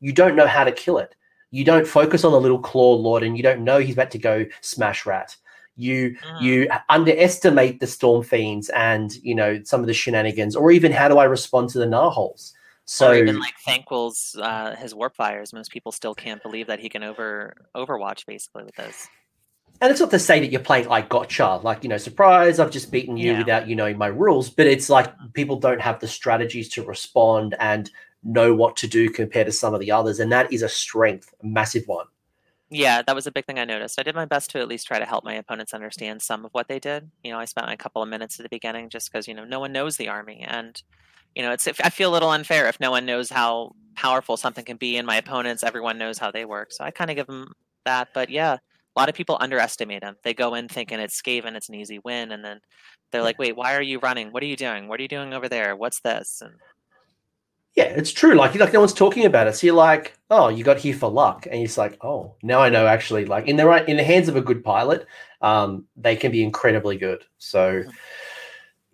[0.00, 1.14] you don't know how to kill it.
[1.50, 4.18] You don't focus on the little claw lord, and you don't know he's about to
[4.18, 5.36] go smash rat.
[5.76, 6.40] You mm.
[6.40, 11.08] you underestimate the storm fiends and you know some of the shenanigans, or even how
[11.08, 12.54] do I respond to the Gnarls?
[12.86, 15.52] So or even like Thanquol's uh, his warp fires.
[15.52, 19.08] Most people still can't believe that he can over Overwatch basically with those.
[19.80, 22.70] And it's not to say that you're playing like gotcha, like you know, surprise, I've
[22.70, 23.38] just beaten you yeah.
[23.38, 24.48] without you knowing my rules.
[24.48, 27.90] But it's like people don't have the strategies to respond and
[28.26, 31.32] know what to do compared to some of the others, and that is a strength,
[31.42, 32.06] a massive one.
[32.68, 33.98] Yeah, that was a big thing I noticed.
[33.98, 36.52] I did my best to at least try to help my opponents understand some of
[36.52, 37.08] what they did.
[37.22, 39.44] You know, I spent a couple of minutes at the beginning just because you know
[39.44, 40.80] no one knows the army, and
[41.34, 44.64] you know it's I feel a little unfair if no one knows how powerful something
[44.64, 46.72] can be, and my opponents everyone knows how they work.
[46.72, 47.52] So I kind of give them
[47.84, 48.08] that.
[48.12, 50.16] But yeah, a lot of people underestimate them.
[50.24, 52.60] They go in thinking it's Skaven, it's an easy win, and then
[53.12, 54.32] they're like, "Wait, why are you running?
[54.32, 54.88] What are you doing?
[54.88, 55.76] What are you doing over there?
[55.76, 56.54] What's this?" And
[57.76, 58.34] yeah, it's true.
[58.34, 59.54] Like, like no one's talking about it.
[59.54, 62.70] So you're like, oh, you got here for luck, and it's like, oh, now I
[62.70, 62.86] know.
[62.86, 65.06] Actually, like in the right in the hands of a good pilot,
[65.42, 67.24] um, they can be incredibly good.
[67.38, 67.84] So.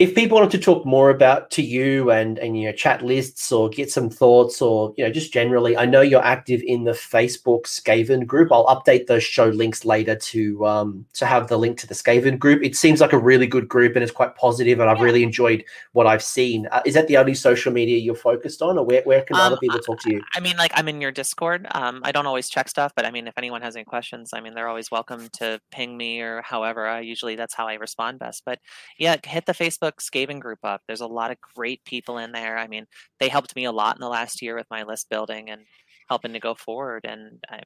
[0.03, 3.53] If people wanted to talk more about to you and and you know chat lists
[3.53, 6.91] or get some thoughts or you know just generally i know you're active in the
[6.91, 8.51] facebook skaven group.
[8.51, 12.37] I'll update those show links later to um to have the link to the skaven
[12.37, 12.65] group.
[12.65, 15.05] It seems like a really good group and it's quite positive and i've yeah.
[15.05, 15.63] really enjoyed
[15.93, 16.67] what i've seen.
[16.73, 19.43] Uh, is that the only social media you're focused on or where, where can um,
[19.43, 20.21] other people talk to you?
[20.35, 21.69] I mean like i'm in your discord.
[21.71, 24.41] Um i don't always check stuff but i mean if anyone has any questions i
[24.41, 28.19] mean they're always welcome to ping me or however i usually that's how i respond
[28.19, 28.43] best.
[28.45, 28.59] But
[28.99, 30.83] yeah hit the facebook Skaven group up.
[30.87, 32.59] There's a lot of great people in there.
[32.59, 32.87] I mean,
[33.21, 35.63] they helped me a lot in the last year with my list building and
[36.09, 37.05] helping to go forward.
[37.05, 37.61] And I,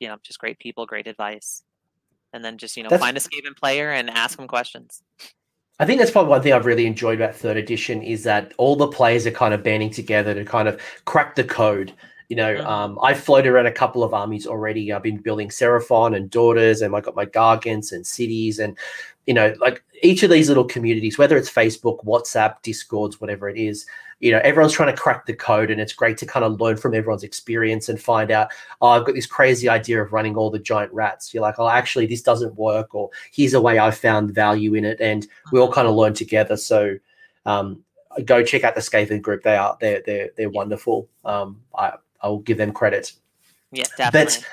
[0.00, 1.62] you know, just great people, great advice.
[2.32, 5.02] And then just you know, that's, find a Skaven player and ask them questions.
[5.78, 8.76] I think that's probably one thing I've really enjoyed about third edition is that all
[8.76, 11.92] the players are kind of banding together to kind of crack the code.
[12.28, 12.66] You know, mm-hmm.
[12.66, 14.92] um, I've floated around a couple of armies already.
[14.92, 18.76] I've been building Seraphon and Daughters, and I got my Gargants and cities, and
[19.26, 23.56] you know, like each of these little communities, whether it's Facebook, WhatsApp, Discords, whatever it
[23.56, 23.86] is,
[24.20, 26.76] you know, everyone's trying to crack the code, and it's great to kind of learn
[26.76, 28.48] from everyone's experience and find out,
[28.80, 31.32] oh, I've got this crazy idea of running all the giant rats.
[31.32, 34.84] You're like, oh, actually, this doesn't work, or here's a way I found value in
[34.84, 36.56] it, and we all kind of learn together.
[36.56, 36.96] So,
[37.46, 37.82] um,
[38.24, 39.42] go check out the Skaven group.
[39.42, 41.08] They are they're they're they're wonderful.
[41.24, 41.94] Um, I
[42.24, 43.12] I'll give them credit.
[43.70, 44.40] Yeah, definitely.
[44.40, 44.46] But,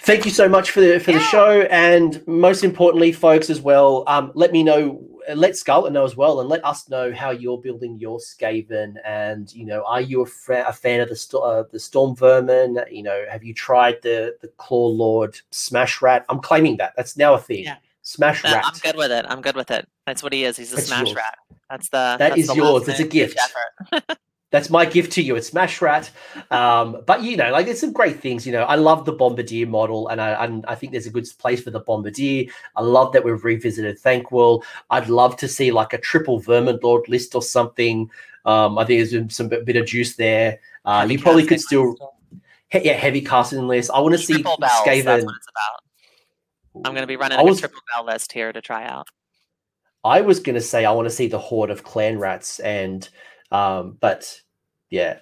[0.00, 1.18] thank you so much for the for yeah.
[1.18, 1.60] the show.
[1.62, 5.02] And most importantly folks as well um, let me know
[5.34, 8.94] let Scarlett know as well and let us know how you're building your Skaven.
[9.04, 12.78] And you know are you a, fa- a fan of the uh, the Storm Vermin?
[12.90, 16.24] You know have you tried the the Claw Lord Smash Rat?
[16.28, 16.94] I'm claiming that.
[16.96, 17.64] That's now a thing.
[17.64, 17.76] Yeah.
[18.02, 18.62] Smash Rat.
[18.64, 19.26] I'm good with it.
[19.28, 19.88] I'm good with it.
[20.06, 20.56] That's what he is.
[20.56, 21.16] He's a that's Smash yours.
[21.16, 21.38] Rat.
[21.68, 22.88] That's the that that's is the yours.
[22.88, 23.38] it's a gift
[24.50, 25.34] that's my gift to you.
[25.36, 26.10] It's Smash Rat.
[26.50, 28.46] Um, but you know, like there's some great things.
[28.46, 31.26] You know, I love the Bombardier model, and I and I think there's a good
[31.38, 32.50] place for the Bombardier.
[32.76, 34.62] I love that we've revisited Thanquol.
[34.90, 38.10] I'd love to see like a triple Vermin Lord list or something.
[38.44, 40.60] Um, I think there's some bit of juice there.
[40.84, 41.96] Uh, you probably could still,
[42.70, 43.90] he, yeah, heavy casting list.
[43.92, 45.04] I want to see bells, Skaven.
[45.04, 46.84] That's what it's about.
[46.86, 49.08] I'm going to be running was, a triple bell list here to try out.
[50.04, 53.08] I was going to say I want to see the horde of clan rats and
[53.52, 54.40] um, but
[54.90, 55.18] yeah,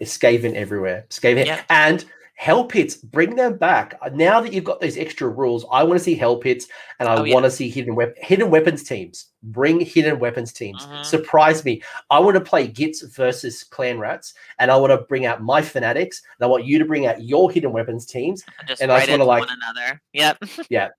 [0.00, 1.06] it's Skaven everywhere.
[1.10, 1.46] Skaven.
[1.46, 1.62] Yeah.
[1.70, 2.04] And
[2.34, 3.94] Hell pits, bring them back.
[4.14, 6.66] Now that you've got those extra rules, I want to see hell pits
[6.98, 7.34] and I Oh, yeah.
[7.34, 9.26] want to see hidden weapon hidden weapons teams.
[9.44, 10.84] Bring hidden weapons teams.
[10.84, 11.04] Mhm.
[11.04, 11.82] Surprise me.
[12.10, 15.62] I want to play Gits versus Clan Rats, and I want to bring out my
[15.62, 18.42] fanatics, and I want you to bring out your hidden weapons teams.
[18.58, 20.02] And just And I just wanna, like- one another.
[20.12, 20.42] Yep.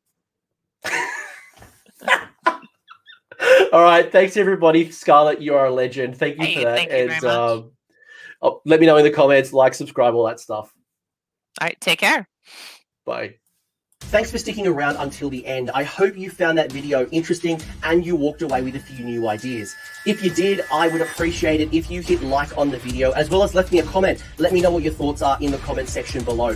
[3.73, 4.89] All right, thanks everybody.
[4.91, 6.17] Scarlett, you are a legend.
[6.17, 6.77] Thank you Hey, for that.
[6.77, 7.71] thank you and um,
[8.41, 10.73] oh, let me know in the comments, like, subscribe, all that stuff.
[11.61, 11.79] All right.
[11.81, 12.27] Take care.
[13.05, 13.35] Bye.
[14.01, 15.71] Thanks for sticking around until the end.
[15.71, 19.27] I hope you found that video interesting and you walked away with a few new
[19.27, 19.73] ideas.
[20.05, 23.29] If you did, I would appreciate it if you hit like on the video as
[23.31, 24.23] well as left me a comment.
[24.37, 26.55] Let me know what your thoughts are in the comment section below.